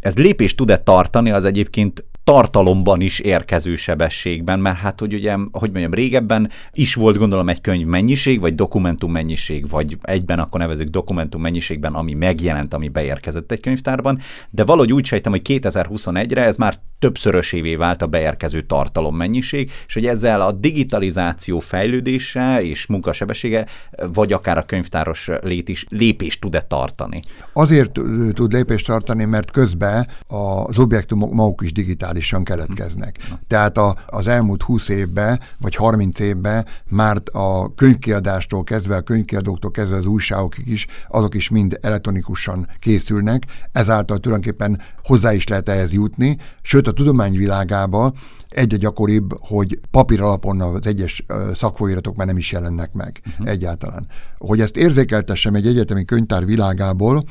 ez 0.00 0.16
lépést 0.16 0.56
tud-e 0.56 0.76
tartani, 0.76 1.30
az 1.30 1.44
egyébként 1.44 2.04
tartalomban 2.24 3.00
is 3.00 3.18
érkező 3.18 3.76
sebességben, 3.76 4.58
mert 4.58 4.76
hát, 4.76 5.00
hogy 5.00 5.14
ugye, 5.14 5.36
hogy 5.52 5.70
mondjam, 5.70 5.94
régebben 5.94 6.50
is 6.72 6.94
volt 6.94 7.16
gondolom 7.16 7.48
egy 7.48 7.60
könyv 7.60 7.86
mennyiség, 7.86 8.40
vagy 8.40 8.54
dokumentum 8.54 9.12
mennyiség, 9.12 9.68
vagy 9.68 9.98
egyben 10.02 10.38
akkor 10.38 10.60
nevezük 10.60 10.88
dokumentum 10.88 11.40
mennyiségben, 11.40 11.94
ami 11.94 12.14
megjelent, 12.14 12.74
ami 12.74 12.88
beérkezett 12.88 13.52
egy 13.52 13.60
könyvtárban, 13.60 14.18
de 14.50 14.64
valahogy 14.64 14.92
úgy 14.92 15.04
sejtem, 15.04 15.32
hogy 15.32 15.42
2021-re 15.44 16.44
ez 16.44 16.56
már 16.56 16.80
többszörösévé 16.98 17.74
vált 17.74 18.02
a 18.02 18.06
beérkező 18.06 18.62
tartalom 18.62 19.16
mennyiség, 19.16 19.70
és 19.86 19.94
hogy 19.94 20.06
ezzel 20.06 20.40
a 20.40 20.52
digitalizáció 20.52 21.58
fejlődése 21.58 22.62
és 22.62 22.86
munkasebessége, 22.86 23.66
vagy 24.12 24.32
akár 24.32 24.58
a 24.58 24.62
könyvtáros 24.62 25.30
lét 25.40 25.68
is 25.68 25.86
lépést 25.88 26.40
tud-e 26.40 26.60
tartani? 26.60 27.20
Azért 27.52 27.92
tud 28.32 28.52
lépést 28.52 28.86
tartani, 28.86 29.24
mert 29.24 29.50
közben 29.50 30.08
az 30.26 30.78
objektumok 30.78 31.32
maguk 31.32 31.62
is 31.62 31.72
digitális 31.72 32.13
digitálisan 32.14 32.44
keletkeznek. 32.44 33.18
Tehát 33.46 33.78
a, 33.78 33.96
az 34.06 34.26
elmúlt 34.26 34.62
20 34.62 34.88
évben, 34.88 35.40
vagy 35.58 35.74
30 35.74 36.18
évben 36.18 36.66
már 36.88 37.22
a 37.32 37.74
könyvkiadástól 37.74 38.64
kezdve, 38.64 38.96
a 38.96 39.00
könyvkiadóktól 39.00 39.70
kezdve 39.70 39.96
az 39.96 40.06
újságokig 40.06 40.68
is, 40.68 40.86
azok 41.08 41.34
is 41.34 41.48
mind 41.48 41.78
elektronikusan 41.80 42.66
készülnek, 42.78 43.42
ezáltal 43.72 44.18
tulajdonképpen 44.18 44.80
hozzá 45.02 45.32
is 45.32 45.46
lehet 45.48 45.68
ehhez 45.68 45.92
jutni, 45.92 46.36
sőt 46.62 46.86
a 46.86 46.92
tudományvilágában 46.92 48.14
egyre 48.48 48.76
gyakoribb, 48.76 49.34
hogy 49.40 49.78
papír 49.90 50.20
alapon 50.20 50.60
az 50.60 50.86
egyes 50.86 51.24
szakfolyiratok 51.54 52.16
már 52.16 52.26
nem 52.26 52.36
is 52.36 52.52
jelennek 52.52 52.92
meg 52.92 53.20
uh-huh. 53.26 53.48
egyáltalán. 53.48 54.06
Hogy 54.38 54.60
ezt 54.60 54.76
érzékeltessem 54.76 55.54
egy 55.54 55.66
egyetemi 55.66 56.04
könyvtár 56.04 56.44
világából, 56.44 57.24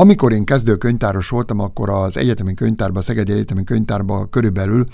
amikor 0.00 0.32
én 0.32 0.44
kezdő 0.44 0.76
könyvtáros 0.76 1.28
voltam, 1.28 1.60
akkor 1.60 1.90
az 1.90 2.16
egyetemi 2.16 2.54
könyvtárban, 2.54 2.98
a 2.98 3.04
Szegedi 3.04 3.32
Egyetemi 3.32 3.64
Könyvtárban 3.64 4.30
körülbelül 4.30 4.86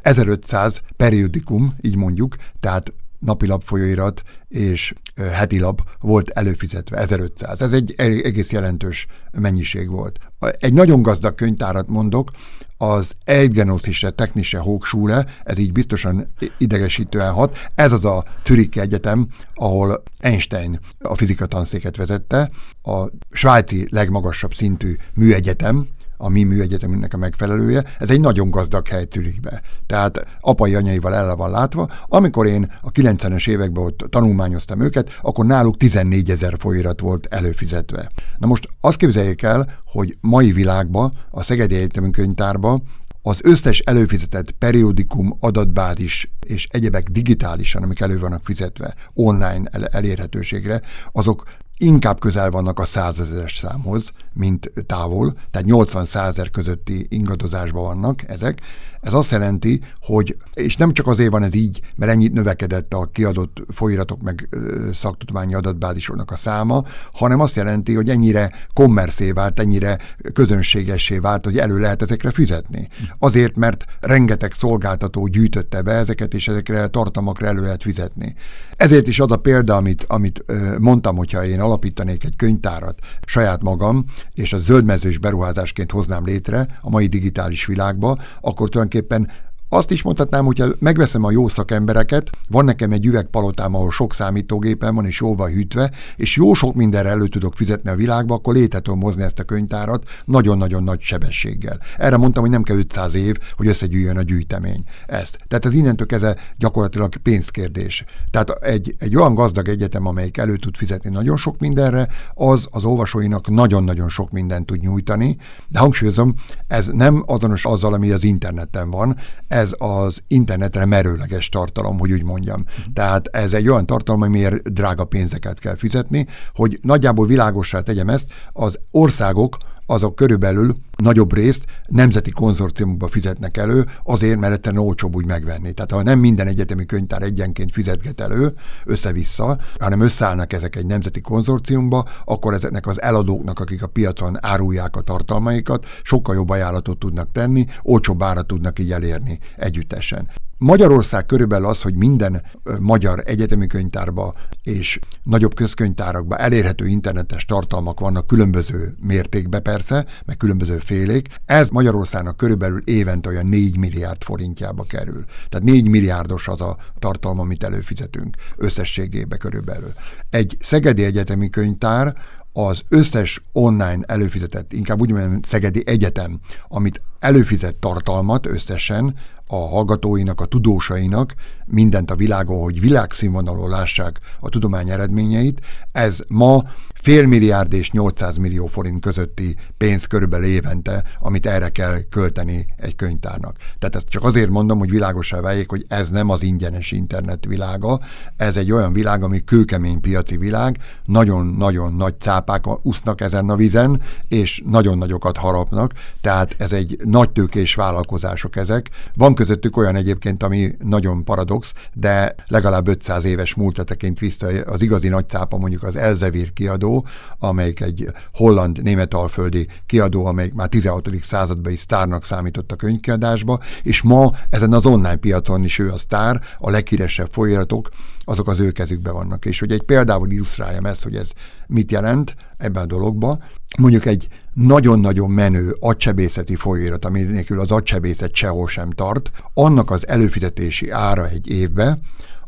1500 0.00 0.80
periódikum, 0.96 1.74
így 1.80 1.96
mondjuk, 1.96 2.36
tehát 2.60 2.94
napi 3.18 3.46
lapfolyóirat 3.46 4.22
és 4.48 4.94
heti 5.32 5.58
lap 5.58 5.82
volt 6.00 6.28
előfizetve, 6.28 6.96
1500. 6.96 7.62
Ez 7.62 7.72
egy 7.72 7.94
egész 7.96 8.52
jelentős 8.52 9.06
mennyiség 9.32 9.90
volt. 9.90 10.18
Egy 10.58 10.72
nagyon 10.72 11.02
gazdag 11.02 11.34
könyvtárat 11.34 11.88
mondok, 11.88 12.30
az 12.78 13.12
Eidgenössische 13.24 14.10
Technische 14.10 14.58
Hochschule, 14.58 15.26
ez 15.44 15.58
így 15.58 15.72
biztosan 15.72 16.32
idegesítően 16.58 17.32
hat. 17.32 17.56
Ez 17.74 17.92
az 17.92 18.04
a 18.04 18.24
Zürich 18.44 18.78
Egyetem, 18.78 19.28
ahol 19.54 20.02
Einstein 20.18 20.80
a 20.98 21.14
fizika 21.14 21.46
tanszéket 21.46 21.96
vezette, 21.96 22.50
a 22.82 23.06
svájci 23.30 23.86
legmagasabb 23.90 24.54
szintű 24.54 24.96
műegyetem, 25.14 25.88
a 26.20 26.28
mi 26.28 26.42
műegyetemünknek 26.42 27.14
a 27.14 27.16
megfelelője, 27.16 27.84
ez 27.98 28.10
egy 28.10 28.20
nagyon 28.20 28.50
gazdag 28.50 28.88
hely 28.88 29.06
Zürichbe. 29.12 29.62
Tehát 29.86 30.26
apai 30.40 30.74
anyaival 30.74 31.14
el 31.14 31.36
van 31.36 31.50
látva. 31.50 31.90
Amikor 32.06 32.46
én 32.46 32.72
a 32.80 32.92
90-es 32.92 33.48
években 33.48 33.84
ott 33.84 34.06
tanulmányoztam 34.10 34.80
őket, 34.80 35.18
akkor 35.22 35.46
náluk 35.46 35.76
14 35.76 36.30
ezer 36.30 36.54
folyirat 36.58 37.00
volt 37.00 37.26
előfizetve. 37.30 38.10
Na 38.38 38.46
most 38.46 38.68
azt 38.80 38.96
képzeljék 38.96 39.42
el, 39.42 39.80
hogy 39.84 40.16
mai 40.20 40.52
világban, 40.52 41.12
a 41.30 41.42
Szegedi 41.42 41.74
Egyetemünk 41.74 42.14
könyvtárban 42.14 42.82
az 43.22 43.38
összes 43.42 43.78
előfizetett 43.78 44.50
periódikum, 44.50 45.36
adatbázis 45.40 46.30
és 46.46 46.66
egyebek 46.70 47.08
digitálisan, 47.08 47.82
amik 47.82 48.00
elő 48.00 48.18
vannak 48.18 48.44
fizetve 48.44 48.94
online 49.14 49.68
elérhetőségre, 49.90 50.80
azok 51.12 51.42
inkább 51.78 52.20
közel 52.20 52.50
vannak 52.50 52.78
a 52.78 52.84
százezeres 52.84 53.56
számhoz, 53.56 54.12
mint 54.32 54.72
távol, 54.86 55.34
tehát 55.50 55.68
80-100 55.70 56.48
közötti 56.52 57.06
ingadozásban 57.10 57.82
vannak 57.82 58.28
ezek. 58.28 58.60
Ez 59.00 59.12
azt 59.12 59.30
jelenti, 59.30 59.80
hogy, 60.00 60.36
és 60.54 60.76
nem 60.76 60.92
csak 60.92 61.06
azért 61.06 61.30
van 61.30 61.42
ez 61.42 61.54
így, 61.54 61.80
mert 61.96 62.12
ennyit 62.12 62.32
növekedett 62.32 62.94
a 62.94 63.08
kiadott 63.12 63.62
folyiratok 63.72 64.22
meg 64.22 64.48
szaktudományi 64.92 65.54
adatbázisoknak 65.54 66.30
a 66.30 66.36
száma, 66.36 66.84
hanem 67.12 67.40
azt 67.40 67.56
jelenti, 67.56 67.94
hogy 67.94 68.10
ennyire 68.10 68.50
kommerszé 68.72 69.30
vált, 69.30 69.60
ennyire 69.60 69.98
közönségessé 70.32 71.18
vált, 71.18 71.44
hogy 71.44 71.58
elő 71.58 71.78
lehet 71.78 72.02
ezekre 72.02 72.30
fizetni. 72.30 72.88
Azért, 73.18 73.56
mert 73.56 73.84
rengeteg 74.00 74.52
szolgáltató 74.52 75.26
gyűjtötte 75.26 75.82
be 75.82 75.92
ezeket, 75.92 76.34
és 76.34 76.48
ezekre 76.48 76.86
tartalmakra 76.86 77.46
elő 77.46 77.60
lehet 77.60 77.82
fizetni. 77.82 78.34
Ezért 78.76 79.06
is 79.06 79.20
az 79.20 79.30
a 79.30 79.36
példa, 79.36 79.76
amit, 79.76 80.04
amit 80.06 80.44
mondtam, 80.78 81.16
hogyha 81.16 81.44
én 81.44 81.60
alapítanék 81.68 82.24
egy 82.24 82.36
könyvtárat. 82.36 82.98
Saját 83.24 83.62
magam, 83.62 84.04
és 84.34 84.52
a 84.52 84.58
zöldmezős 84.58 85.18
beruházásként 85.18 85.90
hoznám 85.90 86.24
létre 86.24 86.78
a 86.80 86.90
mai 86.90 87.06
digitális 87.06 87.66
világba, 87.66 88.18
akkor 88.40 88.68
tulajdonképpen 88.68 89.30
azt 89.68 89.90
is 89.90 90.02
mondhatnám, 90.02 90.44
hogyha 90.44 90.68
megveszem 90.78 91.24
a 91.24 91.30
jó 91.30 91.48
szakembereket, 91.48 92.30
van 92.48 92.64
nekem 92.64 92.92
egy 92.92 93.06
üvegpalotám, 93.06 93.74
ahol 93.74 93.90
sok 93.90 94.14
számítógépem 94.14 94.94
van, 94.94 95.06
és 95.06 95.20
jóval 95.20 95.48
hűtve, 95.48 95.90
és 96.16 96.36
jó 96.36 96.54
sok 96.54 96.74
mindenre 96.74 97.08
elő 97.08 97.26
tudok 97.26 97.54
fizetni 97.54 97.90
a 97.90 97.94
világba, 97.94 98.34
akkor 98.34 98.54
létre 98.54 98.80
tudom 98.80 98.98
mozni 98.98 99.22
ezt 99.22 99.38
a 99.38 99.44
könyvtárat 99.44 100.08
nagyon-nagyon 100.24 100.82
nagy 100.82 101.00
sebességgel. 101.00 101.78
Erre 101.96 102.16
mondtam, 102.16 102.42
hogy 102.42 102.52
nem 102.52 102.62
kell 102.62 102.76
500 102.76 103.14
év, 103.14 103.36
hogy 103.56 103.66
összegyűjjön 103.66 104.16
a 104.16 104.22
gyűjtemény. 104.22 104.82
Ezt. 105.06 105.38
Tehát 105.48 105.64
ez 105.64 105.72
innentől 105.72 106.06
kezdve 106.06 106.36
gyakorlatilag 106.58 107.16
pénzkérdés. 107.16 108.04
Tehát 108.30 108.50
egy, 108.50 108.94
egy 108.98 109.16
olyan 109.16 109.34
gazdag 109.34 109.68
egyetem, 109.68 110.06
amelyik 110.06 110.36
elő 110.36 110.56
tud 110.56 110.76
fizetni 110.76 111.10
nagyon 111.10 111.36
sok 111.36 111.58
mindenre, 111.58 112.08
az 112.34 112.68
az 112.70 112.84
olvasóinak 112.84 113.48
nagyon-nagyon 113.48 114.08
sok 114.08 114.30
mindent 114.30 114.66
tud 114.66 114.80
nyújtani, 114.80 115.36
de 115.68 115.78
hangsúlyozom, 115.78 116.34
ez 116.66 116.86
nem 116.86 117.22
azonos 117.26 117.64
azzal, 117.64 117.94
ami 117.94 118.10
az 118.10 118.24
interneten 118.24 118.90
van, 118.90 119.16
ez 119.58 119.74
az 119.78 120.22
internetre 120.28 120.84
merőleges 120.84 121.48
tartalom, 121.48 121.98
hogy 121.98 122.12
úgy 122.12 122.22
mondjam. 122.22 122.60
Uh-huh. 122.60 122.92
Tehát 122.92 123.26
ez 123.26 123.52
egy 123.52 123.68
olyan 123.68 123.86
tartalom, 123.86 124.22
amiért 124.22 124.72
drága 124.72 125.04
pénzeket 125.04 125.58
kell 125.58 125.76
fizetni, 125.76 126.26
hogy 126.54 126.78
nagyjából 126.82 127.26
világosá 127.26 127.80
tegyem 127.80 128.08
ezt, 128.08 128.26
az 128.52 128.78
országok 128.90 129.56
azok 129.90 130.14
körülbelül 130.14 130.76
nagyobb 130.96 131.34
részt 131.34 131.66
nemzeti 131.86 132.30
konzorciumokba 132.30 133.08
fizetnek 133.08 133.56
elő, 133.56 133.86
azért, 134.04 134.38
mert 134.38 134.52
egyszerűen 134.52 134.82
olcsóbb 134.82 135.14
úgy 135.14 135.26
megvenni. 135.26 135.72
Tehát 135.72 135.90
ha 135.90 136.02
nem 136.02 136.18
minden 136.18 136.46
egyetemi 136.46 136.86
könyvtár 136.86 137.22
egyenként 137.22 137.72
fizetget 137.72 138.20
elő, 138.20 138.54
össze-vissza, 138.84 139.58
hanem 139.78 140.00
összeállnak 140.00 140.52
ezek 140.52 140.76
egy 140.76 140.86
nemzeti 140.86 141.20
konzorciumba, 141.20 142.08
akkor 142.24 142.54
ezeknek 142.54 142.86
az 142.86 143.02
eladóknak, 143.02 143.60
akik 143.60 143.82
a 143.82 143.86
piacon 143.86 144.44
árulják 144.44 144.96
a 144.96 145.00
tartalmaikat, 145.00 145.86
sokkal 146.02 146.34
jobb 146.34 146.50
ajánlatot 146.50 146.98
tudnak 146.98 147.32
tenni, 147.32 147.66
olcsóbb 147.82 148.22
árat 148.22 148.46
tudnak 148.46 148.78
így 148.78 148.92
elérni 148.92 149.38
együttesen. 149.56 150.28
Magyarország 150.58 151.26
körülbelül 151.26 151.66
az, 151.66 151.82
hogy 151.82 151.94
minden 151.94 152.42
magyar 152.80 153.22
egyetemi 153.26 153.66
könyvtárba 153.66 154.34
és 154.62 154.98
nagyobb 155.22 155.54
közkönyvtárakba 155.54 156.36
elérhető 156.36 156.86
internetes 156.86 157.44
tartalmak 157.44 158.00
vannak 158.00 158.26
különböző 158.26 158.94
mértékben 159.00 159.62
persze, 159.62 160.06
meg 160.24 160.36
különböző 160.36 160.78
félék. 160.78 161.28
Ez 161.44 161.68
Magyarországnak 161.68 162.36
körülbelül 162.36 162.82
évente 162.84 163.28
olyan 163.28 163.46
4 163.46 163.76
milliárd 163.76 164.22
forintjába 164.22 164.82
kerül. 164.82 165.24
Tehát 165.48 165.66
4 165.66 165.88
milliárdos 165.88 166.48
az 166.48 166.60
a 166.60 166.76
tartalma, 166.98 167.42
amit 167.42 167.64
előfizetünk 167.64 168.36
összességébe 168.56 169.36
körülbelül. 169.36 169.92
Egy 170.30 170.56
Szegedi 170.60 171.04
Egyetemi 171.04 171.50
Könyvtár 171.50 172.16
az 172.52 172.82
összes 172.88 173.42
online 173.52 173.98
előfizetett, 174.06 174.72
inkább 174.72 175.00
úgy 175.00 175.10
mondjam, 175.10 175.42
Szegedi 175.42 175.82
Egyetem, 175.86 176.40
amit 176.68 177.00
előfizet 177.18 177.74
tartalmat 177.74 178.46
összesen, 178.46 179.14
a 179.48 179.56
hallgatóinak, 179.56 180.40
a 180.40 180.44
tudósainak 180.44 181.34
mindent 181.66 182.10
a 182.10 182.16
világon, 182.16 182.62
hogy 182.62 182.80
világszínvonalon 182.80 183.68
lássák 183.68 184.20
a 184.40 184.48
tudomány 184.48 184.90
eredményeit. 184.90 185.60
Ez 185.92 186.20
ma 186.28 186.62
fél 187.08 187.26
milliárd 187.26 187.72
és 187.72 187.90
800 187.90 188.36
millió 188.36 188.66
forint 188.66 189.00
közötti 189.00 189.56
pénz 189.76 190.04
körülbelül 190.04 190.46
évente, 190.46 191.04
amit 191.20 191.46
erre 191.46 191.68
kell 191.68 192.00
költeni 192.10 192.66
egy 192.76 192.96
könyvtárnak. 192.96 193.56
Tehát 193.78 193.96
ezt 193.96 194.08
csak 194.08 194.24
azért 194.24 194.50
mondom, 194.50 194.78
hogy 194.78 194.90
világosá 194.90 195.40
váljék, 195.40 195.70
hogy 195.70 195.84
ez 195.88 196.10
nem 196.10 196.30
az 196.30 196.42
ingyenes 196.42 196.90
internet 196.90 197.44
világa, 197.44 198.00
ez 198.36 198.56
egy 198.56 198.72
olyan 198.72 198.92
világ, 198.92 199.22
ami 199.22 199.44
kőkemény 199.44 200.00
piaci 200.00 200.36
világ, 200.36 200.78
nagyon-nagyon 201.04 201.92
nagy 201.92 202.14
cápák 202.18 202.64
úsznak 202.86 203.20
ezen 203.20 203.48
a 203.48 203.56
vizen, 203.56 204.00
és 204.28 204.62
nagyon 204.66 204.98
nagyokat 204.98 205.36
harapnak, 205.36 205.92
tehát 206.20 206.54
ez 206.58 206.72
egy 206.72 206.98
nagy 207.04 207.30
tőkés 207.30 207.74
vállalkozások 207.74 208.56
ezek. 208.56 208.90
Van 209.14 209.34
közöttük 209.34 209.76
olyan 209.76 209.96
egyébként, 209.96 210.42
ami 210.42 210.76
nagyon 210.84 211.24
paradox, 211.24 211.72
de 211.92 212.34
legalább 212.46 212.88
500 212.88 213.24
éves 213.24 213.54
múltra 213.54 213.84
tekint 213.84 214.18
vissza 214.18 214.46
az 214.66 214.82
igazi 214.82 215.08
nagy 215.08 215.28
cápa 215.28 215.56
mondjuk 215.56 215.82
az 215.82 215.96
Elzevir 215.96 216.52
kiadó, 216.52 216.96
amelyik 217.38 217.80
egy 217.80 218.06
holland 218.32 218.82
németalföldi 218.82 219.68
kiadó, 219.86 220.26
amelyik 220.26 220.54
már 220.54 220.68
16. 220.68 221.08
században 221.22 221.72
is 221.72 221.78
sztárnak 221.78 222.24
számított 222.24 222.72
a 222.72 222.76
könyvkiadásba, 222.76 223.60
és 223.82 224.02
ma 224.02 224.32
ezen 224.50 224.72
az 224.72 224.86
online 224.86 225.16
piacon 225.16 225.64
is 225.64 225.78
ő 225.78 225.90
a 225.90 225.98
sztár, 225.98 226.40
a 226.58 226.70
leghíresebb 226.70 227.28
folyamatok, 227.30 227.88
azok 228.24 228.48
az 228.48 228.58
ő 228.58 228.70
kezükben 228.70 229.12
vannak. 229.12 229.44
És 229.44 229.58
hogy 229.58 229.72
egy 229.72 229.82
példával 229.82 230.30
illusztráljam 230.30 230.86
ezt, 230.86 231.02
hogy 231.02 231.16
ez 231.16 231.30
mit 231.66 231.90
jelent 231.90 232.34
ebben 232.56 232.82
a 232.82 232.86
dologban, 232.86 233.42
mondjuk 233.78 234.04
egy 234.04 234.28
nagyon-nagyon 234.54 235.30
menő 235.30 235.76
agysebészeti 235.80 236.56
folyóirat, 236.56 237.04
ami 237.04 237.22
nélkül 237.22 237.60
az 237.60 237.70
agysebészet 237.70 238.34
sehol 238.34 238.68
sem 238.68 238.90
tart, 238.90 239.30
annak 239.54 239.90
az 239.90 240.08
előfizetési 240.08 240.90
ára 240.90 241.28
egy 241.28 241.50
évbe, 241.50 241.98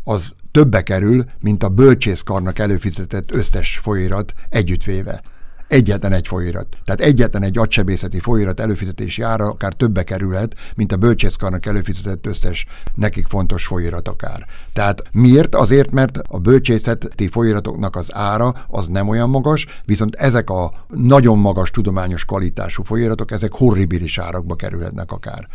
az 0.04 0.32
többe 0.50 0.80
kerül, 0.82 1.24
mint 1.38 1.62
a 1.62 1.68
bölcsészkarnak 1.68 2.58
előfizetett 2.58 3.32
összes 3.32 3.78
folyóirat 3.78 4.32
együttvéve 4.48 5.22
egyetlen 5.70 6.12
egy 6.12 6.26
folyóirat. 6.26 6.66
Tehát 6.84 7.00
egyetlen 7.00 7.42
egy 7.42 7.58
agysebészeti 7.58 8.20
folyóirat 8.20 8.60
előfizetési 8.60 9.22
ára 9.22 9.48
akár 9.48 9.72
többe 9.72 10.02
kerülhet, 10.02 10.54
mint 10.74 10.92
a 10.92 10.96
bölcsészkarnak 10.96 11.66
előfizetett 11.66 12.26
összes 12.26 12.66
nekik 12.94 13.26
fontos 13.26 13.66
folyóirat 13.66 14.08
akár. 14.08 14.46
Tehát 14.72 15.02
miért? 15.12 15.54
Azért, 15.54 15.90
mert 15.90 16.18
a 16.28 16.38
bölcsészeti 16.38 17.28
folyóiratoknak 17.28 17.96
az 17.96 18.14
ára 18.14 18.54
az 18.68 18.86
nem 18.86 19.08
olyan 19.08 19.30
magas, 19.30 19.66
viszont 19.84 20.14
ezek 20.14 20.50
a 20.50 20.72
nagyon 20.88 21.38
magas 21.38 21.70
tudományos 21.70 22.24
kvalitású 22.24 22.82
folyóiratok, 22.82 23.30
ezek 23.30 23.52
horribilis 23.52 24.18
árakba 24.18 24.54
kerülhetnek 24.54 25.12
akár 25.12 25.48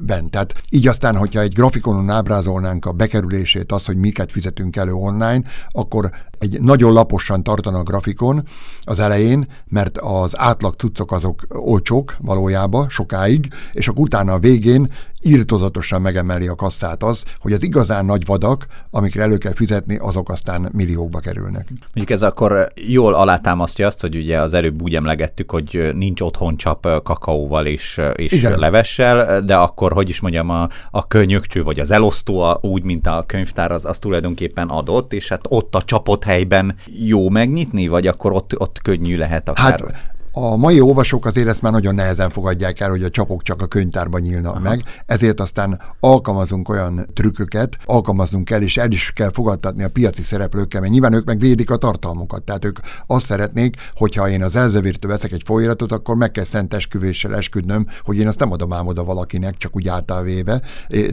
bent. 0.00 0.30
Tehát 0.30 0.54
így 0.70 0.88
aztán, 0.88 1.16
hogyha 1.16 1.40
egy 1.40 1.54
grafikonon 1.54 2.10
ábrázolnánk 2.10 2.84
a 2.84 2.92
bekerülését, 2.92 3.72
az, 3.72 3.84
hogy 3.84 3.96
miket 3.96 4.32
fizetünk 4.32 4.76
elő 4.76 4.92
online, 4.92 5.42
akkor 5.68 6.10
egy 6.42 6.60
nagyon 6.60 6.92
laposan 6.92 7.42
tartana 7.42 7.78
a 7.78 7.82
grafikon 7.82 8.42
az 8.80 9.00
elején, 9.00 9.46
mert 9.66 9.98
az 9.98 10.38
átlag 10.38 10.74
cuccok 10.74 11.12
azok 11.12 11.40
olcsók 11.48 12.16
valójában 12.18 12.88
sokáig, 12.88 13.48
és 13.72 13.88
akkor 13.88 14.02
utána 14.02 14.32
a 14.32 14.38
végén 14.38 14.92
írtozatosan 15.22 16.00
megemeli 16.00 16.48
a 16.48 16.54
kasszát 16.54 17.02
az, 17.02 17.24
hogy 17.38 17.52
az 17.52 17.62
igazán 17.62 18.04
nagy 18.04 18.26
vadak, 18.26 18.66
amikre 18.90 19.22
elő 19.22 19.38
kell 19.38 19.54
fizetni, 19.54 19.96
azok 19.96 20.30
aztán 20.30 20.68
milliókba 20.72 21.18
kerülnek. 21.18 21.68
Mondjuk 21.68 22.10
ez 22.10 22.22
akkor 22.22 22.72
jól 22.74 23.14
alátámasztja 23.14 23.86
azt, 23.86 24.00
hogy 24.00 24.16
ugye 24.16 24.40
az 24.40 24.52
előbb 24.52 24.82
úgy 24.82 24.94
emlegettük, 24.94 25.50
hogy 25.50 25.90
nincs 25.94 26.20
otthon 26.20 26.56
csap 26.56 27.02
kakaóval 27.02 27.66
és, 27.66 28.00
és 28.14 28.42
levessel, 28.42 29.40
de 29.40 29.56
akkor, 29.56 29.92
hogy 29.92 30.08
is 30.08 30.20
mondjam, 30.20 30.50
a, 30.50 30.68
a 30.90 31.06
könyökcső 31.06 31.62
vagy 31.62 31.80
az 31.80 31.90
elosztó 31.90 32.58
úgy, 32.60 32.82
mint 32.82 33.06
a 33.06 33.24
könyvtár, 33.26 33.70
az, 33.70 33.84
az 33.84 33.98
tulajdonképpen 33.98 34.68
adott, 34.68 35.12
és 35.12 35.28
hát 35.28 35.40
ott 35.48 35.74
a 35.74 35.82
csapott 35.82 36.24
helyben 36.24 36.76
jó 37.06 37.28
megnyitni, 37.28 37.88
vagy 37.88 38.06
akkor 38.06 38.32
ott, 38.32 38.60
ott 38.60 38.78
könnyű 38.82 39.16
lehet 39.16 39.48
akár? 39.48 39.80
Hát 39.80 40.11
a 40.32 40.56
mai 40.56 40.80
olvasók 40.80 41.24
azért 41.24 41.48
ezt 41.48 41.62
már 41.62 41.72
nagyon 41.72 41.94
nehezen 41.94 42.30
fogadják 42.30 42.80
el, 42.80 42.90
hogy 42.90 43.02
a 43.02 43.10
csapok 43.10 43.42
csak 43.42 43.62
a 43.62 43.66
könyvtárban 43.66 44.20
nyílnak 44.20 44.54
Aha. 44.54 44.62
meg, 44.62 44.82
ezért 45.06 45.40
aztán 45.40 45.80
alkalmazunk 46.00 46.68
olyan 46.68 47.08
trükköket, 47.14 47.76
alkalmaznunk 47.84 48.44
kell, 48.44 48.60
és 48.60 48.76
el 48.76 48.90
is 48.90 49.12
kell 49.14 49.30
fogadtatni 49.32 49.82
a 49.82 49.88
piaci 49.88 50.22
szereplőkkel, 50.22 50.80
mert 50.80 50.92
nyilván 50.92 51.12
ők 51.12 51.24
meg 51.24 51.38
védik 51.38 51.70
a 51.70 51.76
tartalmukat. 51.76 52.42
Tehát 52.42 52.64
ők 52.64 52.78
azt 53.06 53.26
szeretnék, 53.26 53.76
hogyha 53.92 54.28
én 54.28 54.42
az 54.42 54.56
Elzevértől 54.56 55.10
veszek 55.10 55.32
egy 55.32 55.42
folyóiratot, 55.44 55.92
akkor 55.92 56.16
meg 56.16 56.30
kell 56.30 56.44
szent 56.44 56.74
esküvéssel 56.74 57.36
esküdnöm, 57.36 57.86
hogy 58.02 58.16
én 58.16 58.26
azt 58.26 58.38
nem 58.38 58.52
adom 58.52 58.72
ám 58.72 58.86
oda 58.86 59.04
valakinek, 59.04 59.56
csak 59.56 59.76
úgy 59.76 59.88
általvéve. 59.88 60.60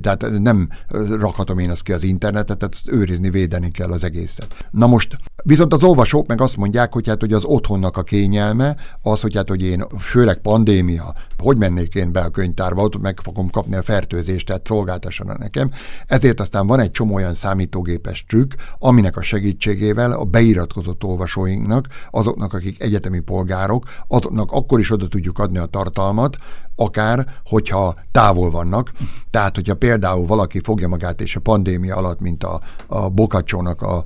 Tehát 0.01 0.39
nem 0.39 0.69
rakhatom 1.09 1.57
én 1.57 1.69
azt 1.69 1.83
ki 1.83 1.93
az 1.93 2.03
internetet, 2.03 2.57
tehát 2.57 2.73
ezt 2.73 2.91
őrizni, 2.91 3.29
védeni 3.29 3.71
kell 3.71 3.91
az 3.91 4.03
egészet. 4.03 4.55
Na 4.71 4.87
most 4.87 5.17
viszont 5.43 5.73
az 5.73 5.83
olvasók 5.83 6.27
meg 6.27 6.41
azt 6.41 6.57
mondják, 6.57 6.93
hogy 6.93 7.07
hát 7.07 7.19
hogy 7.19 7.33
az 7.33 7.43
otthonnak 7.43 7.97
a 7.97 8.03
kényelme, 8.03 8.75
az, 9.09 9.21
hogy 9.21 9.35
hát, 9.35 9.49
hogy 9.49 9.61
én 9.61 9.83
főleg 9.99 10.37
pandémia, 10.37 11.13
hogy 11.37 11.57
mennék 11.57 11.95
én 11.95 12.11
be 12.11 12.19
a 12.19 12.29
könyvtárba, 12.29 12.81
ott 12.81 13.01
meg 13.01 13.19
fogom 13.23 13.49
kapni 13.49 13.75
a 13.75 13.83
fertőzést, 13.83 14.45
tehát 14.45 14.67
szolgáltassanak 14.67 15.37
nekem. 15.37 15.71
Ezért 16.05 16.39
aztán 16.39 16.67
van 16.67 16.79
egy 16.79 16.91
csomó 16.91 17.15
olyan 17.15 17.33
számítógépes 17.33 18.25
trükk, 18.27 18.51
aminek 18.79 19.17
a 19.17 19.21
segítségével 19.21 20.11
a 20.11 20.23
beiratkozott 20.23 21.03
olvasóinknak, 21.03 21.87
azoknak, 22.11 22.53
akik 22.53 22.81
egyetemi 22.81 23.19
polgárok, 23.19 23.85
azoknak 24.07 24.51
akkor 24.51 24.79
is 24.79 24.91
oda 24.91 25.07
tudjuk 25.07 25.39
adni 25.39 25.57
a 25.57 25.65
tartalmat, 25.65 26.37
akár, 26.75 27.25
hogyha 27.45 27.95
távol 28.11 28.51
vannak. 28.51 28.91
Tehát, 29.31 29.55
hogyha 29.55 29.75
például 29.75 30.25
valaki 30.25 30.59
fogja 30.63 30.87
magát, 30.87 31.21
és 31.21 31.35
a 31.35 31.39
pandémia 31.39 31.95
alatt, 31.95 32.19
mint 32.19 32.43
a, 32.43 32.61
a 32.87 33.09
Bokacsónak 33.09 33.81
a 33.81 34.03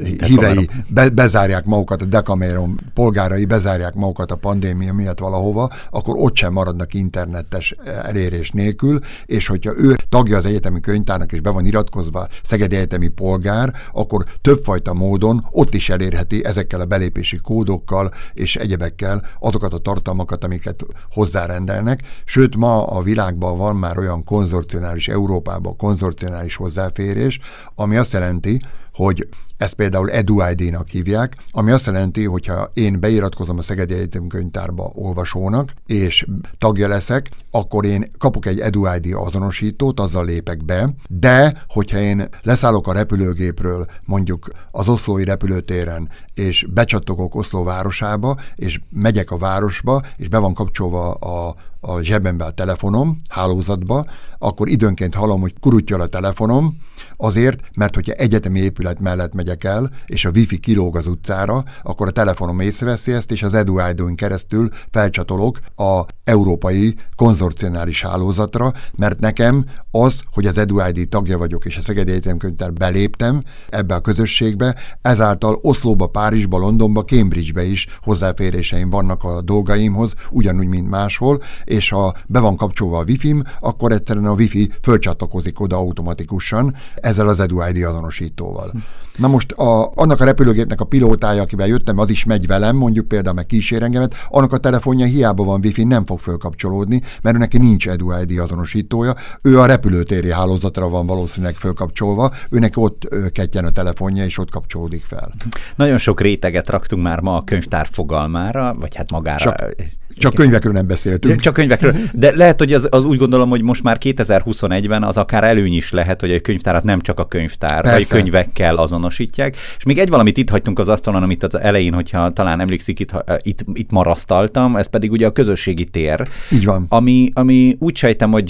hívei 0.00 0.68
be, 0.88 1.08
bezárják 1.10 1.64
magukat, 1.64 2.02
a 2.02 2.04
Decameron 2.04 2.80
polgárai 2.94 3.44
bezárják 3.44 3.94
magukat 3.94 4.30
a 4.30 4.36
pandémia 4.36 4.92
miatt 4.92 5.18
valahova, 5.18 5.70
akkor 5.90 6.14
ott 6.18 6.36
sem 6.36 6.52
maradnak 6.52 6.94
internetes 6.94 7.74
elérés 8.02 8.50
nélkül, 8.50 8.98
és 9.26 9.46
hogyha 9.46 9.72
ő 9.76 9.96
tagja 10.08 10.36
az 10.36 10.44
egyetemi 10.44 10.80
könyvtárnak 10.80 11.32
és 11.32 11.40
be 11.40 11.50
van 11.50 11.66
iratkozva 11.66 12.28
Szegedi 12.42 12.76
Egyetemi 12.76 13.08
polgár, 13.08 13.74
akkor 13.92 14.24
többfajta 14.40 14.94
módon 14.94 15.46
ott 15.50 15.74
is 15.74 15.88
elérheti 15.88 16.44
ezekkel 16.44 16.80
a 16.80 16.84
belépési 16.84 17.36
kódokkal 17.36 18.10
és 18.32 18.56
egyebekkel 18.56 19.22
azokat 19.40 19.72
a 19.72 19.78
tartalmakat, 19.78 20.44
amiket 20.44 20.86
hozzárendelnek. 21.10 22.00
Sőt, 22.24 22.56
ma 22.56 22.86
a 22.86 23.02
világban 23.02 23.58
van 23.58 23.76
már 23.76 23.98
olyan 23.98 24.24
konzorcionális, 24.24 25.08
Európában 25.08 25.76
konzorcionális 25.76 26.56
hozzáférés, 26.56 27.38
ami 27.74 27.96
azt 27.96 28.12
jelenti, 28.12 28.60
hogy 28.92 29.28
ezt 29.56 29.74
például 29.74 30.10
EduID-nak 30.10 30.88
hívják, 30.88 31.36
ami 31.50 31.70
azt 31.70 31.86
jelenti, 31.86 32.24
hogyha 32.24 32.70
én 32.74 33.00
beiratkozom 33.00 33.58
a 33.58 33.62
Szegedi 33.62 33.94
Egyetem 33.94 34.26
könyvtárba 34.26 34.90
olvasónak, 34.94 35.70
és 35.86 36.26
tagja 36.58 36.88
leszek, 36.88 37.30
akkor 37.50 37.84
én 37.84 38.10
kapok 38.18 38.46
egy 38.46 38.60
EduID 38.60 39.06
azonosítót, 39.14 40.00
azzal 40.00 40.24
lépek 40.24 40.64
be, 40.64 40.94
de 41.08 41.64
hogyha 41.68 41.98
én 41.98 42.28
leszállok 42.42 42.86
a 42.86 42.92
repülőgépről, 42.92 43.86
mondjuk 44.04 44.46
az 44.70 44.88
oszlói 44.88 45.24
repülőtéren, 45.24 46.08
és 46.34 46.66
becsattogok 46.74 47.34
Oszló 47.34 47.64
városába, 47.64 48.36
és 48.54 48.80
megyek 48.90 49.30
a 49.30 49.38
városba, 49.38 50.02
és 50.16 50.28
be 50.28 50.38
van 50.38 50.54
kapcsolva 50.54 51.12
a, 51.12 51.54
a 51.84 52.00
zsebembe 52.00 52.44
a 52.44 52.50
telefonom, 52.50 53.16
hálózatba, 53.28 54.04
akkor 54.38 54.68
időnként 54.68 55.14
hallom, 55.14 55.40
hogy 55.40 55.54
kurutja 55.60 55.98
a 55.98 56.06
telefonom, 56.06 56.76
azért, 57.16 57.60
mert 57.74 57.94
hogyha 57.94 58.12
egyetemi 58.12 58.60
épület 58.60 59.00
mellett 59.00 59.34
megyek 59.34 59.64
el, 59.64 59.90
és 60.06 60.24
a 60.24 60.30
wifi 60.34 60.58
kilóg 60.58 60.96
az 60.96 61.06
utcára, 61.06 61.64
akkor 61.82 62.06
a 62.06 62.10
telefonom 62.10 62.60
észreveszi 62.60 63.12
ezt, 63.12 63.30
és 63.30 63.42
az 63.42 63.54
eduid 63.54 64.14
keresztül 64.14 64.68
felcsatolok 64.90 65.58
a 65.76 66.04
európai 66.24 66.94
konzorcionális 67.16 68.02
hálózatra, 68.02 68.72
mert 68.96 69.20
nekem 69.20 69.64
az, 69.90 70.22
hogy 70.32 70.46
az 70.46 70.58
EduID 70.58 71.08
tagja 71.08 71.38
vagyok, 71.38 71.64
és 71.64 71.76
a 71.76 71.80
Szegedi 71.80 72.10
Egyetem 72.10 72.36
Könyvtár 72.36 72.72
beléptem 72.72 73.42
ebbe 73.68 73.94
a 73.94 74.00
közösségbe, 74.00 74.76
ezáltal 75.02 75.58
Oszlóba, 75.62 76.06
Párizsba, 76.06 76.58
Londonba, 76.58 77.04
Cambridgebe 77.04 77.64
is 77.64 77.86
hozzáféréseim 78.02 78.90
vannak 78.90 79.24
a 79.24 79.40
dolgaimhoz, 79.40 80.14
ugyanúgy, 80.30 80.66
mint 80.66 80.88
máshol, 80.88 81.42
és 81.72 81.88
ha 81.88 82.14
be 82.26 82.38
van 82.38 82.56
kapcsolva 82.56 82.98
a 82.98 83.04
wifi-m, 83.04 83.42
akkor 83.60 83.92
egyszerűen 83.92 84.26
a 84.26 84.32
wifi 84.32 84.70
fölcsatlakozik 84.82 85.60
oda 85.60 85.76
automatikusan 85.76 86.74
ezzel 86.94 87.28
az 87.28 87.40
EduID 87.40 87.84
azonosítóval. 87.84 88.72
Na 89.16 89.28
most 89.28 89.52
a, 89.52 89.92
annak 89.94 90.20
a 90.20 90.24
repülőgépnek 90.24 90.80
a 90.80 90.84
pilótája, 90.84 91.42
akivel 91.42 91.66
jöttem, 91.66 91.98
az 91.98 92.10
is 92.10 92.24
megy 92.24 92.46
velem, 92.46 92.76
mondjuk 92.76 93.08
például 93.08 93.34
meg 93.34 93.46
kísér 93.46 93.82
engemet, 93.82 94.14
annak 94.28 94.52
a 94.52 94.58
telefonja 94.58 95.06
hiába 95.06 95.44
van 95.44 95.60
wifi, 95.64 95.84
nem 95.84 96.06
fog 96.06 96.18
fölkapcsolódni, 96.18 97.02
mert 97.22 97.38
neki 97.38 97.58
nincs 97.58 97.88
EduID 97.88 98.38
azonosítója, 98.38 99.14
ő 99.42 99.60
a 99.60 99.66
repülőtéri 99.66 100.32
hálózatra 100.32 100.88
van 100.88 101.06
valószínűleg 101.06 101.54
fölkapcsolva, 101.54 102.30
őnek 102.50 102.76
ott 102.76 103.08
ketjen 103.32 103.64
a 103.64 103.70
telefonja, 103.70 104.24
és 104.24 104.38
ott 104.38 104.50
kapcsolódik 104.50 105.04
fel. 105.04 105.32
Nagyon 105.76 105.98
sok 105.98 106.20
réteget 106.20 106.70
raktunk 106.70 107.02
már 107.02 107.20
ma 107.20 107.36
a 107.36 107.44
könyvtár 107.44 107.88
fogalmára, 107.90 108.76
vagy 108.80 108.94
hát 108.94 109.10
magára. 109.10 109.38
Csak 109.38 109.74
Csak 110.16 110.34
könyvekről 110.34 110.72
nem 110.72 110.86
beszéltünk. 110.86 111.40
Csak 111.40 111.54
könyvekről. 111.54 111.94
De 112.12 112.36
lehet, 112.36 112.58
hogy 112.58 112.72
az, 112.72 112.88
az 112.90 113.04
úgy 113.04 113.18
gondolom, 113.18 113.48
hogy 113.48 113.62
most 113.62 113.82
már 113.82 113.98
2021-ben 114.00 115.02
az 115.02 115.16
akár 115.16 115.44
előny 115.44 115.72
is 115.72 115.90
lehet, 115.90 116.20
hogy 116.20 116.32
a 116.32 116.40
könyvtárat 116.40 116.82
nem 116.82 117.00
csak 117.00 117.18
a 117.20 117.26
könyvtár, 117.26 117.82
Persze. 117.82 117.96
vagy 117.96 118.06
könyvekkel 118.06 118.76
azonosítják. 118.76 119.56
És 119.76 119.84
még 119.84 119.98
egy 119.98 120.08
valamit 120.08 120.36
itt 120.36 120.50
hagytunk 120.50 120.78
az 120.78 120.88
asztalon, 120.88 121.22
amit 121.22 121.42
az 121.42 121.58
elején, 121.60 121.92
hogyha 121.92 122.32
talán 122.32 122.60
emlékszik, 122.60 123.00
itt, 123.00 123.24
itt, 123.42 123.64
itt 123.72 123.90
marasztaltam, 123.90 124.76
ez 124.76 124.86
pedig 124.86 125.10
ugye 125.10 125.26
a 125.26 125.30
közösségi 125.30 125.84
tér. 125.84 126.28
Így 126.50 126.64
van. 126.64 126.86
Ami, 126.88 127.30
ami 127.34 127.76
úgy 127.78 127.96
sejtem, 127.96 128.30
hogy, 128.30 128.46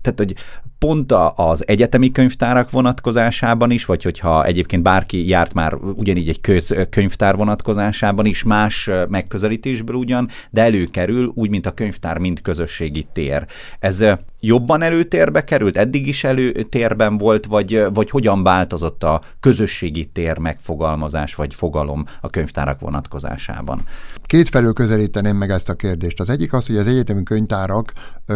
tehát, 0.00 0.14
hogy 0.16 0.34
pont 0.82 1.12
az 1.34 1.68
egyetemi 1.68 2.12
könyvtárak 2.12 2.70
vonatkozásában 2.70 3.70
is, 3.70 3.84
vagy 3.84 4.02
hogyha 4.02 4.44
egyébként 4.44 4.82
bárki 4.82 5.28
járt 5.28 5.54
már 5.54 5.74
ugyanígy 5.74 6.28
egy 6.28 6.40
köz, 6.40 6.74
könyvtár 6.90 7.36
vonatkozásában 7.36 8.26
is, 8.26 8.42
más 8.42 8.90
megközelítésből 9.08 9.96
ugyan, 9.96 10.28
de 10.50 10.62
előkerül 10.62 11.32
úgy, 11.34 11.50
mint 11.50 11.66
a 11.66 11.70
könyvtár, 11.70 12.18
mint 12.18 12.42
közösségi 12.42 13.04
tér. 13.12 13.46
Ez 13.78 14.04
jobban 14.44 14.82
előtérbe 14.82 15.44
került, 15.44 15.76
eddig 15.76 16.06
is 16.06 16.24
előtérben 16.24 17.18
volt, 17.18 17.46
vagy, 17.46 17.84
vagy 17.92 18.10
hogyan 18.10 18.42
változott 18.42 19.02
a 19.02 19.20
közösségi 19.40 20.04
tér 20.04 20.38
megfogalmazás, 20.38 21.34
vagy 21.34 21.54
fogalom 21.54 22.04
a 22.20 22.30
könyvtárak 22.30 22.80
vonatkozásában? 22.80 23.84
Kétfelől 24.22 24.72
közelíteném 24.72 25.36
meg 25.36 25.50
ezt 25.50 25.68
a 25.68 25.74
kérdést. 25.74 26.20
Az 26.20 26.30
egyik 26.30 26.52
az, 26.52 26.66
hogy 26.66 26.76
az 26.76 26.86
egyetemi 26.86 27.22
könyvtárak 27.22 27.92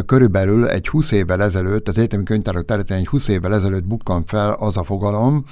körülbelül 0.07 0.69
egy 0.69 0.89
20 0.89 1.13
évvel 1.13 1.43
ezelőtt, 1.43 1.89
az 1.89 1.99
egyetemi 1.99 2.23
könyvtárak 2.23 2.65
területén 2.65 2.97
egy 2.97 3.07
20 3.07 3.29
évvel 3.29 3.55
ezelőtt 3.55 3.85
bukkan 3.85 4.25
fel 4.27 4.53
az 4.53 4.77
a 4.77 4.85
fogalom, 4.85 5.45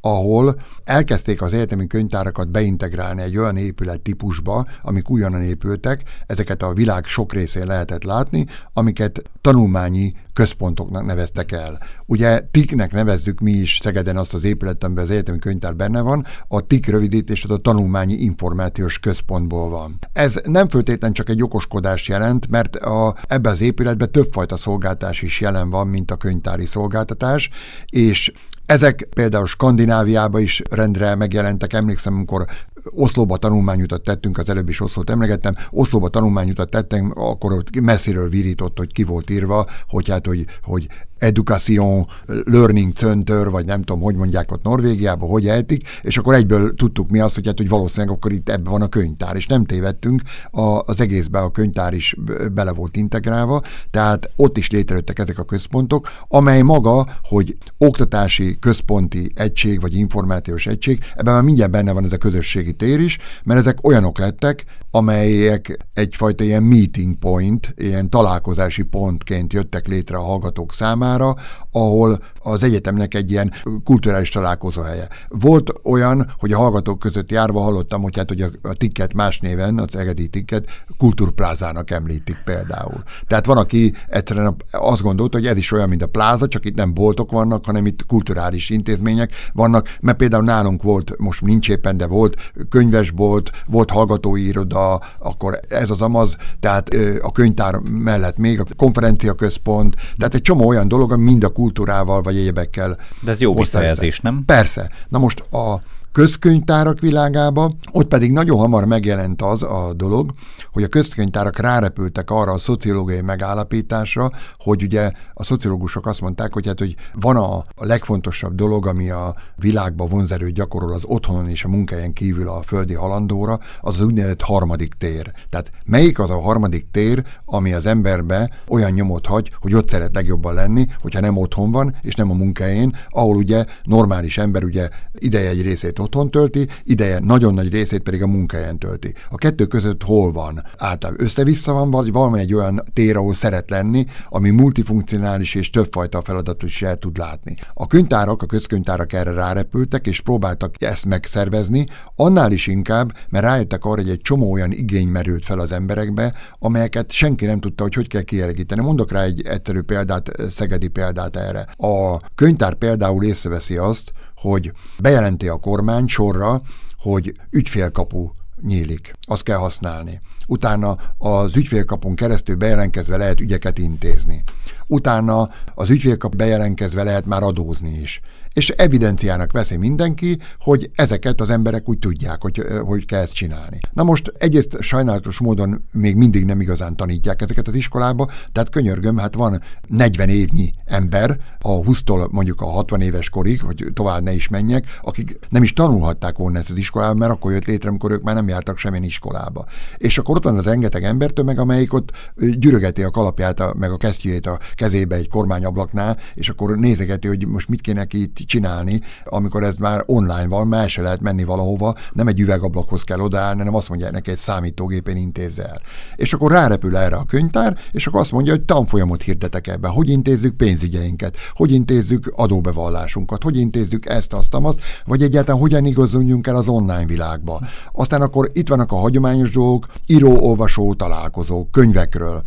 ahol 0.00 0.60
elkezdték 0.84 1.42
az 1.42 1.52
egyetemi 1.52 1.86
könyvtárakat 1.86 2.48
beintegrálni 2.48 3.22
egy 3.22 3.36
olyan 3.36 3.56
épület 3.56 4.00
típusba, 4.00 4.66
amik 4.82 5.10
újonnan 5.10 5.42
épültek, 5.42 6.02
ezeket 6.26 6.62
a 6.62 6.72
világ 6.72 7.04
sok 7.04 7.32
részén 7.32 7.66
lehetett 7.66 8.04
látni, 8.04 8.46
amiket 8.72 9.22
tanulmányi 9.40 10.14
központoknak 10.32 11.04
neveztek 11.04 11.52
el. 11.52 11.78
Ugye 12.06 12.40
TIK-nek 12.50 12.92
nevezzük 12.92 13.40
mi 13.40 13.52
is 13.52 13.78
Szegeden 13.82 14.16
azt 14.16 14.34
az 14.34 14.44
épületet, 14.44 14.84
amiben 14.84 15.04
az 15.04 15.10
egyetemi 15.10 15.38
könyvtár 15.38 15.76
benne 15.76 16.00
van, 16.00 16.24
a 16.48 16.66
TIK 16.66 16.86
rövidítés 16.86 17.44
az 17.44 17.50
a 17.50 17.56
tanulmányi 17.56 18.14
információs 18.14 18.98
központból 18.98 19.68
van. 19.68 19.98
Ez 20.12 20.40
nem 20.44 20.68
föltétlenül 20.68 21.16
csak 21.16 21.28
egy 21.28 21.42
okoskodás 21.42 22.08
jelent, 22.08 22.48
mert 22.48 22.76
a, 22.76 23.14
ebbe 23.28 23.48
az 23.48 23.60
épületben 23.60 24.12
többfajta 24.12 24.56
szolgáltás 24.56 25.22
is 25.22 25.40
jelen 25.40 25.70
van, 25.70 25.86
mint 25.86 26.10
a 26.10 26.16
könyvtári 26.16 26.66
szolgáltatás, 26.66 27.50
és 27.88 28.32
ezek 28.70 29.08
például 29.14 29.46
Skandináviában 29.46 30.40
is 30.40 30.62
rendre 30.70 31.14
megjelentek. 31.14 31.72
Emlékszem, 31.72 32.14
amikor 32.14 32.44
Oszlóba 32.84 33.36
tanulmányutat 33.36 34.02
tettünk, 34.02 34.38
az 34.38 34.48
előbb 34.48 34.68
is 34.68 34.80
Oszlót 34.80 35.10
emlegettem, 35.10 35.54
Oszlóba 35.70 36.08
tanulmányutat 36.08 36.70
tettem, 36.70 37.12
akkor 37.14 37.52
ott 37.52 37.80
messziről 37.80 38.28
virított, 38.28 38.78
hogy 38.78 38.92
ki 38.92 39.02
volt 39.02 39.30
írva, 39.30 39.66
hogy 39.88 40.08
hát, 40.08 40.26
hogy, 40.26 40.44
hogy 40.62 40.86
Education 41.20 42.06
Learning 42.44 42.92
Center, 42.92 43.50
vagy 43.50 43.64
nem 43.64 43.82
tudom, 43.82 44.02
hogy 44.02 44.14
mondják 44.14 44.52
ott 44.52 44.62
Norvégiában, 44.62 45.28
hogy 45.28 45.48
eltik, 45.48 45.88
és 46.02 46.18
akkor 46.18 46.34
egyből 46.34 46.74
tudtuk 46.74 47.10
mi 47.10 47.20
azt, 47.20 47.34
hogy, 47.34 47.46
hát, 47.46 47.58
hogy 47.58 47.68
valószínűleg 47.68 48.16
akkor 48.16 48.32
itt 48.32 48.48
ebben 48.48 48.72
van 48.72 48.82
a 48.82 48.88
könyvtár, 48.88 49.36
és 49.36 49.46
nem 49.46 49.64
tévedtünk, 49.64 50.22
a, 50.50 50.60
az 50.60 51.00
egészben 51.00 51.42
a 51.42 51.50
könyvtár 51.50 51.92
is 51.92 52.16
bele 52.52 52.72
volt 52.72 52.96
integrálva, 52.96 53.62
tehát 53.90 54.30
ott 54.36 54.58
is 54.58 54.70
létrejöttek 54.70 55.18
ezek 55.18 55.38
a 55.38 55.44
központok, 55.44 56.08
amely 56.28 56.62
maga, 56.62 57.06
hogy 57.22 57.56
oktatási 57.78 58.58
központi 58.58 59.32
egység, 59.34 59.80
vagy 59.80 59.94
információs 59.94 60.66
egység, 60.66 61.04
ebben 61.16 61.34
már 61.34 61.42
mindjárt 61.42 61.70
benne 61.70 61.92
van 61.92 62.04
ez 62.04 62.12
a 62.12 62.18
közösségi 62.18 62.72
tér 62.72 63.00
is, 63.00 63.18
mert 63.44 63.60
ezek 63.60 63.86
olyanok 63.86 64.18
lettek, 64.18 64.64
amelyek 64.90 65.86
egyfajta 65.94 66.44
ilyen 66.44 66.62
meeting 66.62 67.16
point, 67.16 67.74
ilyen 67.76 68.10
találkozási 68.10 68.82
pontként 68.82 69.52
jöttek 69.52 69.86
létre 69.86 70.16
a 70.16 70.22
hallgatók 70.22 70.72
számára, 70.72 71.36
ahol 71.72 72.18
az 72.42 72.62
egyetemnek 72.62 73.14
egy 73.14 73.30
ilyen 73.30 73.52
kulturális 73.84 74.28
találkozó 74.28 74.80
helye. 74.80 75.08
Volt 75.28 75.72
olyan, 75.84 76.34
hogy 76.38 76.52
a 76.52 76.58
hallgatók 76.58 76.98
között 76.98 77.30
járva 77.30 77.60
hallottam, 77.60 78.02
hogy 78.02 78.16
hát 78.16 78.28
hogy 78.28 78.40
a, 78.40 78.48
a 78.62 78.74
tikket 78.74 79.14
más 79.14 79.38
néven, 79.38 79.78
az 79.78 79.96
egedi 79.96 80.28
tikket 80.28 80.68
kultúrplázának 80.98 81.90
említik 81.90 82.42
például. 82.44 83.02
Tehát 83.26 83.46
van, 83.46 83.56
aki 83.56 83.92
egyszerűen 84.06 84.56
azt 84.70 85.02
gondolta, 85.02 85.36
hogy 85.36 85.46
ez 85.46 85.56
is 85.56 85.72
olyan, 85.72 85.88
mint 85.88 86.02
a 86.02 86.06
pláza, 86.06 86.48
csak 86.48 86.64
itt 86.64 86.76
nem 86.76 86.94
boltok 86.94 87.30
vannak, 87.30 87.64
hanem 87.64 87.86
itt 87.86 88.06
kulturális 88.06 88.70
intézmények 88.70 89.32
vannak, 89.52 89.96
mert 90.00 90.18
például 90.18 90.44
nálunk 90.44 90.82
volt, 90.82 91.14
most 91.18 91.42
nincs 91.42 91.68
éppen, 91.68 91.96
de 91.96 92.06
volt 92.06 92.52
könyvesbolt, 92.68 93.50
volt 93.66 93.90
hallgatói 93.90 94.46
iroda, 94.46 94.79
akkor 95.18 95.60
ez 95.68 95.90
az 95.90 96.02
amaz, 96.02 96.36
tehát 96.60 96.88
a 97.22 97.32
könyvtár 97.32 97.74
mellett 97.78 98.36
még 98.36 98.60
a 98.60 98.64
konferencia 98.76 99.32
központ, 99.32 99.94
tehát 100.16 100.34
egy 100.34 100.42
csomó 100.42 100.66
olyan 100.66 100.88
dolog, 100.88 101.12
ami 101.12 101.22
mind 101.22 101.44
a 101.44 101.48
kultúrával 101.48 102.22
vagy 102.22 102.36
egyebekkel. 102.36 102.96
De 103.20 103.30
ez 103.30 103.40
jó 103.40 103.54
visszajelzés, 103.54 104.20
nem? 104.20 104.42
Persze. 104.46 104.90
Na 105.08 105.18
most 105.18 105.40
a 105.40 105.82
közkönyvtárak 106.12 107.00
világába, 107.00 107.72
ott 107.92 108.08
pedig 108.08 108.32
nagyon 108.32 108.58
hamar 108.58 108.84
megjelent 108.84 109.42
az 109.42 109.62
a 109.62 109.92
dolog, 109.96 110.32
hogy 110.72 110.82
a 110.82 110.88
közkönyvtárak 110.88 111.58
rárepültek 111.58 112.30
arra 112.30 112.52
a 112.52 112.58
szociológiai 112.58 113.20
megállapításra, 113.20 114.30
hogy 114.58 114.82
ugye 114.82 115.10
a 115.32 115.44
szociológusok 115.44 116.06
azt 116.06 116.20
mondták, 116.20 116.52
hogy 116.52 116.66
hát, 116.66 116.78
hogy 116.78 116.94
van 117.14 117.36
a, 117.36 117.62
legfontosabb 117.76 118.54
dolog, 118.54 118.86
ami 118.86 119.10
a 119.10 119.34
világba 119.56 120.06
vonzerőt 120.06 120.54
gyakorol 120.54 120.92
az 120.92 121.02
otthonon 121.04 121.48
és 121.48 121.64
a 121.64 121.68
munkáján 121.68 122.12
kívül 122.12 122.48
a 122.48 122.62
földi 122.62 122.94
halandóra, 122.94 123.58
az 123.80 124.00
az 124.00 124.06
úgynevezett 124.06 124.40
harmadik 124.40 124.94
tér. 124.94 125.32
Tehát 125.48 125.70
melyik 125.86 126.18
az 126.18 126.30
a 126.30 126.40
harmadik 126.40 126.86
tér, 126.90 127.24
ami 127.44 127.72
az 127.72 127.86
emberbe 127.86 128.50
olyan 128.68 128.90
nyomot 128.90 129.26
hagy, 129.26 129.52
hogy 129.60 129.74
ott 129.74 129.88
szeret 129.88 130.14
legjobban 130.14 130.54
lenni, 130.54 130.86
hogyha 131.00 131.20
nem 131.20 131.36
otthon 131.36 131.70
van, 131.70 131.94
és 132.02 132.14
nem 132.14 132.30
a 132.30 132.34
munkáján, 132.34 132.94
ahol 133.08 133.36
ugye 133.36 133.64
normális 133.82 134.38
ember 134.38 134.64
ugye 134.64 134.88
ideje 135.18 135.48
egy 135.48 135.62
részét 135.62 135.98
otthon 136.00 136.30
tölti, 136.30 136.66
ideje 136.84 137.18
nagyon 137.18 137.54
nagy 137.54 137.70
részét 137.72 138.02
pedig 138.02 138.22
a 138.22 138.26
munkáján 138.26 138.78
tölti. 138.78 139.14
A 139.30 139.34
kettő 139.34 139.66
között 139.66 140.02
hol 140.02 140.32
van? 140.32 140.62
Általában 140.76 141.24
össze-vissza 141.24 141.72
van, 141.72 141.90
vagy 141.90 142.12
valami 142.12 142.38
egy 142.38 142.54
olyan 142.54 142.82
tér, 142.92 143.16
ahol 143.16 143.34
szeret 143.34 143.70
lenni, 143.70 144.06
ami 144.28 144.50
multifunkcionális 144.50 145.54
és 145.54 145.70
többfajta 145.70 146.22
feladatot 146.22 146.62
is 146.62 146.82
el 146.82 146.96
tud 146.96 147.18
látni. 147.18 147.54
A 147.74 147.86
könyvtárak, 147.86 148.42
a 148.42 148.46
közkönyvtárak 148.46 149.12
erre 149.12 149.32
rárepültek, 149.32 150.06
és 150.06 150.20
próbáltak 150.20 150.82
ezt 150.82 151.06
megszervezni, 151.06 151.86
annál 152.16 152.52
is 152.52 152.66
inkább, 152.66 153.12
mert 153.28 153.44
rájöttek 153.44 153.84
arra, 153.84 154.00
hogy 154.00 154.10
egy 154.10 154.20
csomó 154.20 154.52
olyan 154.52 154.72
igény 154.72 155.08
merült 155.08 155.44
fel 155.44 155.58
az 155.58 155.72
emberekbe, 155.72 156.34
amelyeket 156.58 157.12
senki 157.12 157.46
nem 157.46 157.60
tudta, 157.60 157.82
hogy 157.82 157.94
hogy 157.94 158.08
kell 158.08 158.22
kielégíteni. 158.22 158.82
Mondok 158.82 159.12
rá 159.12 159.22
egy 159.22 159.46
egyszerű 159.46 159.80
példát, 159.80 160.30
szegedi 160.50 160.88
példát 160.88 161.36
erre. 161.36 161.66
A 161.76 162.16
könyvtár 162.34 162.74
például 162.74 163.24
észreveszi 163.24 163.76
azt, 163.76 164.12
hogy 164.40 164.72
bejelenti 164.98 165.48
a 165.48 165.56
kormány 165.56 166.06
sorra, 166.06 166.60
hogy 166.98 167.34
ügyfélkapu 167.50 168.30
nyílik. 168.66 169.12
Azt 169.26 169.42
kell 169.42 169.56
használni. 169.56 170.20
Utána 170.46 170.96
az 171.18 171.56
ügyfélkapun 171.56 172.14
keresztül 172.14 172.56
bejelentkezve 172.56 173.16
lehet 173.16 173.40
ügyeket 173.40 173.78
intézni. 173.78 174.42
Utána 174.86 175.48
az 175.74 175.90
ügyfélkap 175.90 176.36
bejelentkezve 176.36 177.02
lehet 177.02 177.26
már 177.26 177.42
adózni 177.42 177.98
is 178.00 178.20
és 178.52 178.68
evidenciának 178.68 179.52
veszi 179.52 179.76
mindenki, 179.76 180.38
hogy 180.58 180.90
ezeket 180.94 181.40
az 181.40 181.50
emberek 181.50 181.88
úgy 181.88 181.98
tudják, 181.98 182.42
hogy, 182.42 182.64
hogy 182.84 183.04
kell 183.04 183.20
ezt 183.20 183.32
csinálni. 183.32 183.78
Na 183.92 184.02
most 184.02 184.32
egyrészt 184.38 184.76
sajnálatos 184.80 185.38
módon 185.38 185.84
még 185.92 186.16
mindig 186.16 186.44
nem 186.44 186.60
igazán 186.60 186.96
tanítják 186.96 187.42
ezeket 187.42 187.68
az 187.68 187.74
iskolába, 187.74 188.30
tehát 188.52 188.70
könyörgöm, 188.70 189.16
hát 189.16 189.34
van 189.34 189.60
40 189.88 190.28
évnyi 190.28 190.74
ember, 190.84 191.38
a 191.58 191.68
20-tól 191.68 192.30
mondjuk 192.30 192.60
a 192.60 192.66
60 192.66 193.00
éves 193.00 193.28
korig, 193.28 193.62
hogy 193.62 193.86
tovább 193.94 194.22
ne 194.22 194.32
is 194.32 194.48
menjek, 194.48 194.84
akik 195.02 195.38
nem 195.48 195.62
is 195.62 195.72
tanulhatták 195.72 196.36
volna 196.36 196.58
ezt 196.58 196.70
az 196.70 196.76
iskolában, 196.76 197.16
mert 197.16 197.32
akkor 197.32 197.52
jött 197.52 197.64
létre, 197.64 197.88
amikor 197.88 198.10
ők 198.10 198.22
már 198.22 198.34
nem 198.34 198.48
jártak 198.48 198.78
semmilyen 198.78 199.04
iskolába. 199.04 199.64
És 199.96 200.18
akkor 200.18 200.36
ott 200.36 200.44
van 200.44 200.56
az 200.56 200.64
rengeteg 200.64 201.04
embertől, 201.04 201.44
meg 201.44 201.58
amelyik 201.58 201.92
ott 201.92 202.12
gyűrögeti 202.36 203.02
a 203.02 203.10
kalapját, 203.10 203.60
a, 203.60 203.74
meg 203.78 203.90
a 203.90 203.96
kesztyűjét 203.96 204.46
a 204.46 204.58
kezébe 204.74 205.16
egy 205.16 205.28
kormányablaknál, 205.28 206.18
és 206.34 206.48
akkor 206.48 206.76
nézegeti, 206.76 207.28
hogy 207.28 207.46
most 207.46 207.68
mit 207.68 207.80
kéne 207.80 208.04
ki 208.04 208.20
itt 208.20 208.39
csinálni, 208.44 209.00
amikor 209.24 209.62
ez 209.62 209.74
már 209.74 210.02
online 210.06 210.46
van, 210.48 210.66
már 210.66 210.90
se 210.90 211.02
lehet 211.02 211.20
menni 211.20 211.44
valahova, 211.44 211.94
nem 212.12 212.28
egy 212.28 212.40
üvegablakhoz 212.40 213.02
kell 213.02 213.20
odaállni, 213.20 213.58
hanem 213.58 213.74
azt 213.74 213.88
mondják 213.88 214.12
neki, 214.12 214.30
egy 214.30 214.36
számítógépen 214.36 215.16
intézze 215.16 215.64
el. 215.64 215.80
És 216.14 216.32
akkor 216.32 216.50
rárepül 216.50 216.96
erre 216.96 217.16
a 217.16 217.24
könyvtár, 217.24 217.78
és 217.92 218.06
akkor 218.06 218.20
azt 218.20 218.32
mondja, 218.32 218.52
hogy 218.52 218.62
tanfolyamot 218.62 219.22
hirdetek 219.22 219.66
ebbe, 219.66 219.88
hogy 219.88 220.08
intézzük 220.10 220.56
pénzügyeinket, 220.56 221.36
hogy 221.52 221.72
intézzük 221.72 222.32
adóbevallásunkat, 222.36 223.42
hogy 223.42 223.56
intézzük 223.56 224.06
ezt, 224.06 224.32
azt, 224.32 224.54
azt, 224.54 224.80
vagy 225.04 225.22
egyáltalán 225.22 225.60
hogyan 225.60 225.84
igazoljunk 225.84 226.46
el 226.46 226.56
az 226.56 226.68
online 226.68 227.06
világba. 227.06 227.60
Aztán 227.92 228.22
akkor 228.22 228.50
itt 228.52 228.68
vannak 228.68 228.92
a 228.92 228.96
hagyományos 228.96 229.50
dolgok, 229.50 229.86
író-olvasó 230.06 230.94
találkozók, 230.94 231.70
könyvekről 231.70 232.42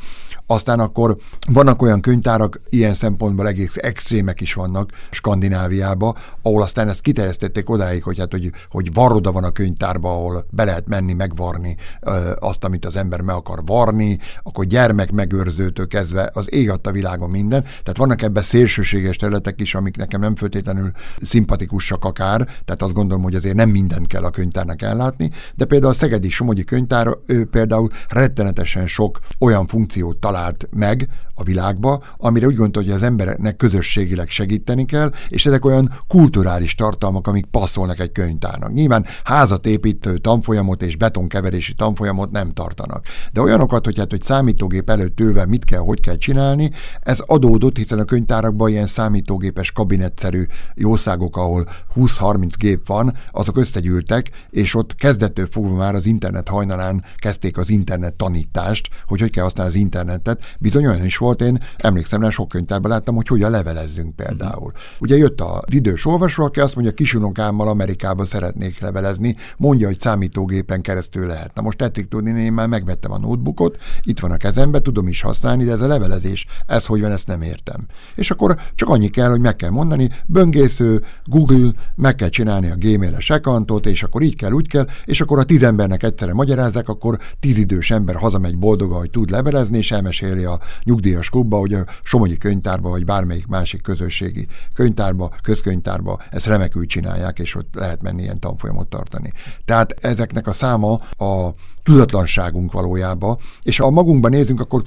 Aztán 0.48 0.80
akkor 0.80 1.18
vannak 1.52 1.82
olyan 1.82 2.02
könyvtárak, 2.02 2.62
ilyen 2.70 2.94
szempontból 2.94 3.48
egész 3.48 3.78
extrémek 3.78 4.42
is 4.42 4.54
vannak 4.54 4.92
Skandináviába, 5.12 6.16
ahol 6.42 6.62
aztán 6.62 6.88
ezt 6.88 7.02
kiterjesztették 7.02 7.70
odáig, 7.70 8.04
hogy, 8.04 8.20
hát, 8.20 8.32
hogy, 8.32 8.52
hogy 8.70 8.94
varroda 8.94 9.32
van 9.32 9.44
a 9.44 9.52
könyvtárba, 9.52 10.10
ahol 10.10 10.46
be 10.50 10.64
lehet 10.64 10.88
menni, 10.88 11.14
megvarni 11.14 11.76
ö, 12.02 12.32
azt, 12.40 12.64
amit 12.64 12.86
az 12.86 12.96
ember 12.96 13.22
meg 13.22 13.36
akar 13.36 13.62
varni, 13.66 14.18
akkor 14.44 14.66
gyermek 14.66 15.12
megőrzőtől 15.12 15.88
kezdve 15.88 16.30
az 16.34 16.54
ég 16.54 16.70
a 16.70 16.92
világon 16.92 17.30
minden. 17.30 17.62
Tehát 17.62 17.98
vannak 17.98 18.22
ebben 18.22 18.44
szélsőséges 18.44 19.16
területek 19.16 19.62
is, 19.62 19.76
amik 19.76 19.98
nekem 19.98 20.20
nem 20.20 20.36
föltétlenül 20.36 20.92
szimpatikusak 21.22 22.06
akár, 22.06 22.46
tehát 22.66 22.82
azt 22.82 22.94
gondolom, 22.94 23.24
hogy 23.24 23.36
azért 23.36 23.56
nem 23.56 23.70
mindent 23.70 24.08
kell 24.08 24.24
a 24.24 24.30
könyvtárnak 24.30 24.82
ellátni, 24.82 25.32
de 25.56 25.66
például 25.66 25.92
a 25.92 25.96
Szegedi 25.96 26.30
Somogyi 26.30 26.64
Könyvtár 26.64 27.08
ő 27.26 27.46
például 27.46 27.90
rettenetesen 28.08 28.88
sok 28.88 29.20
olyan 29.40 29.68
funkciót 29.68 30.18
talált 30.34 30.68
meg 30.72 31.10
a 31.36 31.44
világba, 31.44 32.04
amire 32.18 32.46
úgy 32.46 32.56
gondolja, 32.56 32.90
hogy 32.90 32.98
az 32.98 33.04
embereknek 33.08 33.56
közösségileg 33.56 34.30
segíteni 34.30 34.86
kell, 34.86 35.12
és 35.28 35.46
ezek 35.46 35.66
olyan 35.66 35.92
kulturális 36.08 36.76
tartalmak, 36.76 37.28
amik 37.28 37.46
passzolnak 37.46 38.00
egy 38.00 38.12
könyvtárnak. 38.12 38.74
Nyilván 38.74 39.06
házat 39.24 39.66
építő 39.66 40.18
tanfolyamot 40.18 40.82
és 40.82 40.96
betonkeverési 40.96 41.74
tanfolyamot 41.74 42.32
nem 42.32 42.52
tartanak. 42.52 43.06
De 43.34 43.42
olyanokat, 43.42 43.86
hogy 43.86 43.98
hát, 43.98 44.10
hogy 44.10 44.24
számítógép 44.24 44.90
előtt 44.90 45.20
ülve 45.20 45.46
mit 45.46 45.66
kell, 45.66 45.80
hogy 45.80 46.00
kell 46.00 46.18
csinálni, 46.18 46.72
ez 47.00 47.20
adódott, 47.20 47.78
hiszen 47.78 48.00
a 48.00 48.04
könyvtárakban 48.04 48.70
ilyen 48.70 48.88
számítógépes 48.88 49.72
kabinetszerű 49.72 50.44
jószágok, 50.76 51.38
ahol 51.38 51.66
20-30 51.96 52.52
gép 52.58 52.88
van, 52.88 53.14
azok 53.32 53.58
összegyűltek, 53.58 54.30
és 54.50 54.76
ott 54.76 54.96
kezdettől 54.96 55.48
fogva 55.48 55.76
már 55.76 55.96
az 55.96 56.06
internet 56.06 56.48
hajnalán 56.48 57.04
kezdték 57.18 57.58
az 57.58 57.70
internet 57.70 58.14
tanítást, 58.14 58.90
hogy 59.08 59.20
hogy 59.20 59.30
kell 59.30 59.44
használni 59.44 59.72
az 59.72 59.80
internetet. 60.24 60.58
Bizony 60.60 60.86
olyan 60.86 61.06
is 61.06 61.18
volt, 61.18 61.42
én 61.42 61.60
emlékszem 61.78 62.22
rá, 62.22 62.30
sok 62.30 62.48
könyvtárban 62.48 62.92
láttam, 62.92 63.16
hogy 63.16 63.28
hogyan 63.28 63.52
levelezzünk 63.52 64.16
például. 64.16 64.66
Uh-huh. 64.66 64.82
Ugye 65.00 65.18
jött 65.18 65.42
az 65.42 65.62
idős 65.68 66.06
olvasó, 66.06 66.44
aki 66.44 66.60
azt 66.60 66.76
mondja, 66.76 66.94
kisunokámmal 66.94 67.68
Amerikában 67.68 68.26
szeretnék 68.26 68.80
levelezni, 68.80 69.36
mondja, 69.58 69.88
hogy 69.88 70.00
számítógépen 70.00 70.82
keresztül 70.82 71.28
lehet. 71.28 71.56
Na 71.56 71.62
most 71.62 71.78
tetszik 71.78 72.08
tudni, 72.08 72.42
én 72.42 72.54
már 72.54 72.68
megvettem 72.68 73.12
a 73.12 73.18
notebookot, 73.18 73.78
itt 74.02 74.20
van 74.20 74.32
a 74.32 74.38
kezembe, 74.38 74.80
tudom 74.80 75.08
is 75.08 75.22
használni, 75.22 75.64
de 75.64 75.72
ez 75.72 75.82
a 75.82 75.88
levelezés, 75.88 76.46
ez 76.68 76.86
hogy 76.86 77.02
van, 77.02 77.12
ezt 77.12 77.28
nem 77.28 77.42
értem. 77.42 77.86
És 78.16 78.32
akkor 78.32 78.58
csak 78.76 78.90
annyi 78.90 79.08
kell, 79.08 79.30
hogy 79.30 79.40
meg 79.40 79.56
kell 79.56 79.70
mondani, 79.70 80.10
böngésző, 80.26 81.04
Google, 81.26 81.72
meg 81.96 82.16
kell 82.16 82.30
csinálni 82.30 82.70
a 82.70 82.76
gmail-es 82.78 83.30
accountot, 83.30 83.86
és 83.86 84.04
akkor 84.04 84.22
így 84.22 84.36
kell, 84.36 84.52
úgy 84.52 84.68
kell, 84.68 84.88
és 85.06 85.22
akkor 85.22 85.40
a 85.40 85.44
tíz 85.44 85.64
embernek 85.64 86.04
egyszerre 86.04 86.34
magyarázzák, 86.34 86.90
akkor 86.90 87.18
tíz 87.40 87.58
idős 87.58 87.92
ember 87.92 88.16
hazamegy 88.16 88.58
boldoga, 88.58 88.96
hogy 88.96 89.10
tud 89.10 89.30
levelezni, 89.30 89.78
és 89.78 89.92
elmeséli 90.22 90.46
a 90.46 90.60
nyugdíjas 90.84 91.30
klubba, 91.30 91.58
hogy 91.58 91.74
a 91.74 91.86
Somogyi 92.02 92.38
könyvtárba, 92.38 92.90
vagy 92.90 93.06
bármelyik 93.06 93.48
másik 93.48 93.82
közösségi 93.82 94.48
könyvtárba, 94.74 95.32
közkönyvtárba 95.42 96.20
ezt 96.30 96.46
remekül 96.46 96.86
csinálják, 96.86 97.40
és 97.40 97.56
ott 97.56 97.74
lehet 97.74 98.02
menni 98.02 98.22
ilyen 98.22 98.40
tanfolyamot 98.40 98.88
tartani. 98.88 99.32
Tehát 99.66 99.92
ezeknek 99.92 100.48
a 100.48 100.54
száma 100.54 100.94
a 101.18 101.54
tudatlanságunk 101.84 102.72
valójában, 102.72 103.38
és 103.62 103.78
ha 103.78 103.90
magunkban 103.90 104.32
nézünk, 104.32 104.60
akkor 104.60 104.84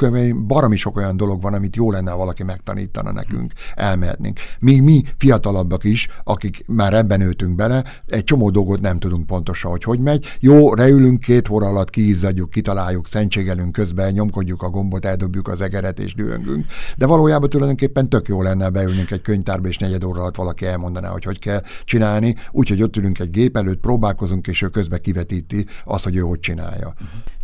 baromi 0.46 0.76
sok 0.76 0.96
olyan 0.96 1.16
dolog 1.16 1.42
van, 1.42 1.54
amit 1.54 1.76
jó 1.76 1.90
lenne, 1.90 2.10
ha 2.10 2.16
valaki 2.16 2.42
megtanítana 2.42 3.12
nekünk, 3.12 3.52
elmehetnénk. 3.74 4.38
Mi, 4.60 4.80
mi 4.80 5.02
fiatalabbak 5.16 5.84
is, 5.84 6.08
akik 6.24 6.64
már 6.66 6.94
ebben 6.94 7.18
nőtünk 7.18 7.54
bele, 7.54 7.84
egy 8.06 8.24
csomó 8.24 8.50
dolgot 8.50 8.80
nem 8.80 8.98
tudunk 8.98 9.26
pontosan, 9.26 9.70
hogy 9.70 9.82
hogy 9.82 10.00
megy. 10.00 10.26
Jó, 10.40 10.74
reülünk 10.74 11.20
két 11.20 11.48
óra 11.48 11.66
alatt, 11.66 11.90
kiizzadjuk, 11.90 12.50
kitaláljuk, 12.50 13.06
szentségelünk 13.06 13.72
közben, 13.72 14.12
nyomkodjuk 14.12 14.62
a 14.62 14.70
gombot, 14.70 15.04
eldobjuk 15.04 15.48
az 15.48 15.60
egeret 15.60 15.98
és 15.98 16.14
dühöngünk. 16.14 16.64
De 16.96 17.06
valójában 17.06 17.48
tulajdonképpen 17.48 18.08
tök 18.08 18.28
jó 18.28 18.42
lenne 18.42 18.68
beülnünk 18.68 19.10
egy 19.10 19.22
könyvtárba, 19.22 19.68
és 19.68 19.78
negyed 19.78 20.04
óra 20.04 20.20
alatt 20.20 20.36
valaki 20.36 20.66
elmondaná, 20.66 21.08
hogy 21.08 21.24
hogy 21.24 21.38
kell 21.38 21.62
csinálni, 21.84 22.34
úgyhogy 22.50 22.82
ott 22.82 22.96
ülünk 22.96 23.18
egy 23.18 23.30
gép 23.30 23.56
előtt, 23.56 23.80
próbálkozunk, 23.80 24.46
és 24.46 24.62
ő 24.62 24.68
közben 24.68 25.00
kivetíti 25.00 25.66
azt, 25.84 26.04
hogy 26.04 26.16
ő 26.16 26.20
hogy 26.20 26.40
csinálja. 26.40 26.85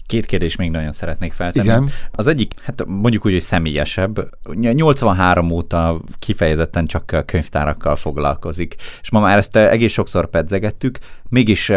Két 0.07 0.27
kérdés 0.27 0.57
még 0.57 0.71
nagyon 0.71 0.93
szeretnék 0.93 1.33
feltenni. 1.33 1.67
Igen. 1.67 1.91
Az 2.13 2.27
egyik, 2.27 2.55
hát 2.63 2.85
mondjuk 2.87 3.27
úgy, 3.27 3.33
hogy 3.33 3.41
személyesebb. 3.41 4.29
83 4.53 5.51
óta 5.51 6.01
kifejezetten 6.19 6.87
csak 6.87 7.25
könyvtárakkal 7.27 7.97
foglalkozik, 7.97 8.75
és 9.03 9.11
ma 9.11 9.21
már 9.21 9.39
ezt 9.39 9.57
egész 9.57 9.93
sokszor 9.93 10.31
pedzegettük, 10.31 10.99
mégis 11.29 11.73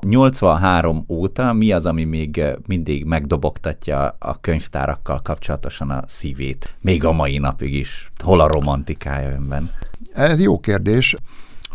83 0.00 1.04
óta 1.08 1.52
mi 1.52 1.72
az, 1.72 1.86
ami 1.86 2.04
még 2.04 2.42
mindig 2.66 3.04
megdobogtatja 3.04 4.16
a 4.18 4.40
könyvtárakkal 4.40 5.20
kapcsolatosan 5.22 5.90
a 5.90 6.02
szívét? 6.06 6.74
Még 6.80 7.04
a 7.04 7.12
mai 7.12 7.38
napig 7.38 7.74
is. 7.74 8.12
Hol 8.24 8.40
a 8.40 8.48
romantikája 8.48 9.30
önben? 9.30 9.70
Ez 10.12 10.40
jó 10.40 10.60
kérdés. 10.60 11.14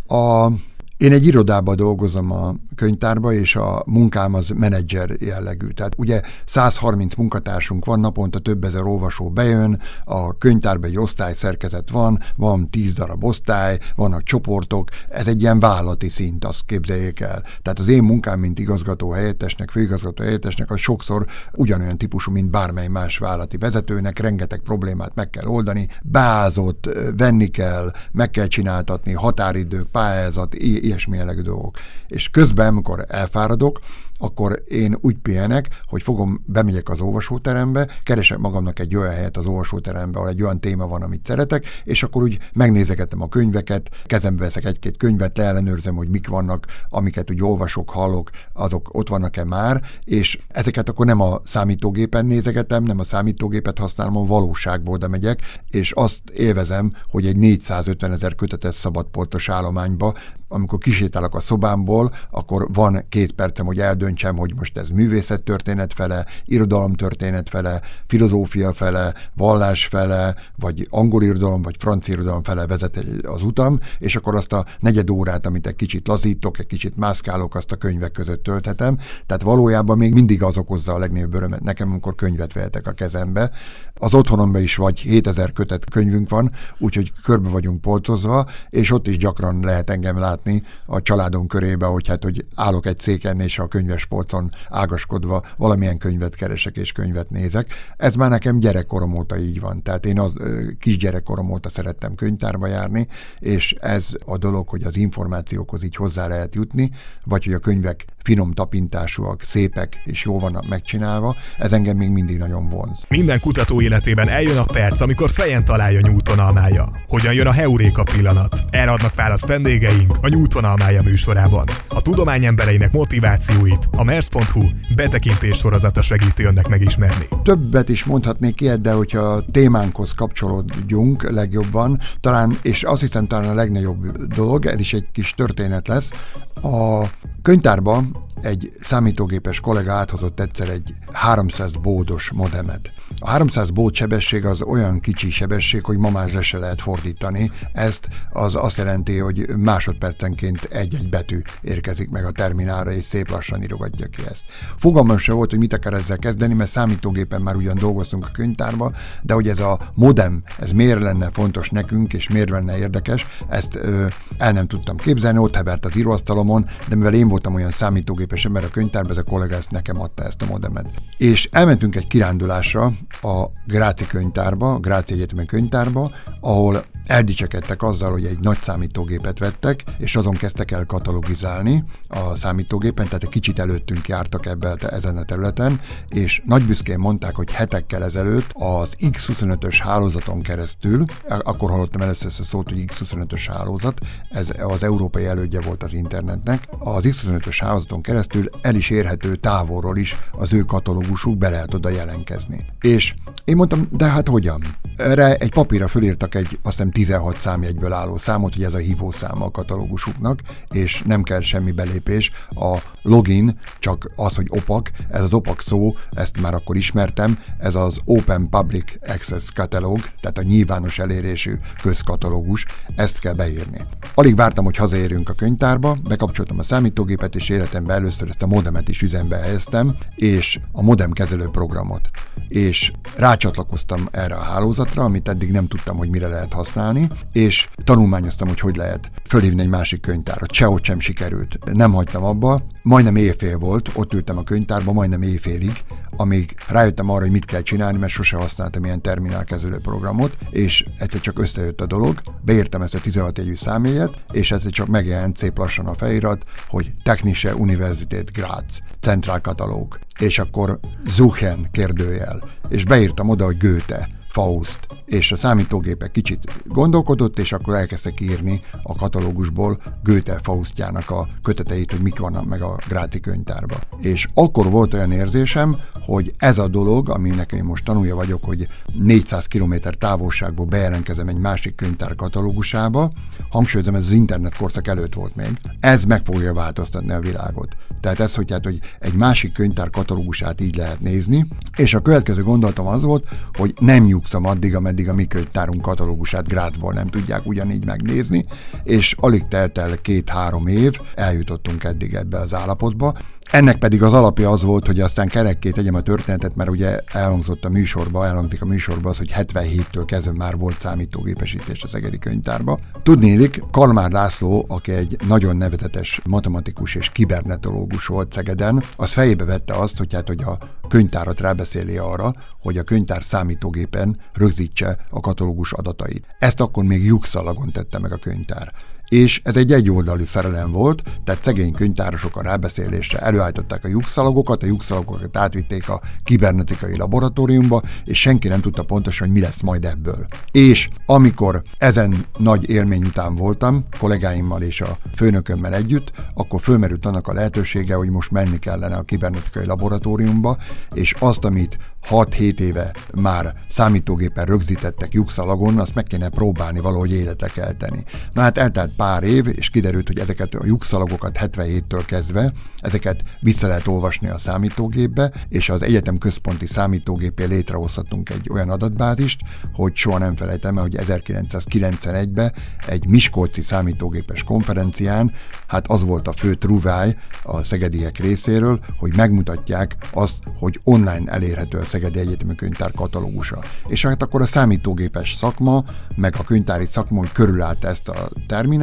A 0.07 0.51
én 0.97 1.11
egy 1.11 1.25
irodában 1.25 1.75
dolgozom 1.75 2.31
a 2.31 2.55
könyvtárba, 2.77 3.33
és 3.33 3.55
a 3.55 3.83
munkám 3.85 4.33
az 4.33 4.49
menedzser 4.55 5.09
jellegű. 5.19 5.67
Tehát 5.67 5.93
ugye 5.97 6.21
130 6.45 7.15
munkatársunk 7.15 7.85
van, 7.85 7.99
naponta 7.99 8.39
több 8.39 8.63
ezer 8.63 8.83
olvasó 8.83 9.29
bejön, 9.29 9.81
a 10.03 10.37
könyvtárban 10.37 10.89
egy 10.89 10.99
osztályszerkezet 10.99 11.89
van, 11.89 12.19
van 12.35 12.69
10 12.69 12.93
darab 12.93 13.23
osztály, 13.23 13.79
vannak 13.95 14.23
csoportok, 14.23 14.89
ez 15.09 15.27
egy 15.27 15.41
ilyen 15.41 15.59
vállati 15.59 16.09
szint, 16.09 16.45
azt 16.45 16.65
képzeljék 16.65 17.19
el. 17.19 17.41
Tehát 17.61 17.79
az 17.79 17.87
én 17.87 18.03
munkám, 18.03 18.39
mint 18.39 18.59
igazgató 18.59 19.11
helyettesnek, 19.11 19.69
főigazgató 19.69 20.23
helyettesnek, 20.23 20.71
az 20.71 20.79
sokszor 20.79 21.25
ugyanolyan 21.53 21.97
típusú, 21.97 22.31
mint 22.31 22.49
bármely 22.49 22.87
más 22.87 23.17
vállati 23.17 23.57
vezetőnek, 23.57 24.19
rengeteg 24.19 24.59
problémát 24.59 25.15
meg 25.15 25.29
kell 25.29 25.45
oldani, 25.45 25.87
bázott, 26.03 26.89
venni 27.17 27.47
kell, 27.47 27.91
meg 28.11 28.29
kell 28.29 28.47
csináltatni, 28.47 29.13
határidők, 29.13 29.87
pályázat, 29.87 30.53
ilyesmi 30.53 31.17
jellegű 31.17 31.41
dolgok. 31.41 31.77
És 32.07 32.29
közben, 32.29 32.66
amikor 32.67 33.05
elfáradok, 33.07 33.79
akkor 34.19 34.63
én 34.67 34.97
úgy 35.01 35.17
pihenek, 35.17 35.69
hogy 35.87 36.03
fogom, 36.03 36.43
bemegyek 36.45 36.89
az 36.89 36.99
olvasóterembe, 36.99 37.87
keresek 38.03 38.37
magamnak 38.37 38.79
egy 38.79 38.95
olyan 38.95 39.11
helyet 39.11 39.37
az 39.37 39.45
olvasóterembe, 39.45 40.17
ahol 40.17 40.29
egy 40.29 40.43
olyan 40.43 40.59
téma 40.59 40.87
van, 40.87 41.01
amit 41.01 41.25
szeretek, 41.25 41.65
és 41.83 42.03
akkor 42.03 42.23
úgy 42.23 42.37
megnézegetem 42.53 43.21
a 43.21 43.29
könyveket, 43.29 43.89
kezembe 44.05 44.43
veszek 44.43 44.65
egy-két 44.65 44.97
könyvet, 44.97 45.37
leellenőrzem, 45.37 45.95
hogy 45.95 46.09
mik 46.09 46.27
vannak, 46.27 46.65
amiket 46.89 47.31
úgy 47.31 47.43
olvasok, 47.43 47.89
hallok, 47.89 48.29
azok 48.53 48.89
ott 48.91 49.07
vannak-e 49.07 49.43
már, 49.43 49.81
és 50.03 50.39
ezeket 50.47 50.89
akkor 50.89 51.05
nem 51.05 51.21
a 51.21 51.39
számítógépen 51.43 52.25
nézegetem, 52.25 52.83
nem 52.83 52.99
a 52.99 53.03
számítógépet 53.03 53.79
használom, 53.79 54.17
a 54.17 54.25
valóságból 54.25 54.93
oda 54.93 55.07
megyek, 55.07 55.39
és 55.69 55.91
azt 55.91 56.29
élvezem, 56.29 56.93
hogy 57.09 57.25
egy 57.25 57.37
450 57.37 58.11
ezer 58.11 58.35
kötetes 58.35 58.75
szabadpoltos 58.75 59.49
állományba 59.49 60.13
amikor 60.47 60.79
kisétálok 60.79 61.35
a 61.35 61.39
szobámból, 61.39 62.11
akkor 62.31 62.67
van 62.73 63.05
két 63.09 63.31
percem, 63.31 63.65
hogy 63.65 63.79
eldöntsem, 63.79 64.37
hogy 64.37 64.53
most 64.55 64.77
ez 64.77 64.89
művészettörténet 64.89 65.93
fele, 65.93 66.25
irodalomtörténet 66.45 67.49
fele, 67.49 67.81
filozófia 68.07 68.73
fele, 68.73 69.13
vallás 69.35 69.85
fele, 69.85 70.35
vagy 70.55 70.87
angol 70.89 71.23
irodalom, 71.23 71.61
vagy 71.61 71.75
francia 71.79 72.13
irodalom 72.13 72.43
fele 72.43 72.67
vezet 72.67 73.05
az 73.23 73.41
utam, 73.41 73.79
és 73.99 74.15
akkor 74.15 74.35
azt 74.35 74.53
a 74.53 74.65
negyed 74.79 75.09
órát, 75.09 75.45
amit 75.45 75.67
egy 75.67 75.75
kicsit 75.75 76.07
lazítok, 76.07 76.59
egy 76.59 76.67
kicsit 76.67 76.97
mászkálok, 76.97 77.55
azt 77.55 77.71
a 77.71 77.75
könyvek 77.75 78.11
között 78.11 78.43
tölthetem. 78.43 78.97
Tehát 79.25 79.41
valójában 79.41 79.97
még 79.97 80.13
mindig 80.13 80.43
az 80.43 80.57
okozza 80.57 80.93
a 80.93 80.99
legnagyobb 80.99 81.33
örömet 81.33 81.63
nekem, 81.63 81.89
amikor 81.89 82.15
könyvet 82.15 82.53
vehetek 82.53 82.87
a 82.87 82.91
kezembe. 82.91 83.51
Az 83.93 84.13
otthonomban 84.13 84.61
is 84.61 84.75
vagy 84.75 84.99
7000 84.99 85.53
kötet 85.53 85.89
könyvünk 85.89 86.29
van, 86.29 86.51
úgyhogy 86.77 87.11
körbe 87.23 87.49
vagyunk 87.49 87.81
poltozva, 87.81 88.45
és 88.69 88.91
ott 88.91 89.07
is 89.07 89.17
gyakran 89.17 89.59
lehet 89.63 89.89
engem 89.89 90.17
látni 90.17 90.36
látni 90.37 90.63
a 90.85 91.01
családom 91.01 91.47
körébe, 91.47 91.85
hogy 91.85 92.07
hát, 92.07 92.23
hogy 92.23 92.45
állok 92.55 92.85
egy 92.85 92.99
széken, 92.99 93.39
és 93.39 93.59
a 93.59 93.67
könyvespolcon 93.67 94.51
ágaskodva 94.69 95.43
valamilyen 95.57 95.97
könyvet 95.97 96.35
keresek 96.35 96.77
és 96.77 96.91
könyvet 96.91 97.29
nézek. 97.29 97.67
Ez 97.97 98.15
már 98.15 98.29
nekem 98.29 98.59
gyerekkorom 98.59 99.15
óta 99.15 99.37
így 99.37 99.59
van. 99.59 99.83
Tehát 99.83 100.05
én 100.05 100.19
az 100.19 100.33
kisgyerekkorom 100.79 101.51
óta 101.51 101.69
szerettem 101.69 102.15
könyvtárba 102.15 102.67
járni, 102.67 103.07
és 103.39 103.75
ez 103.79 104.09
a 104.25 104.37
dolog, 104.37 104.69
hogy 104.69 104.83
az 104.83 104.97
információkhoz 104.97 105.83
így 105.83 105.95
hozzá 105.95 106.27
lehet 106.27 106.55
jutni, 106.55 106.91
vagy 107.23 107.43
hogy 107.43 107.53
a 107.53 107.59
könyvek 107.59 108.05
finom 108.27 108.51
tapintásúak, 108.51 109.41
szépek 109.41 110.01
és 110.03 110.25
jó 110.25 110.39
vannak 110.39 110.67
megcsinálva, 110.67 111.35
ez 111.57 111.73
engem 111.73 111.97
még 111.97 112.09
mindig 112.09 112.37
nagyon 112.37 112.69
vonz. 112.69 112.99
Minden 113.09 113.39
kutató 113.39 113.81
életében 113.81 114.29
eljön 114.29 114.57
a 114.57 114.63
perc, 114.63 115.01
amikor 115.01 115.29
fejen 115.29 115.65
találja 115.65 115.99
nyújtonalmája. 115.99 116.85
Hogyan 117.07 117.33
jön 117.33 117.47
a 117.47 117.51
heuréka 117.51 118.03
pillanat? 118.03 118.63
Erre 118.69 118.91
adnak 118.91 119.15
választ 119.15 119.45
vendégeink 119.45 120.17
a 120.21 120.26
nyújtonalmája 120.27 121.01
műsorában. 121.01 121.65
A 121.87 122.01
tudomány 122.01 122.45
embereinek 122.45 122.91
motivációit 122.91 123.87
a 123.91 124.03
mers.hu 124.03 124.63
betekintés 124.95 125.57
sorozata 125.57 126.01
segíti 126.01 126.43
önnek 126.43 126.67
megismerni. 126.67 127.27
Többet 127.43 127.89
is 127.89 128.03
mondhatnék 128.03 128.61
ilyet, 128.61 128.81
de 128.81 128.91
hogyha 128.91 129.19
a 129.19 129.45
témánkhoz 129.51 130.11
kapcsolódjunk 130.11 131.29
legjobban, 131.29 131.99
talán, 132.21 132.57
és 132.61 132.83
azt 132.83 133.01
hiszem 133.01 133.27
talán 133.27 133.49
a 133.49 133.53
legnagyobb 133.53 134.25
dolog, 134.27 134.65
ez 134.65 134.79
is 134.79 134.93
egy 134.93 135.07
kis 135.11 135.33
történet 135.33 135.87
lesz, 135.87 136.13
a 136.61 137.03
könyvtárban 137.41 138.15
egy 138.41 138.71
számítógépes 138.81 139.59
kollega 139.59 139.91
áthozott 139.91 140.39
egyszer 140.39 140.69
egy 140.69 140.93
300 141.11 141.71
bódos 141.71 142.31
modemet. 142.31 142.91
A 143.19 143.29
300 143.29 143.69
bót 143.69 143.93
sebesség 143.93 144.45
az 144.45 144.61
olyan 144.61 144.99
kicsi 144.99 145.29
sebesség, 145.29 145.83
hogy 145.83 145.97
ma 145.97 146.09
már 146.09 146.43
se 146.43 146.57
lehet 146.57 146.81
fordítani. 146.81 147.51
Ezt 147.73 148.07
az 148.29 148.55
azt 148.55 148.77
jelenti, 148.77 149.17
hogy 149.17 149.47
másodpercenként 149.57 150.63
egy-egy 150.63 151.09
betű 151.09 151.41
érkezik 151.61 152.09
meg 152.09 152.25
a 152.25 152.31
terminálra, 152.31 152.91
és 152.91 153.05
szép 153.05 153.29
lassan 153.29 153.63
írogatja 153.63 154.07
ki 154.07 154.21
ezt. 154.29 154.43
Fogalmam 154.75 155.17
se 155.17 155.33
volt, 155.33 155.49
hogy 155.49 155.59
mit 155.59 155.73
akar 155.73 155.93
ezzel 155.93 156.17
kezdeni, 156.17 156.53
mert 156.53 156.69
számítógépen 156.69 157.41
már 157.41 157.55
ugyan 157.55 157.77
dolgoztunk 157.77 158.25
a 158.25 158.31
könyvtárba, 158.33 158.91
de 159.21 159.33
hogy 159.33 159.47
ez 159.47 159.59
a 159.59 159.79
modem, 159.93 160.43
ez 160.59 160.71
miért 160.71 161.01
lenne 161.01 161.29
fontos 161.31 161.69
nekünk, 161.69 162.13
és 162.13 162.29
miért 162.29 162.49
lenne 162.49 162.77
érdekes, 162.77 163.25
ezt 163.49 163.75
ö, 163.75 164.05
el 164.37 164.51
nem 164.51 164.67
tudtam 164.67 164.97
képzelni, 164.97 165.37
ott 165.37 165.55
hevert 165.55 165.85
az 165.85 165.97
íróasztalomon, 165.97 166.65
de 166.87 166.95
mivel 166.95 167.13
én 167.13 167.27
voltam 167.27 167.53
olyan 167.53 167.71
számítógépes 167.71 168.45
ember 168.45 168.63
a 168.63 168.69
könyvtárban, 168.69 169.11
ez 169.11 169.17
a 169.17 169.23
kollega 169.23 169.55
ezt 169.55 169.71
nekem 169.71 170.01
adta 170.01 170.23
ezt 170.23 170.41
a 170.41 170.45
modemet. 170.45 170.89
És 171.17 171.49
elmentünk 171.51 171.95
egy 171.95 172.07
kirándulásra 172.07 172.91
a 173.21 173.45
Gráci 173.65 174.05
könyvtárba, 174.07 174.73
a 174.73 174.79
Gráci 174.79 175.13
Egyetemen 175.13 175.45
könyvtárba, 175.45 176.11
ahol 176.41 176.83
eldicsekedtek 177.07 177.83
azzal, 177.83 178.11
hogy 178.11 178.25
egy 178.25 178.39
nagy 178.39 178.61
számítógépet 178.61 179.39
vettek, 179.39 179.83
és 179.97 180.15
azon 180.15 180.33
kezdtek 180.33 180.71
el 180.71 180.85
katalogizálni 180.85 181.83
a 182.07 182.35
számítógépen, 182.35 183.05
tehát 183.05 183.23
egy 183.23 183.29
kicsit 183.29 183.59
előttünk 183.59 184.07
jártak 184.07 184.45
ebbe, 184.45 184.75
ezen 184.75 185.17
a 185.17 185.23
területen, 185.23 185.79
és 186.07 186.41
nagy 186.45 186.65
büszkén 186.65 186.99
mondták, 186.99 187.35
hogy 187.35 187.51
hetekkel 187.51 188.03
ezelőtt 188.03 188.49
az 188.53 188.95
X25-ös 188.99 189.77
hálózaton 189.79 190.41
keresztül, 190.41 191.03
akkor 191.27 191.69
hallottam 191.69 192.01
először 192.01 192.27
ezt 192.27 192.39
a 192.39 192.43
szót, 192.43 192.69
hogy 192.69 192.83
X25-ös 192.87 193.45
hálózat, 193.47 193.99
ez 194.29 194.49
az 194.59 194.83
európai 194.83 195.25
elődje 195.25 195.61
volt 195.61 195.83
az 195.83 195.93
internetnek, 195.93 196.67
az 196.79 197.05
X25-ös 197.07 197.57
hálózaton 197.59 198.01
keresztül 198.01 198.49
el 198.61 198.75
is 198.75 198.89
érhető 198.89 199.35
távolról 199.35 199.97
is 199.97 200.15
az 200.31 200.53
ő 200.53 200.59
katalógusuk, 200.59 201.37
be 201.37 201.49
lehet 201.49 201.73
oda 201.73 201.89
jelenkezni. 201.89 202.65
És 202.81 203.13
én 203.43 203.55
mondtam, 203.55 203.87
de 203.91 204.05
hát 204.05 204.27
hogyan? 204.27 204.61
Erre 204.97 205.35
egy 205.35 205.51
papírra 205.51 205.87
fölírtak 205.87 206.35
egy, 206.35 206.59
azt 206.63 206.77
hiszem 206.77 206.91
16 206.91 207.39
számjegyből 207.39 207.93
álló 207.93 208.17
számot, 208.17 208.53
hogy 208.53 208.63
ez 208.63 208.73
a 208.73 208.77
hívószáma 208.77 209.45
a 209.45 209.51
katalógusuknak, 209.51 210.39
és 210.71 211.03
nem 211.05 211.23
kell 211.23 211.39
semmi 211.39 211.71
belépés. 211.71 212.31
A 212.49 212.77
login 213.01 213.59
csak 213.79 214.11
az, 214.15 214.35
hogy 214.35 214.45
opak, 214.49 214.91
ez 215.09 215.21
az 215.21 215.33
opak 215.33 215.61
szó, 215.61 215.95
ezt 216.11 216.41
már 216.41 216.53
akkor 216.53 216.75
ismertem, 216.75 217.39
ez 217.57 217.75
az 217.75 217.99
Open 218.05 218.49
Public 218.49 218.93
Access 219.01 219.51
Catalog, 219.51 219.99
tehát 220.19 220.37
a 220.37 220.43
nyilvános 220.43 220.99
elérésű 220.99 221.53
közkatalógus, 221.81 222.65
ezt 222.95 223.19
kell 223.19 223.33
beírni. 223.33 223.81
Alig 224.15 224.35
vártam, 224.35 224.65
hogy 224.65 224.77
hazaérjünk 224.77 225.29
a 225.29 225.33
könyvtárba, 225.33 225.97
bekapcsoltam 226.03 226.59
a 226.59 226.63
számítógépet, 226.63 227.35
és 227.35 227.49
életemben 227.49 227.95
először 227.95 228.27
ezt 228.27 228.41
a 228.41 228.47
modemet 228.47 228.89
is 228.89 229.01
üzembe 229.01 229.37
helyeztem, 229.37 229.95
és 230.15 230.59
a 230.71 230.81
modem 230.81 231.11
kezelő 231.11 231.47
programot. 231.51 232.09
És 232.47 232.91
rácsatlakoztam 233.15 234.07
erre 234.11 234.35
a 234.35 234.41
hálózatra, 234.41 234.86
amit 234.95 235.27
eddig 235.27 235.51
nem 235.51 235.67
tudtam, 235.67 235.97
hogy 235.97 236.09
mire 236.09 236.27
lehet 236.27 236.53
használni, 236.53 237.07
és 237.31 237.69
tanulmányoztam, 237.83 238.47
hogy 238.47 238.59
hogy 238.59 238.75
lehet 238.75 239.09
fölhívni 239.27 239.61
egy 239.61 239.67
másik 239.67 240.01
könyvtárat. 240.01 240.51
Sehogy 240.51 240.83
sem 240.83 240.99
sikerült. 240.99 241.73
Nem 241.73 241.93
hagytam 241.93 242.23
abba, 242.23 242.63
majdnem 242.83 243.15
éjfél 243.15 243.57
volt, 243.57 243.89
ott 243.93 244.13
ültem 244.13 244.37
a 244.37 244.43
könyvtárban, 244.43 244.93
majdnem 244.93 245.21
éjfélig, 245.21 245.83
amíg 246.17 246.55
rájöttem 246.67 247.09
arra, 247.09 247.21
hogy 247.21 247.31
mit 247.31 247.45
kell 247.45 247.61
csinálni, 247.61 247.97
mert 247.97 248.11
sose 248.11 248.37
használtam 248.37 248.83
ilyen 248.83 249.01
terminálkezelő 249.01 249.77
programot, 249.83 250.37
és 250.49 250.85
egyszer 250.97 251.21
csak 251.21 251.39
összejött 251.39 251.81
a 251.81 251.85
dolog, 251.85 252.21
beírtam 252.41 252.81
ezt 252.81 252.95
a 252.95 252.99
16 252.99 253.37
jegyű 253.37 253.55
számjegyet, 253.55 254.19
és 254.31 254.51
egyszer 254.51 254.71
csak 254.71 254.87
megjelent 254.87 255.37
szép 255.37 255.57
lassan 255.57 255.85
a 255.85 255.93
felirat, 255.93 256.43
hogy 256.67 256.93
Technische 257.03 257.55
Universität 257.55 258.31
Graz, 258.31 258.81
centrálkatalóg, 258.99 259.99
és 260.19 260.39
akkor 260.39 260.79
Zuchen 261.05 261.67
kérdőjel, 261.71 262.43
és 262.69 262.85
beírtam 262.85 263.29
oda, 263.29 263.45
hogy 263.45 263.57
Goethe, 263.57 264.09
Faust, 264.37 264.79
és 265.05 265.31
a 265.31 265.35
számítógépek 265.35 266.11
kicsit 266.11 266.61
gondolkodott, 266.65 267.39
és 267.39 267.51
akkor 267.51 267.75
elkezdtek 267.75 268.19
írni 268.19 268.61
a 268.83 268.95
katalógusból 268.95 269.81
Goethe 270.03 270.39
Faustjának 270.41 271.09
a 271.09 271.27
köteteit, 271.43 271.91
hogy 271.91 272.01
mik 272.01 272.19
vannak 272.19 272.45
meg 272.45 272.61
a 272.61 272.79
Gráci 272.87 273.19
könyvtárban. 273.19 273.79
És 274.01 274.27
akkor 274.33 274.69
volt 274.69 274.93
olyan 274.93 275.11
érzésem, 275.11 275.77
hogy 276.01 276.31
ez 276.37 276.57
a 276.57 276.67
dolog, 276.67 277.09
aminek 277.09 277.51
én 277.51 277.63
most 277.63 277.85
tanulja 277.85 278.15
vagyok, 278.15 278.43
hogy 278.43 278.67
400 278.93 279.45
km 279.45 279.73
távolságból 279.99 280.65
bejelentkezem 280.65 281.27
egy 281.27 281.37
másik 281.37 281.75
könyvtár 281.75 282.15
katalógusába, 282.15 283.11
hangsúlyozom, 283.49 283.95
ez 283.95 284.03
az 284.03 284.11
internet 284.11 284.55
korszak 284.57 284.87
előtt 284.87 285.13
volt 285.13 285.35
még, 285.35 285.57
ez 285.79 286.03
meg 286.03 286.21
fogja 286.25 286.53
változtatni 286.53 287.11
a 287.11 287.19
világot. 287.19 287.75
Tehát 288.01 288.19
ez, 288.19 288.35
hogy, 288.35 288.51
hát, 288.51 288.63
hogy 288.63 288.79
egy 288.99 289.13
másik 289.13 289.53
könyvtár 289.53 289.89
katalógusát 289.89 290.61
így 290.61 290.75
lehet 290.75 290.99
nézni, 290.99 291.47
és 291.77 291.93
a 291.93 291.99
következő 291.99 292.43
gondolatom 292.43 292.87
az 292.87 293.01
volt, 293.01 293.27
hogy 293.53 293.73
nem 293.79 294.03
nyugszom 294.03 294.25
addig, 294.33 294.75
ameddig 294.75 295.09
a 295.09 295.13
mi 295.13 295.27
könyvtárunk 295.27 295.81
katalógusát 295.81 296.47
Grázból 296.47 296.93
nem 296.93 297.07
tudják 297.07 297.45
ugyanígy 297.45 297.85
megnézni, 297.85 298.45
és 298.83 299.15
alig 299.19 299.47
telt 299.47 299.77
el 299.77 300.01
két-három 300.01 300.67
év, 300.67 300.99
eljutottunk 301.15 301.83
eddig 301.83 302.13
ebbe 302.13 302.39
az 302.39 302.53
állapotba, 302.53 303.13
ennek 303.51 303.77
pedig 303.77 304.03
az 304.03 304.13
alapja 304.13 304.49
az 304.49 304.61
volt, 304.61 304.85
hogy 304.85 304.99
aztán 304.99 305.27
kerekké 305.27 305.69
tegyem 305.69 305.95
a 305.95 306.01
történetet, 306.01 306.55
mert 306.55 306.69
ugye 306.69 306.99
elhangzott 307.11 307.65
a 307.65 307.69
műsorba, 307.69 308.25
elhangzik 308.25 308.61
a 308.61 308.65
műsorba 308.65 309.09
az, 309.09 309.17
hogy 309.17 309.33
77-től 309.35 310.03
kezdve 310.05 310.31
már 310.31 310.57
volt 310.57 310.79
számítógépesítés 310.79 311.83
a 311.83 311.87
Szegedi 311.87 312.17
könyvtárba. 312.17 312.79
Tudnélik, 313.03 313.61
Kalmár 313.71 314.11
László, 314.11 314.65
aki 314.67 314.91
egy 314.91 315.17
nagyon 315.27 315.57
nevezetes 315.57 316.21
matematikus 316.25 316.95
és 316.95 317.09
kibernetológus 317.09 318.05
volt 318.05 318.33
Szegeden, 318.33 318.83
az 318.95 319.11
fejébe 319.11 319.45
vette 319.45 319.73
azt, 319.73 319.97
hogy 319.97 320.13
hát, 320.13 320.27
hogy 320.27 320.43
a 320.43 320.57
könyvtárat 320.87 321.39
rábeszéli 321.39 321.97
arra, 321.97 322.33
hogy 322.59 322.77
a 322.77 322.83
könyvtár 322.83 323.23
számítógépen 323.23 324.19
rögzítse 324.33 324.97
a 325.09 325.19
katalógus 325.19 325.73
adatait. 325.73 326.25
Ezt 326.39 326.61
akkor 326.61 326.83
még 326.83 327.05
lyukszalagon 327.05 327.71
tette 327.71 327.99
meg 327.99 328.11
a 328.11 328.17
könyvtár 328.17 328.73
és 329.09 329.41
ez 329.43 329.57
egy 329.57 329.73
egyoldalú 329.73 330.25
szerelem 330.25 330.71
volt, 330.71 331.03
tehát 331.23 331.43
szegény 331.43 331.73
könyvtárosok 331.73 332.35
a 332.35 332.41
rábeszélésre 332.41 333.19
előállították 333.19 333.85
a 333.85 333.87
lyukszalagokat, 333.87 334.63
a 334.63 334.65
lyukszalagokat 334.65 335.37
átvitték 335.37 335.89
a 335.89 336.01
kibernetikai 336.23 336.97
laboratóriumba, 336.97 337.81
és 338.03 338.19
senki 338.19 338.47
nem 338.47 338.61
tudta 338.61 338.83
pontosan, 338.83 339.27
hogy 339.27 339.35
mi 339.35 339.41
lesz 339.41 339.61
majd 339.61 339.85
ebből. 339.85 340.27
És 340.51 340.89
amikor 341.05 341.61
ezen 341.77 342.25
nagy 342.37 342.69
élmény 342.69 343.03
után 343.03 343.35
voltam, 343.35 343.85
kollégáimmal 343.99 344.61
és 344.61 344.81
a 344.81 344.97
főnökömmel 345.15 345.73
együtt, 345.73 346.11
akkor 346.33 346.61
fölmerült 346.61 347.05
annak 347.05 347.27
a 347.27 347.33
lehetősége, 347.33 347.95
hogy 347.95 348.09
most 348.09 348.31
menni 348.31 348.59
kellene 348.59 348.95
a 348.95 349.01
kibernetikai 349.01 349.65
laboratóriumba, 349.65 350.57
és 350.93 351.15
azt, 351.19 351.45
amit 351.45 351.77
6-7 352.09 352.59
éve 352.59 352.91
már 353.15 353.53
számítógépen 353.69 354.45
rögzítettek 354.45 355.13
lyukszalagon, 355.13 355.79
azt 355.79 355.95
meg 355.95 356.03
kéne 356.03 356.29
próbálni 356.29 356.79
valahogy 356.79 357.35
kelteni. 357.53 358.03
Na 358.33 358.41
hát 358.41 358.57
eltelt 358.57 358.96
pár 358.97 359.23
év, 359.23 359.47
és 359.55 359.69
kiderült, 359.69 360.07
hogy 360.07 360.19
ezeket 360.19 360.53
a 360.53 360.65
lyukszalagokat 360.65 361.37
77-től 361.41 362.03
kezdve, 362.05 362.53
ezeket 362.79 363.23
vissza 363.39 363.67
lehet 363.67 363.87
olvasni 363.87 364.27
a 364.27 364.37
számítógépbe, 364.37 365.31
és 365.49 365.69
az 365.69 365.83
egyetem 365.83 366.17
központi 366.17 366.65
számítógépé 366.65 367.43
létrehozhatunk 367.43 368.29
egy 368.29 368.49
olyan 368.51 368.69
adatbázist, 368.69 369.41
hogy 369.73 369.95
soha 369.95 370.17
nem 370.17 370.35
felejtem 370.35 370.77
el, 370.77 370.83
hogy 370.83 370.95
1991-ben 370.97 372.53
egy 372.87 373.07
Miskolci 373.07 373.61
számítógépes 373.61 374.43
konferencián, 374.43 375.31
hát 375.67 375.87
az 375.87 376.01
volt 376.01 376.27
a 376.27 376.33
fő 376.33 376.53
truváj 376.53 377.15
a 377.43 377.63
szegediek 377.63 378.17
részéről, 378.17 378.79
hogy 378.97 379.15
megmutatják 379.15 379.95
azt, 380.13 380.37
hogy 380.59 380.79
online 380.83 381.31
elérhető 381.31 381.77
a 381.77 381.85
Szegedi 381.85 382.19
Egyetemi 382.19 382.55
Könyvtár 382.55 382.91
katalógusa. 382.91 383.63
És 383.87 384.05
hát 384.05 384.21
akkor 384.21 384.41
a 384.41 384.45
számítógépes 384.45 385.35
szakma, 385.35 385.85
meg 386.15 386.35
a 386.37 386.43
könyvtári 386.43 386.85
szakma, 386.85 387.23
körülállt 387.33 387.83
ezt 387.83 388.09
a 388.09 388.29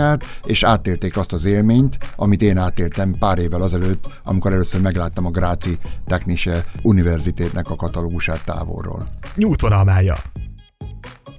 terminált, 0.05 0.25
és 0.47 0.63
átélték 0.63 1.17
azt 1.17 1.33
az 1.33 1.45
élményt, 1.45 1.99
amit 2.17 2.43
én 2.43 2.59
átéltem 2.59 3.15
pár 3.19 3.39
évvel 3.39 3.63
azelőtt, 3.63 4.07
amikor 4.25 4.53
először 4.53 4.81
megláttam 4.81 5.27
a 5.27 5.31
Gráci 5.31 5.79
Technische 6.07 6.65
Universitétnek 6.83 7.71
a 7.71 7.77
katalógusát 7.77 8.45
távolról. 8.45 9.09
Nyújtvonalmája. 9.35 10.17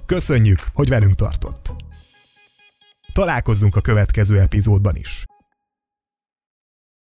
Köszönjük, 0.06 0.58
hogy 0.74 0.88
velünk 0.88 1.14
tartott. 1.14 1.74
Találkozzunk 3.12 3.76
a 3.76 3.80
következő 3.80 4.40
epizódban 4.40 4.96
is. 4.96 5.24